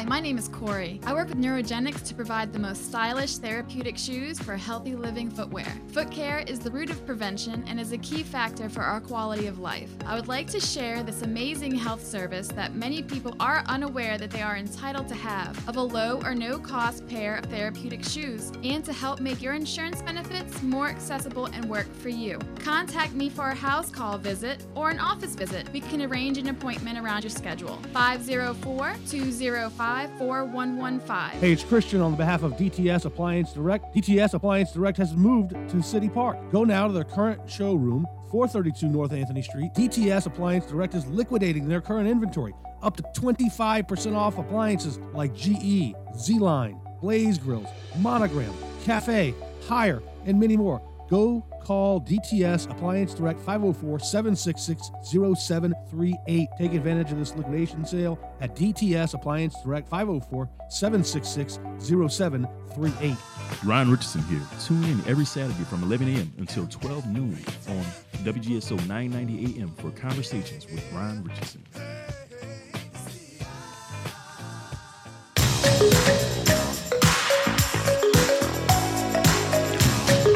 Hi, 0.00 0.06
my 0.06 0.18
name 0.18 0.38
is 0.38 0.48
Corey. 0.48 0.98
I 1.04 1.12
work 1.12 1.28
with 1.28 1.36
Neurogenics 1.36 2.08
to 2.08 2.14
provide 2.14 2.54
the 2.54 2.58
most 2.58 2.86
stylish 2.86 3.36
therapeutic 3.36 3.98
shoes 3.98 4.40
for 4.40 4.56
healthy 4.56 4.96
living 4.96 5.28
footwear. 5.28 5.66
Foot 5.88 6.10
care 6.10 6.42
is 6.46 6.58
the 6.58 6.70
root 6.70 6.88
of 6.88 7.04
prevention 7.04 7.62
and 7.68 7.78
is 7.78 7.92
a 7.92 7.98
key 7.98 8.22
factor 8.22 8.70
for 8.70 8.80
our 8.80 9.02
quality 9.02 9.46
of 9.46 9.58
life. 9.58 9.90
I 10.06 10.14
would 10.14 10.26
like 10.26 10.46
to 10.52 10.58
share 10.58 11.02
this 11.02 11.20
amazing 11.20 11.74
health 11.74 12.02
service 12.02 12.48
that 12.48 12.74
many 12.74 13.02
people 13.02 13.36
are 13.40 13.62
unaware 13.66 14.16
that 14.16 14.30
they 14.30 14.40
are 14.40 14.56
entitled 14.56 15.06
to 15.08 15.14
have 15.16 15.68
of 15.68 15.76
a 15.76 15.82
low 15.82 16.18
or 16.24 16.34
no 16.34 16.58
cost 16.58 17.06
pair 17.06 17.36
of 17.36 17.44
therapeutic 17.44 18.02
shoes 18.02 18.52
and 18.64 18.82
to 18.86 18.94
help 18.94 19.20
make 19.20 19.42
your 19.42 19.52
insurance 19.52 20.00
benefits 20.00 20.62
more 20.62 20.88
accessible 20.88 21.44
and 21.52 21.66
work 21.66 21.94
for 21.96 22.08
you. 22.08 22.38
Contact 22.58 23.12
me 23.12 23.28
for 23.28 23.50
a 23.50 23.54
house 23.54 23.90
call 23.90 24.16
visit 24.16 24.64
or 24.74 24.88
an 24.88 24.98
office 24.98 25.34
visit. 25.34 25.70
We 25.74 25.80
can 25.82 26.00
arrange 26.00 26.38
an 26.38 26.48
appointment 26.48 26.98
around 26.98 27.22
your 27.22 27.30
schedule. 27.30 27.78
504 27.92 28.94
205 29.06 29.89
4115. 29.90 31.40
Hey, 31.40 31.52
it's 31.52 31.64
Christian 31.64 32.00
on 32.00 32.14
behalf 32.14 32.44
of 32.44 32.52
DTS 32.52 33.06
Appliance 33.06 33.52
Direct. 33.52 33.92
DTS 33.94 34.34
Appliance 34.34 34.72
Direct 34.72 34.96
has 34.98 35.14
moved 35.14 35.50
to 35.68 35.82
City 35.82 36.08
Park. 36.08 36.38
Go 36.52 36.62
now 36.62 36.86
to 36.86 36.92
their 36.92 37.04
current 37.04 37.50
showroom, 37.50 38.06
432 38.30 38.86
North 38.86 39.12
Anthony 39.12 39.42
Street. 39.42 39.72
DTS 39.74 40.26
Appliance 40.26 40.66
Direct 40.66 40.94
is 40.94 41.06
liquidating 41.08 41.66
their 41.66 41.80
current 41.80 42.08
inventory, 42.08 42.54
up 42.82 42.96
to 42.98 43.02
25% 43.20 44.16
off 44.16 44.38
appliances 44.38 45.00
like 45.12 45.34
GE, 45.34 45.94
ZLINE, 46.16 46.80
Blaze 47.00 47.38
Grills, 47.38 47.68
Monogram, 47.98 48.54
Cafe, 48.84 49.34
Haier, 49.66 50.02
and 50.24 50.38
many 50.38 50.56
more. 50.56 50.80
Go 51.08 51.44
call 51.70 52.00
DTS 52.00 52.68
Appliance 52.68 53.14
Direct 53.14 53.38
504 53.38 54.00
766 54.00 54.90
0738. 55.04 56.48
Take 56.58 56.74
advantage 56.74 57.12
of 57.12 57.18
this 57.20 57.36
liquidation 57.36 57.84
sale 57.84 58.18
at 58.40 58.56
DTS 58.56 59.14
Appliance 59.14 59.54
Direct 59.62 59.88
504 59.88 60.50
766 60.68 61.60
0738. 61.78 63.16
Ron 63.64 63.88
Richardson 63.88 64.22
here. 64.24 64.42
Tune 64.66 64.82
in 64.82 65.00
every 65.06 65.24
Saturday 65.24 65.62
from 65.62 65.84
11 65.84 66.08
a.m. 66.16 66.32
until 66.38 66.66
12 66.66 67.06
noon 67.06 67.38
on 67.68 67.84
WGSO 68.24 68.76
990 68.88 69.60
a.m. 69.60 69.72
for 69.76 69.92
conversations 69.92 70.66
with 70.66 70.92
Ryan 70.92 71.22
Richardson. 71.22 71.62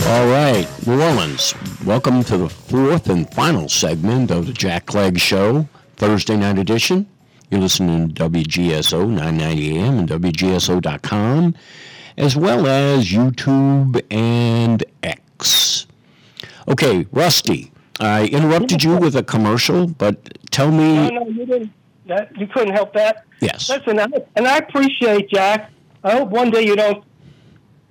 All 0.06 0.26
right, 0.26 0.68
New 0.86 1.00
Orleans, 1.00 1.54
welcome 1.86 2.22
to 2.24 2.36
the 2.36 2.48
fourth 2.50 3.08
and 3.08 3.28
final 3.32 3.70
segment 3.70 4.30
of 4.30 4.46
the 4.46 4.52
Jack 4.52 4.84
Clegg 4.84 5.18
Show, 5.18 5.66
Thursday 5.96 6.36
night 6.36 6.58
edition. 6.58 7.06
You're 7.50 7.62
listening 7.62 8.12
to 8.12 8.28
WGSO 8.28 9.08
990 9.08 9.78
AM 9.78 9.98
and 10.00 10.08
WGSO.com, 10.08 11.54
as 12.18 12.36
well 12.36 12.66
as 12.66 13.08
YouTube 13.08 14.02
and 14.10 14.84
X. 15.02 15.86
Okay, 16.68 17.06
Rusty, 17.10 17.72
I 17.98 18.26
interrupted 18.26 18.84
you 18.84 18.98
with 18.98 19.16
a 19.16 19.22
commercial, 19.22 19.86
but 19.86 20.36
tell 20.50 20.70
me. 20.70 21.08
No, 21.08 21.08
no, 21.08 21.28
you 21.28 21.46
didn't. 21.46 21.72
That 22.08 22.38
you 22.38 22.46
couldn't 22.46 22.74
help 22.74 22.92
that. 22.92 23.24
Yes. 23.40 23.70
Listen, 23.70 23.98
and 23.98 24.46
I 24.46 24.58
appreciate 24.58 25.30
Jack. 25.30 25.70
I 26.04 26.10
hope 26.12 26.28
one 26.28 26.50
day 26.50 26.66
you 26.66 26.76
don't 26.76 27.02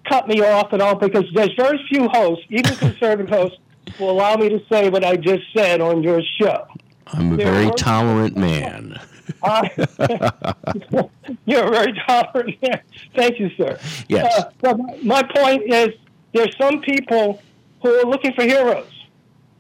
cut 0.08 0.28
me 0.28 0.42
off 0.42 0.74
at 0.74 0.82
all 0.82 0.96
because 0.96 1.26
there's 1.34 1.54
very 1.58 1.84
few 1.90 2.08
hosts, 2.10 2.46
even 2.50 2.76
conservative 2.76 3.30
hosts, 3.38 3.58
will 4.00 4.12
allow 4.12 4.36
me 4.36 4.50
to 4.50 4.62
say 4.72 4.90
what 4.90 5.04
I 5.04 5.16
just 5.18 5.44
said 5.56 5.82
on 5.82 6.04
your 6.04 6.22
show. 6.40 6.66
I'm 7.08 7.34
a 7.34 7.38
There 7.38 7.52
very 7.52 7.72
tolerant 7.72 8.38
man. 8.38 9.00
I- 9.44 9.70
You're 11.46 11.66
a 11.68 11.72
very 11.72 11.94
tolerant 12.08 12.62
man. 12.62 12.82
Thank 13.16 13.40
you, 13.40 13.50
sir. 13.58 13.78
Yes. 14.10 14.40
Uh, 14.40 14.50
but 14.62 14.78
my- 14.78 14.98
my 15.04 15.24
point 15.24 15.64
is, 15.72 15.90
there's 16.34 16.56
some 16.58 16.82
people 16.82 17.42
who 17.82 17.90
are 17.94 18.06
looking 18.06 18.34
for 18.34 18.44
heroes. 18.44 18.90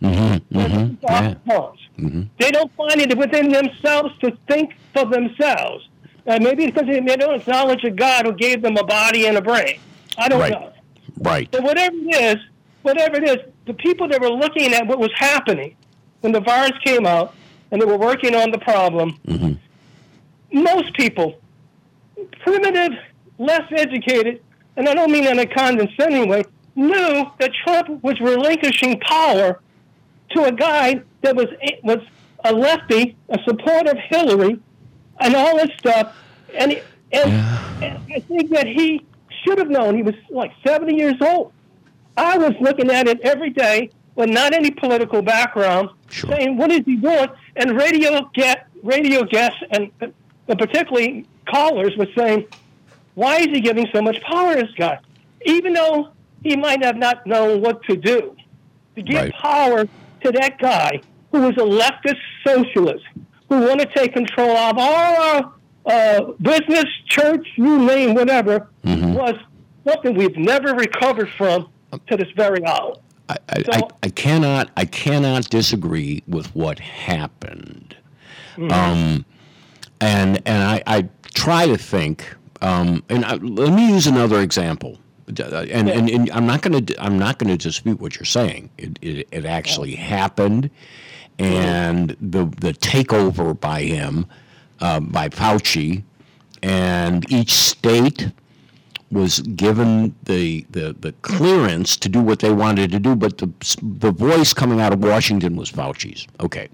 Mm-hmm. 0.02 0.58
Mm-hmm. 0.58 0.96
Yeah. 1.04 1.34
Mm-hmm. 2.00 2.22
They 2.40 2.52
don't 2.52 2.72
find 2.76 3.00
it 3.02 3.18
within 3.18 3.50
themselves 3.50 4.18
to 4.20 4.36
think 4.48 4.74
for 4.94 5.06
themselves. 5.06 5.88
Uh, 6.26 6.40
maybe 6.42 6.66
because 6.66 6.88
they, 6.88 7.00
they 7.00 7.16
don't 7.18 7.40
acknowledge 7.40 7.84
a 7.84 7.92
God 7.92 8.26
who 8.26 8.34
gave 8.34 8.62
them 8.62 8.76
a 8.78 8.84
body 8.84 9.28
and 9.28 9.38
a 9.38 9.42
brain. 9.42 9.80
I 10.18 10.28
don't 10.30 10.40
Right. 10.40 10.52
know. 10.52 10.72
Right. 11.20 11.50
But 11.52 11.64
whatever 11.64 11.96
it 11.96 12.16
is, 12.22 12.36
whatever 12.82 13.18
it 13.18 13.24
is, 13.30 13.38
the 13.66 13.74
people 13.74 14.08
that 14.08 14.20
were 14.22 14.30
looking 14.30 14.74
at 14.74 14.88
what 14.88 15.00
was 15.00 15.12
happening 15.16 15.76
when 16.22 16.34
the 16.34 16.42
virus 16.42 16.74
came 16.84 17.06
out 17.06 17.34
and 17.72 17.82
they 17.82 17.86
were 17.86 17.98
working 17.98 18.36
on 18.36 18.52
the 18.52 18.58
problem, 18.60 19.20
mm-hmm. 19.28 20.62
most 20.62 20.94
people, 20.94 21.40
primitive, 22.42 22.92
less 23.38 23.64
educated, 23.72 24.42
and 24.76 24.88
I 24.90 24.94
don't 24.94 25.12
mean 25.12 25.26
in 25.26 25.40
a 25.40 25.46
condescending 25.46 26.30
way, 26.30 26.44
knew 26.76 27.26
that 27.40 27.52
Trump 27.64 28.04
was 28.04 28.20
relinquishing 28.20 29.00
power 29.02 29.60
to 30.32 30.46
a 30.46 30.52
guy 30.52 31.02
that 31.22 31.36
was 31.36 31.48
was 31.84 32.00
a 32.44 32.54
lefty, 32.54 33.16
a 33.30 33.40
supporter 33.46 33.92
of 33.92 33.98
Hillary, 34.10 34.60
and 35.20 35.36
all 35.36 35.56
this 35.58 35.70
stuff. 35.78 36.16
And, 36.58 36.74
and, 37.12 37.32
and 37.82 38.00
I 38.14 38.20
think 38.20 38.50
that 38.50 38.68
he 38.68 39.06
should 39.44 39.58
have 39.58 39.70
known. 39.70 39.96
He 39.96 40.04
was 40.04 40.16
like 40.30 40.52
70 40.66 40.96
years 40.96 41.16
old. 41.22 41.52
I 42.16 42.38
was 42.38 42.54
looking 42.62 42.92
at 42.92 43.08
it 43.08 43.20
every 43.22 43.50
day 43.50 43.90
with 44.16 44.30
not 44.30 44.54
any 44.54 44.72
political 44.72 45.22
background, 45.22 45.90
saying, 46.10 46.58
"What 46.58 46.72
is 46.72 46.82
he 46.86 46.96
doing?" 46.98 47.28
And 47.56 47.76
radio 47.76 48.30
get 48.34 48.68
radio 48.84 49.24
guests 49.24 49.60
and, 49.72 49.90
and 50.02 50.14
particularly 50.60 51.26
callers 51.50 51.96
were 51.98 52.08
saying, 52.16 52.46
"Why 53.16 53.38
is 53.38 53.48
he 53.48 53.62
giving 53.62 53.88
so 53.92 54.02
much 54.02 54.22
power 54.22 54.56
to 54.56 54.62
this 54.62 54.72
guy?" 54.78 55.00
Even 55.46 55.74
though 55.74 56.10
he 56.44 56.56
might 56.56 56.84
have 56.84 56.98
not 56.98 57.26
known 57.26 57.62
what 57.62 57.84
to 57.84 57.96
do, 57.96 58.36
to 58.96 59.02
give 59.02 59.32
power 59.32 59.86
to 60.22 60.32
that 60.32 60.60
guy 60.60 61.02
who 61.32 61.42
was 61.42 61.58
a 61.58 61.66
leftist 61.66 62.20
socialist 62.46 63.04
who 63.50 63.60
wanted 63.60 63.90
to 63.90 64.00
take 64.00 64.14
control 64.14 64.56
of 64.56 64.78
all 64.78 65.22
our 65.22 65.54
uh, 65.86 66.32
business, 66.42 66.86
church, 67.08 67.48
you 67.56 67.80
name 67.80 68.14
whatever, 68.16 68.70
was 68.84 69.36
something 69.86 70.16
we've 70.16 70.38
never 70.38 70.74
recovered 70.74 71.30
from 71.32 71.70
to 72.08 72.18
this 72.18 72.30
very 72.36 72.66
hour. 72.66 72.96
I, 73.30 73.38
I, 73.50 73.82
I 74.04 74.10
cannot 74.10 74.70
I 74.76 74.86
cannot 74.86 75.50
disagree 75.50 76.24
with 76.28 76.54
what 76.56 76.80
happened. 76.80 77.96
Mhm. 78.58 78.72
Um, 78.72 79.26
and 80.02 80.42
and 80.46 80.64
I, 80.64 80.84
I 80.86 81.10
try 81.34 81.66
to 81.68 81.78
think. 81.78 82.36
Um, 82.62 83.04
and 83.10 83.26
I, 83.26 83.36
let 83.36 83.74
me 83.74 83.90
use 83.90 84.08
another 84.08 84.40
example. 84.42 84.98
And, 85.28 85.90
and, 85.90 86.10
and 86.10 86.32
I'm 86.32 86.46
not 86.46 86.62
going 86.62 86.86
to 86.86 87.02
I'm 87.02 87.18
not 87.18 87.40
going 87.40 87.50
to 87.50 87.58
dispute 87.58 88.00
what 88.02 88.16
you're 88.16 88.26
saying. 88.26 88.70
It, 88.78 89.00
it, 89.02 89.28
it 89.32 89.46
actually 89.46 89.96
happened, 89.96 90.70
and 91.40 92.16
the 92.22 92.46
the 92.60 92.74
takeover 92.74 93.58
by 93.58 93.84
him, 93.84 94.26
uh, 94.84 95.00
by 95.00 95.30
Fauci, 95.30 96.04
and 96.62 97.30
each 97.32 97.54
state 97.54 98.30
was 99.12 99.40
given 99.40 100.14
the, 100.24 100.66
the, 100.72 100.94
the 101.00 101.14
clearance 101.22 101.96
to 101.96 102.10
do 102.10 102.20
what 102.20 102.40
they 102.40 102.52
wanted 102.52 102.92
to 102.92 103.00
do, 103.00 103.16
but 103.16 103.38
the, 103.38 103.50
the 103.82 104.12
voice 104.12 104.54
coming 104.54 104.82
out 104.82 104.92
of 104.92 105.02
Washington 105.02 105.56
was 105.56 105.72
Fauci's. 105.72 106.28
Okay. 106.42 106.68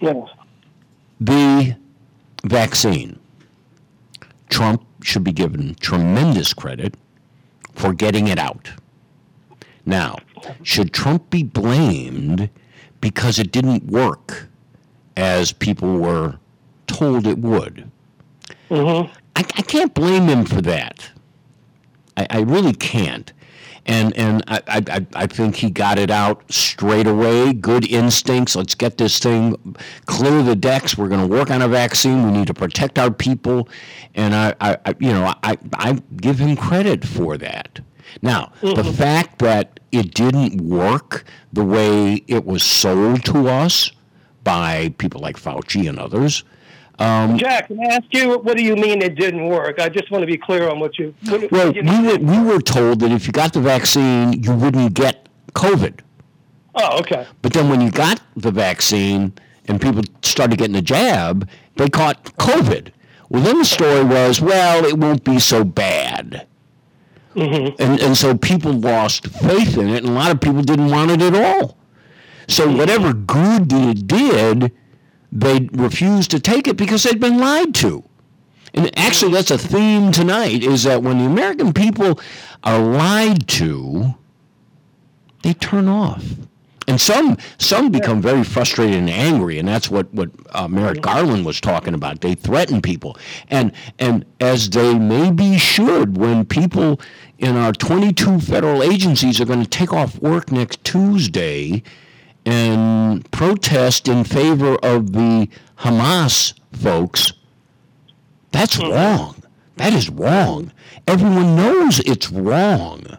Yeah. 0.00 0.24
The 1.20 1.76
vaccine. 2.44 3.18
Trump 4.48 4.84
should 5.02 5.24
be 5.24 5.32
given 5.32 5.74
tremendous 5.80 6.54
credit 6.54 6.94
for 7.74 7.92
getting 7.92 8.28
it 8.28 8.38
out. 8.38 8.70
Now, 9.84 10.16
should 10.62 10.92
Trump 10.94 11.28
be 11.28 11.42
blamed 11.42 12.48
because 13.00 13.38
it 13.38 13.52
didn't 13.52 13.84
work 13.86 14.48
as 15.16 15.52
people 15.52 15.98
were 15.98 16.38
told 16.92 17.26
it 17.26 17.38
would? 17.38 17.90
Mm-hmm. 18.70 19.12
I, 19.36 19.40
I 19.40 19.62
can't 19.62 19.94
blame 19.94 20.28
him 20.28 20.44
for 20.44 20.60
that. 20.62 21.10
I, 22.16 22.26
I 22.30 22.40
really 22.40 22.74
can't. 22.74 23.32
And 23.84 24.16
and 24.16 24.44
I, 24.46 24.62
I, 24.68 25.06
I- 25.14 25.26
think 25.26 25.56
he 25.56 25.68
got 25.70 25.98
it 25.98 26.10
out 26.10 26.44
straight 26.52 27.08
away. 27.08 27.52
Good 27.52 27.84
instincts. 27.90 28.54
Let's 28.54 28.76
get 28.76 28.96
this 28.96 29.18
thing, 29.18 29.56
clear 30.06 30.42
the 30.44 30.54
decks. 30.54 30.96
We're 30.96 31.08
going 31.08 31.20
to 31.20 31.26
work 31.26 31.50
on 31.50 31.62
a 31.62 31.68
vaccine. 31.68 32.24
We 32.24 32.30
need 32.30 32.46
to 32.46 32.54
protect 32.54 32.98
our 32.98 33.10
people. 33.10 33.68
And 34.14 34.34
I, 34.34 34.54
I, 34.60 34.78
I 34.86 34.94
you 35.00 35.12
know, 35.12 35.34
I, 35.42 35.58
I 35.74 35.94
give 36.16 36.38
him 36.38 36.54
credit 36.54 37.04
for 37.04 37.36
that. 37.38 37.80
Now, 38.20 38.52
the 38.60 38.84
fact 38.84 39.38
that 39.40 39.80
it 39.90 40.14
didn't 40.14 40.60
work 40.60 41.24
the 41.52 41.64
way 41.64 42.22
it 42.28 42.44
was 42.44 42.62
sold 42.62 43.24
to 43.24 43.48
us 43.48 43.90
by 44.44 44.94
people 44.98 45.20
like 45.20 45.36
Fauci 45.36 45.88
and 45.88 45.98
others. 45.98 46.44
Um, 46.98 47.36
Jack, 47.38 47.68
can 47.68 47.80
I 47.80 47.94
ask 47.94 48.04
you, 48.12 48.38
what 48.38 48.56
do 48.56 48.62
you 48.62 48.76
mean 48.76 49.02
it 49.02 49.16
didn't 49.16 49.46
work? 49.48 49.80
I 49.80 49.88
just 49.88 50.10
want 50.10 50.22
to 50.22 50.26
be 50.26 50.36
clear 50.36 50.68
on 50.68 50.78
what 50.78 50.98
you. 50.98 51.14
What, 51.28 51.50
Well, 51.50 51.66
what 51.68 51.76
you 51.76 51.82
we 51.82 52.06
were, 52.06 52.18
we 52.18 52.52
were 52.52 52.60
told 52.60 53.00
that 53.00 53.10
if 53.10 53.26
you 53.26 53.32
got 53.32 53.52
the 53.52 53.60
vaccine, 53.60 54.42
you 54.42 54.52
wouldn't 54.54 54.94
get 54.94 55.28
COVID. 55.54 56.00
oh, 56.76 56.98
okay. 57.00 57.26
But 57.40 57.52
then 57.54 57.68
when 57.68 57.80
you 57.80 57.90
got 57.90 58.20
the 58.36 58.50
vaccine 58.50 59.32
and 59.68 59.80
people 59.80 60.02
started 60.22 60.58
getting 60.58 60.74
the 60.74 60.82
jab, 60.82 61.48
they 61.76 61.88
caught 61.88 62.24
COVID. 62.36 62.92
Well, 63.30 63.42
then 63.42 63.58
the 63.58 63.64
story 63.64 64.04
was, 64.04 64.40
well, 64.40 64.84
it 64.84 64.98
won't 64.98 65.24
be 65.24 65.38
so 65.38 65.64
bad. 65.64 66.46
Mm-hmm. 67.34 67.82
And, 67.82 68.00
and 68.00 68.16
so 68.16 68.36
people 68.36 68.72
lost 68.72 69.26
faith 69.28 69.78
in 69.78 69.88
it, 69.88 70.04
and 70.04 70.08
a 70.08 70.12
lot 70.12 70.30
of 70.30 70.40
people 70.40 70.60
didn't 70.62 70.90
want 70.90 71.10
it 71.10 71.22
at 71.22 71.34
all. 71.34 71.78
So 72.48 72.70
whatever 72.70 73.14
good 73.14 73.70
that 73.70 73.88
it 73.96 74.06
did, 74.06 74.72
they 75.32 75.68
refused 75.72 76.30
to 76.32 76.40
take 76.40 76.68
it 76.68 76.76
because 76.76 77.02
they'd 77.02 77.18
been 77.18 77.38
lied 77.38 77.74
to. 77.76 78.04
And 78.74 78.96
actually, 78.98 79.32
that's 79.32 79.50
a 79.50 79.58
theme 79.58 80.12
tonight: 80.12 80.62
is 80.62 80.84
that 80.84 81.02
when 81.02 81.18
the 81.18 81.24
American 81.24 81.72
people 81.72 82.20
are 82.62 82.78
lied 82.78 83.48
to, 83.48 84.14
they 85.42 85.54
turn 85.54 85.88
off. 85.88 86.24
And 86.88 87.00
some 87.00 87.36
some 87.58 87.90
become 87.90 88.20
very 88.20 88.44
frustrated 88.44 88.96
and 88.96 89.10
angry, 89.10 89.58
and 89.58 89.68
that's 89.68 89.90
what 89.90 90.12
what 90.12 90.30
uh, 90.50 90.68
Merrick 90.68 91.00
Garland 91.00 91.46
was 91.46 91.60
talking 91.60 91.94
about. 91.94 92.20
They 92.20 92.34
threaten 92.34 92.82
people, 92.82 93.16
and 93.48 93.72
and 93.98 94.24
as 94.40 94.70
they 94.70 94.98
maybe 94.98 95.58
should, 95.58 96.16
when 96.16 96.44
people 96.44 97.00
in 97.38 97.56
our 97.56 97.72
22 97.72 98.40
federal 98.40 98.82
agencies 98.82 99.40
are 99.40 99.44
going 99.44 99.62
to 99.62 99.68
take 99.68 99.92
off 99.92 100.18
work 100.20 100.50
next 100.52 100.82
Tuesday 100.84 101.82
and 102.44 103.30
protest 103.30 104.08
in 104.08 104.24
favor 104.24 104.76
of 104.82 105.12
the 105.12 105.48
Hamas 105.78 106.54
folks. 106.72 107.32
That's 108.50 108.76
mm-hmm. 108.76 108.92
wrong. 108.92 109.42
That 109.76 109.92
is 109.92 110.10
wrong. 110.10 110.72
Everyone 111.06 111.56
knows 111.56 112.00
it's 112.00 112.30
wrong. 112.30 113.18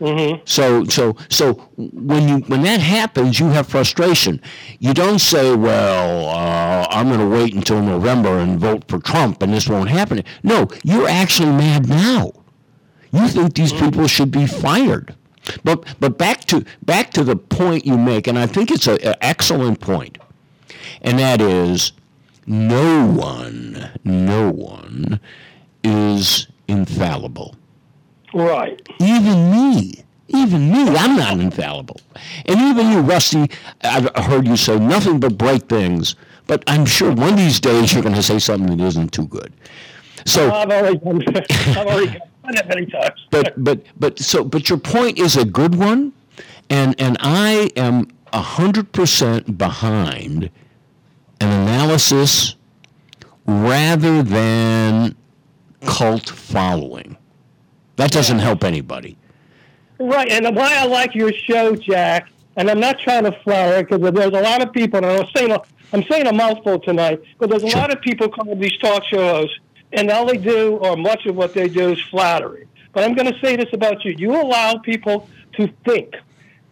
Mm-hmm. 0.00 0.42
So 0.44 0.84
so 0.84 1.16
so 1.30 1.54
when 1.76 2.28
you 2.28 2.38
when 2.48 2.62
that 2.62 2.80
happens, 2.80 3.40
you 3.40 3.46
have 3.46 3.66
frustration. 3.66 4.42
You 4.78 4.92
don't 4.92 5.18
say, 5.18 5.56
"Well, 5.56 6.28
uh, 6.28 6.86
I'm 6.90 7.08
going 7.08 7.20
to 7.20 7.26
wait 7.26 7.54
until 7.54 7.80
November 7.80 8.38
and 8.38 8.60
vote 8.60 8.84
for 8.88 8.98
Trump, 8.98 9.42
and 9.42 9.54
this 9.54 9.68
won't 9.68 9.88
happen." 9.88 10.22
No, 10.42 10.68
you're 10.84 11.08
actually 11.08 11.50
mad 11.50 11.88
now. 11.88 12.32
You 13.10 13.26
think 13.28 13.54
these 13.54 13.72
mm-hmm. 13.72 13.86
people 13.86 14.06
should 14.06 14.30
be 14.30 14.46
fired. 14.46 15.14
But 15.64 15.84
but 16.00 16.18
back 16.18 16.44
to 16.46 16.64
back 16.82 17.10
to 17.12 17.24
the 17.24 17.36
point 17.36 17.86
you 17.86 17.96
make, 17.96 18.26
and 18.26 18.38
I 18.38 18.46
think 18.46 18.70
it's 18.70 18.86
an 18.86 18.98
excellent 19.20 19.80
point, 19.80 20.18
and 21.02 21.18
that 21.18 21.40
is, 21.40 21.92
no 22.46 23.06
one, 23.06 23.90
no 24.04 24.50
one 24.50 25.20
is 25.82 26.48
infallible. 26.68 27.54
Right. 28.34 28.80
Even 29.00 29.50
me. 29.50 30.04
Even 30.28 30.72
me. 30.72 30.88
I'm 30.88 31.16
not 31.16 31.38
infallible. 31.38 32.00
And 32.46 32.60
even 32.60 32.90
you, 32.90 33.00
Rusty, 33.00 33.50
I've 33.82 34.14
heard 34.16 34.46
you 34.46 34.56
say 34.56 34.78
nothing 34.78 35.20
but 35.20 35.38
bright 35.38 35.68
things, 35.68 36.16
but 36.46 36.62
I'm 36.66 36.84
sure 36.84 37.12
one 37.12 37.34
of 37.34 37.38
these 37.38 37.60
days 37.60 37.92
you're 37.92 38.02
going 38.02 38.14
to 38.14 38.22
say 38.22 38.38
something 38.38 38.76
that 38.76 38.84
isn't 38.84 39.12
too 39.12 39.26
good. 39.26 39.52
So, 40.24 40.50
I've 40.52 40.70
already 40.70 41.00
I've 41.68 41.86
already 41.86 42.18
done 42.46 42.56
it 42.56 42.68
many 42.68 42.86
times. 42.86 43.26
but 43.30 43.52
but 43.62 43.82
but 43.98 44.18
so 44.18 44.44
but 44.44 44.68
your 44.68 44.78
point 44.78 45.18
is 45.18 45.36
a 45.36 45.44
good 45.44 45.74
one, 45.74 46.12
and 46.70 46.98
and 47.00 47.16
I 47.20 47.70
am 47.76 48.08
100% 48.32 49.56
behind 49.56 50.50
an 51.40 51.48
analysis 51.48 52.56
rather 53.46 54.22
than 54.22 55.16
cult 55.82 56.28
following. 56.28 57.16
That 57.96 58.10
doesn't 58.10 58.40
help 58.40 58.64
anybody. 58.64 59.16
Right, 59.98 60.30
and 60.30 60.54
why 60.54 60.76
I 60.76 60.84
like 60.84 61.14
your 61.14 61.32
show, 61.32 61.74
Jack, 61.74 62.28
and 62.56 62.70
I'm 62.70 62.80
not 62.80 62.98
trying 62.98 63.24
to 63.24 63.32
flower 63.42 63.82
because 63.82 64.00
there's 64.12 64.26
a 64.26 64.42
lot 64.42 64.62
of 64.62 64.72
people, 64.72 64.98
and 64.98 65.06
I'm 65.06 65.26
saying 65.34 65.52
a, 65.52 65.62
I'm 65.92 66.02
saying 66.04 66.26
a 66.26 66.32
mouthful 66.32 66.78
tonight, 66.80 67.22
but 67.38 67.48
there's 67.48 67.62
a 67.62 67.76
lot 67.78 67.90
of 67.90 68.00
people 68.02 68.28
call 68.28 68.54
these 68.56 68.76
talk 68.78 69.04
shows, 69.04 69.48
and 69.92 70.10
all 70.10 70.26
they 70.26 70.36
do, 70.36 70.76
or 70.76 70.96
much 70.96 71.26
of 71.26 71.36
what 71.36 71.54
they 71.54 71.68
do, 71.68 71.92
is 71.92 72.00
flattery. 72.10 72.66
But 72.92 73.04
I'm 73.04 73.14
going 73.14 73.32
to 73.32 73.38
say 73.40 73.56
this 73.56 73.72
about 73.72 74.04
you: 74.04 74.14
you 74.18 74.32
allow 74.40 74.78
people 74.78 75.28
to 75.54 75.68
think. 75.84 76.14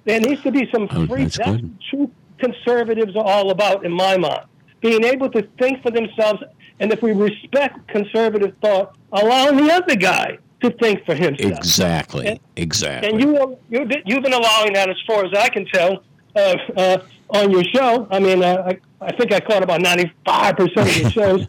There 0.04 0.20
needs 0.20 0.42
to 0.42 0.50
be 0.52 0.68
some 0.70 0.88
Oh, 0.90 1.06
free. 1.06 1.22
that's 1.24 1.38
That's, 1.38 1.50
what 1.62 1.80
true 1.90 2.10
conservatives 2.38 3.16
are 3.16 3.24
all 3.24 3.50
about, 3.50 3.84
in 3.86 3.92
my 3.92 4.16
mind. 4.16 4.44
Being 4.80 5.04
able 5.04 5.30
to 5.30 5.42
think 5.58 5.82
for 5.82 5.90
themselves, 5.90 6.42
and 6.80 6.92
if 6.92 7.00
we 7.02 7.12
respect 7.12 7.86
conservative 7.88 8.54
thought, 8.60 8.96
allowing 9.12 9.56
the 9.56 9.72
other 9.72 9.96
guy 9.96 10.36
to 10.62 10.70
think 10.72 11.04
for 11.06 11.14
himself. 11.14 11.52
Exactly. 11.52 12.26
And- 12.26 12.40
Exactly. 12.56 13.10
And 13.10 13.20
you, 13.20 13.58
you, 13.70 13.88
you've 14.06 14.22
been 14.22 14.32
allowing 14.32 14.74
that, 14.74 14.88
as 14.88 14.96
far 15.06 15.24
as 15.24 15.32
I 15.36 15.48
can 15.48 15.64
tell, 15.66 16.02
uh, 16.36 16.56
uh, 16.76 16.98
on 17.30 17.50
your 17.50 17.64
show. 17.64 18.06
I 18.10 18.18
mean, 18.20 18.44
uh, 18.44 18.70
I, 18.70 18.78
I 19.04 19.12
think 19.16 19.32
I 19.32 19.40
caught 19.40 19.62
about 19.64 19.80
ninety-five 19.80 20.56
percent 20.56 20.88
of 20.88 20.96
your 20.96 21.10
shows, 21.18 21.46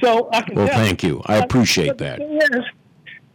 so 0.00 0.28
I 0.32 0.42
can 0.42 0.54
Well, 0.56 0.68
tell. 0.68 0.78
thank 0.78 1.02
you. 1.02 1.22
I 1.26 1.38
But- 1.40 1.44
appreciate 1.44 1.88
but 1.88 1.98
the 1.98 2.04
that. 2.04 2.20
is- 2.58 2.64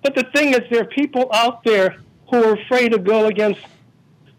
but 0.01 0.15
the 0.15 0.23
thing 0.35 0.49
is, 0.53 0.61
there 0.69 0.81
are 0.81 0.85
people 0.85 1.29
out 1.33 1.63
there 1.63 1.95
who 2.29 2.43
are 2.43 2.53
afraid 2.53 2.91
to 2.91 2.97
go 2.99 3.25
against 3.27 3.61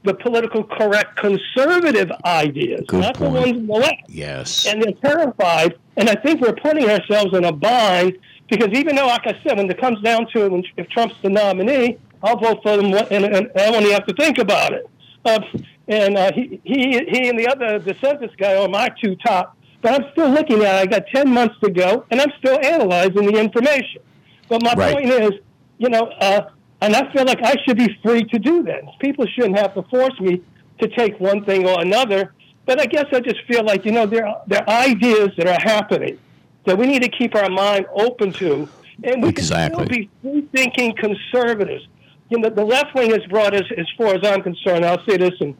the 0.02 0.12
political 0.12 0.62
correct 0.62 1.16
conservative 1.16 2.12
ideas, 2.26 2.84
Good 2.86 3.00
not 3.00 3.14
point. 3.14 3.32
the 3.34 3.40
ones 3.40 3.56
on 3.56 3.66
the 3.66 3.72
left 3.72 4.02
Yes. 4.08 4.66
and 4.66 4.82
they're 4.82 4.92
terrified. 4.92 5.74
And 5.96 6.10
I 6.10 6.14
think 6.14 6.42
we're 6.42 6.52
putting 6.52 6.90
ourselves 6.90 7.34
in 7.34 7.44
a 7.44 7.52
bind 7.52 8.18
because 8.50 8.68
even 8.78 8.96
though, 8.96 9.06
like 9.06 9.26
I 9.26 9.34
said, 9.42 9.56
when 9.56 9.70
it 9.70 9.80
comes 9.80 10.02
down 10.02 10.26
to 10.34 10.44
it, 10.44 10.52
when, 10.52 10.62
if 10.76 10.88
Trump's 10.90 11.14
the 11.22 11.30
nominee, 11.30 11.96
I'll 12.22 12.36
vote 12.36 12.62
for 12.62 12.72
him, 12.78 12.92
and, 12.92 13.24
and 13.24 13.50
I 13.56 13.70
won't 13.70 13.82
even 13.84 13.94
have 13.94 14.06
to 14.06 14.14
think 14.14 14.36
about 14.38 14.74
it. 14.74 14.86
Uh, 15.24 15.40
and 15.88 16.18
uh, 16.18 16.32
he, 16.34 16.60
he, 16.64 17.00
he 17.08 17.28
and 17.28 17.38
the 17.38 17.46
other 17.48 17.78
DeSantis 17.80 18.36
guy 18.36 18.56
are 18.56 18.68
my 18.68 18.88
two 19.02 19.16
top. 19.16 19.56
But 19.84 20.00
I'm 20.00 20.10
still 20.12 20.30
looking 20.30 20.62
at 20.62 20.76
it. 20.76 20.80
I 20.80 20.86
got 20.86 21.06
10 21.14 21.28
months 21.28 21.56
to 21.62 21.70
go, 21.70 22.06
and 22.10 22.18
I'm 22.18 22.32
still 22.38 22.58
analyzing 22.64 23.26
the 23.26 23.38
information. 23.38 24.00
But 24.48 24.62
my 24.62 24.72
Right. 24.72 24.94
point 24.94 25.10
is, 25.10 25.32
you 25.76 25.90
know, 25.90 26.10
uh, 26.20 26.40
and 26.80 26.96
I 26.96 27.12
feel 27.12 27.26
like 27.26 27.42
I 27.42 27.54
should 27.64 27.76
be 27.76 27.94
free 28.02 28.24
to 28.24 28.38
do 28.38 28.62
that. 28.62 28.80
People 28.98 29.26
shouldn't 29.26 29.58
have 29.58 29.74
to 29.74 29.82
force 29.82 30.18
me 30.20 30.40
to 30.80 30.88
take 30.88 31.20
one 31.20 31.44
thing 31.44 31.68
or 31.68 31.82
another. 31.82 32.32
But 32.64 32.80
I 32.80 32.86
guess 32.86 33.04
I 33.12 33.20
just 33.20 33.42
feel 33.46 33.62
like, 33.62 33.84
you 33.84 33.92
know, 33.92 34.06
there 34.06 34.26
are, 34.26 34.40
there 34.46 34.62
are 34.66 34.84
ideas 34.86 35.32
that 35.36 35.46
are 35.46 35.60
happening 35.60 36.18
that 36.64 36.78
we 36.78 36.86
need 36.86 37.02
to 37.02 37.10
keep 37.10 37.34
our 37.34 37.50
mind 37.50 37.84
open 37.94 38.32
to. 38.32 38.66
And 39.02 39.22
we 39.22 39.28
Exactly. 39.28 39.86
can 39.86 39.86
still 39.86 39.98
be 39.98 40.08
free 40.22 40.48
thinking 40.54 40.94
conservatives. 40.96 41.86
You 42.30 42.38
know, 42.38 42.48
the 42.48 42.64
left 42.64 42.94
wing 42.94 43.10
has 43.10 43.22
brought 43.26 43.54
us, 43.54 43.66
as 43.76 43.86
far 43.98 44.14
as 44.14 44.26
I'm 44.26 44.40
concerned, 44.42 44.86
I'll 44.86 45.04
say 45.04 45.18
this 45.18 45.34
and, 45.40 45.54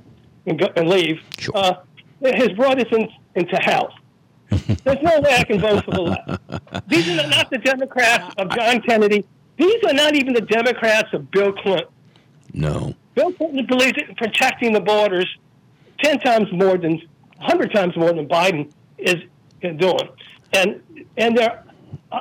and, 0.46 0.58
go, 0.58 0.68
and 0.76 0.88
leave, 0.88 1.20
uh, 1.54 1.74
it 2.22 2.36
has 2.36 2.48
brought 2.56 2.80
us 2.80 2.90
in, 2.90 3.06
into 3.34 3.56
hell. 3.56 3.92
There's 4.84 5.02
no 5.02 5.20
way 5.20 5.36
I 5.36 5.44
can 5.44 5.60
vote 5.60 5.84
for 5.84 5.90
the 5.90 6.02
left. 6.02 6.88
These 6.88 7.08
are 7.08 7.28
not 7.28 7.50
the 7.50 7.58
Democrats 7.58 8.34
of 8.38 8.50
John 8.50 8.80
Kennedy. 8.82 9.24
These 9.56 9.84
are 9.84 9.92
not 9.92 10.16
even 10.16 10.32
the 10.32 10.40
Democrats 10.40 11.12
of 11.12 11.30
Bill 11.30 11.52
Clinton. 11.52 11.88
No. 12.52 12.94
Bill 13.14 13.32
Clinton 13.32 13.66
believes 13.66 13.94
in 14.08 14.14
protecting 14.16 14.72
the 14.72 14.80
borders 14.80 15.28
ten 16.02 16.18
times 16.18 16.48
more 16.52 16.76
than, 16.76 17.00
hundred 17.38 17.72
times 17.72 17.96
more 17.96 18.12
than 18.12 18.28
Biden 18.28 18.70
is, 18.98 19.16
is 19.62 19.76
doing, 19.78 20.08
and 20.52 20.80
and 21.16 21.36
they're 21.36 21.64
uh, 22.12 22.20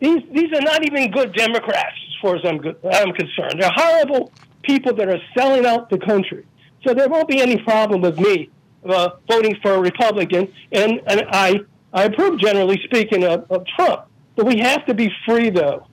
these 0.00 0.22
these 0.32 0.52
are 0.52 0.62
not 0.62 0.84
even 0.84 1.10
good 1.10 1.32
Democrats 1.34 1.96
as 2.08 2.14
far 2.20 2.36
as 2.36 2.42
I'm 2.44 2.58
good, 2.58 2.76
I'm 2.92 3.12
concerned. 3.12 3.60
They're 3.60 3.70
horrible 3.74 4.32
people 4.62 4.94
that 4.94 5.08
are 5.08 5.20
selling 5.36 5.64
out 5.64 5.90
the 5.90 5.98
country. 5.98 6.44
So 6.86 6.94
there 6.94 7.08
won't 7.08 7.28
be 7.28 7.40
any 7.40 7.56
problem 7.62 8.00
with 8.02 8.18
me 8.18 8.50
uh, 8.90 9.10
voting 9.30 9.56
for 9.62 9.74
a 9.74 9.80
Republican, 9.80 10.52
and, 10.72 11.00
and 11.06 11.24
I 11.30 11.60
I 11.92 12.04
approve 12.04 12.38
generally 12.40 12.80
speaking 12.84 13.24
of, 13.24 13.50
of 13.50 13.64
Trump. 13.76 14.06
But 14.34 14.46
we 14.46 14.58
have 14.58 14.84
to 14.86 14.94
be 14.94 15.10
free 15.24 15.50
though 15.50 15.86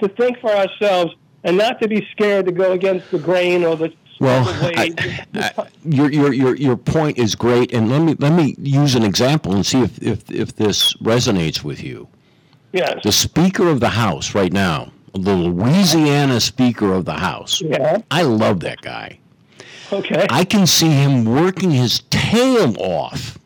to 0.00 0.08
think 0.08 0.38
for 0.40 0.50
ourselves 0.50 1.14
and 1.44 1.56
not 1.56 1.80
to 1.80 1.88
be 1.88 2.06
scared 2.12 2.46
to 2.46 2.52
go 2.52 2.72
against 2.72 3.10
the 3.10 3.18
grain 3.18 3.64
or 3.64 3.74
the 3.76 3.92
Well, 4.20 4.44
waves. 4.62 4.94
I- 5.34 5.66
your 5.84 6.10
your 6.10 6.32
your 6.34 6.54
your 6.56 6.76
point 6.76 7.16
is 7.18 7.34
great, 7.34 7.72
and 7.72 7.90
let 7.90 8.02
me 8.02 8.14
let 8.18 8.32
me 8.32 8.54
use 8.58 8.94
an 8.94 9.02
example 9.04 9.54
and 9.54 9.64
see 9.64 9.80
if 9.80 10.02
if, 10.02 10.30
if 10.30 10.56
this 10.56 10.92
resonates 10.98 11.64
with 11.64 11.82
you. 11.82 12.06
yes. 12.72 13.00
The 13.02 13.12
Speaker 13.12 13.68
of 13.68 13.80
the 13.80 13.88
House 13.88 14.34
right 14.34 14.52
now, 14.52 14.92
the 15.14 15.34
Louisiana 15.34 16.38
Speaker 16.40 16.92
of 16.92 17.04
the 17.06 17.14
House. 17.14 17.62
Yeah. 17.62 17.98
I 18.10 18.22
love 18.22 18.60
that 18.60 18.80
guy. 18.82 19.18
Okay. 19.92 20.26
I 20.30 20.44
can 20.44 20.66
see 20.66 20.88
him 20.90 21.24
working 21.24 21.70
his 21.70 22.00
tail 22.30 22.80
off 22.80 23.38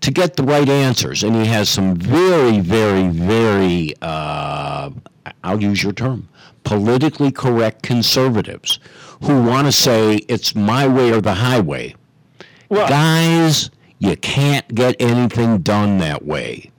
to 0.00 0.10
get 0.10 0.36
the 0.36 0.42
right 0.42 0.68
answers, 0.68 1.22
and 1.24 1.34
he 1.34 1.44
has 1.46 1.68
some 1.68 1.94
very, 1.96 2.60
very, 2.60 3.08
very. 3.08 3.94
Uh, 4.00 4.90
I'll 5.44 5.62
use 5.62 5.82
your 5.82 5.92
term, 5.92 6.28
politically 6.64 7.32
correct 7.32 7.82
conservatives 7.82 8.78
who 9.22 9.42
want 9.42 9.66
to 9.66 9.72
say 9.72 10.16
it's 10.28 10.54
my 10.54 10.86
way 10.86 11.12
or 11.12 11.20
the 11.20 11.34
highway. 11.34 11.94
Guys, 12.70 13.70
you 13.98 14.16
can't 14.16 14.74
get 14.74 14.94
anything 15.00 15.58
done 15.58 15.98
that 15.98 16.24
way. 16.24 16.70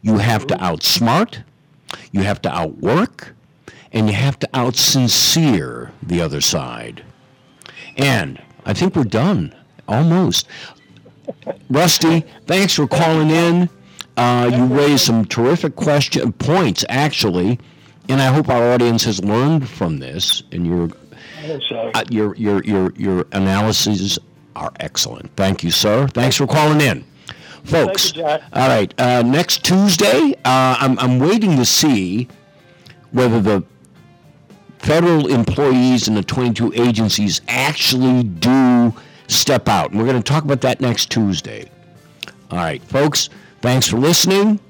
You 0.00 0.18
have 0.18 0.46
to 0.46 0.54
outsmart, 0.56 1.42
you 2.12 2.22
have 2.22 2.40
to 2.42 2.54
outwork, 2.54 3.34
and 3.92 4.06
you 4.06 4.14
have 4.14 4.38
to 4.38 4.48
outsincere 4.54 5.90
the 6.02 6.20
other 6.22 6.40
side. 6.40 7.02
And 7.96 8.40
I 8.64 8.72
think 8.72 8.94
we're 8.94 9.04
done, 9.04 9.54
almost. 9.88 10.48
Rusty, 11.70 12.20
thanks 12.46 12.74
for 12.74 12.86
calling 12.86 13.30
in. 13.30 13.68
Uh, 14.16 14.50
you 14.52 14.64
raised 14.66 15.04
some 15.04 15.24
terrific 15.24 15.76
question 15.76 16.32
points, 16.32 16.84
actually, 16.88 17.58
and 18.08 18.20
I 18.20 18.26
hope 18.26 18.48
our 18.48 18.72
audience 18.72 19.04
has 19.04 19.22
learned 19.22 19.68
from 19.68 19.98
this. 19.98 20.42
And 20.52 20.66
your 20.66 20.88
uh, 21.94 22.04
your 22.08 22.34
your 22.36 22.62
your 22.64 22.92
your 22.96 23.26
analyses 23.32 24.18
are 24.54 24.72
excellent. 24.80 25.34
Thank 25.36 25.62
you, 25.62 25.70
sir. 25.70 26.08
Thanks 26.08 26.36
for 26.36 26.46
calling 26.46 26.80
in, 26.80 27.04
folks. 27.64 28.16
You, 28.16 28.24
All 28.24 28.40
right, 28.54 28.92
uh, 28.98 29.22
next 29.22 29.64
Tuesday, 29.64 30.34
uh, 30.44 30.76
I'm 30.78 30.98
I'm 30.98 31.18
waiting 31.18 31.56
to 31.56 31.64
see 31.66 32.28
whether 33.12 33.40
the 33.40 33.64
federal 34.78 35.26
employees 35.28 36.08
in 36.08 36.14
the 36.14 36.22
22 36.22 36.72
agencies 36.74 37.40
actually 37.48 38.22
do 38.22 38.94
step 39.28 39.68
out. 39.68 39.90
And 39.90 39.98
we're 39.98 40.06
going 40.06 40.22
to 40.22 40.32
talk 40.32 40.44
about 40.44 40.60
that 40.62 40.80
next 40.80 41.10
Tuesday. 41.10 41.70
All 42.50 42.58
right, 42.58 42.82
folks, 42.84 43.28
thanks 43.60 43.88
for 43.88 43.98
listening. 43.98 44.60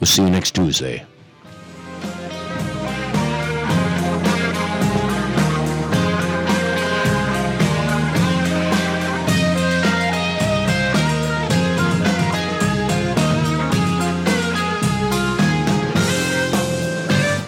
We'll 0.00 0.06
see 0.06 0.22
you 0.22 0.30
next 0.30 0.54
Tuesday. 0.54 1.04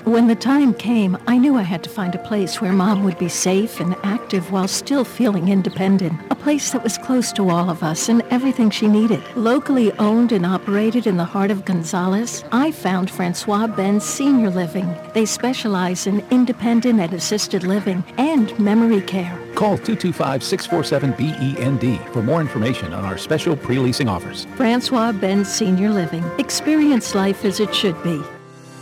When 0.08 0.26
the 0.26 0.34
time 0.34 0.72
came, 0.72 1.18
I 1.26 1.36
knew 1.36 1.56
I 1.56 1.62
had 1.62 1.84
to 1.84 1.90
find 1.90 2.14
a 2.14 2.26
place 2.26 2.62
where 2.62 2.72
mom 2.72 3.04
would 3.04 3.18
be 3.18 3.28
safe 3.28 3.78
and 3.78 3.94
active 4.02 4.50
while 4.50 4.66
still 4.66 5.04
feeling 5.04 5.48
independent. 5.48 6.18
A 6.30 6.34
place 6.34 6.70
that 6.70 6.82
was 6.82 6.96
close 6.96 7.30
to 7.32 7.50
all 7.50 7.68
of 7.68 7.82
us 7.82 8.08
and 8.08 8.22
everything 8.30 8.70
she 8.70 8.88
needed. 8.88 9.22
Locally 9.36 9.92
owned 9.98 10.32
and 10.32 10.46
operated 10.46 11.06
in 11.06 11.18
the 11.18 11.26
heart 11.26 11.50
of 11.50 11.66
Gonzales, 11.66 12.42
I 12.52 12.70
found 12.70 13.10
Francois 13.10 13.66
Benz 13.66 14.02
Senior 14.02 14.48
Living. 14.48 14.88
They 15.12 15.26
specialize 15.26 16.06
in 16.06 16.24
independent 16.30 17.00
and 17.00 17.12
assisted 17.12 17.64
living 17.64 18.02
and 18.16 18.58
memory 18.58 19.02
care. 19.02 19.38
Call 19.56 19.76
225-647-BEND 19.76 21.84
E 21.84 21.98
for 22.14 22.22
more 22.22 22.40
information 22.40 22.94
on 22.94 23.04
our 23.04 23.18
special 23.18 23.54
pre-leasing 23.54 24.08
offers. 24.08 24.46
Francois 24.56 25.12
Benz 25.12 25.52
Senior 25.52 25.90
Living. 25.90 26.24
Experience 26.38 27.14
life 27.14 27.44
as 27.44 27.60
it 27.60 27.74
should 27.74 28.02
be. 28.02 28.22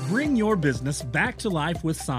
Bring 0.09 0.37
your 0.37 0.55
business 0.55 1.03
back 1.03 1.37
to 1.39 1.49
life 1.49 1.83
with 1.83 2.01
Sign. 2.01 2.15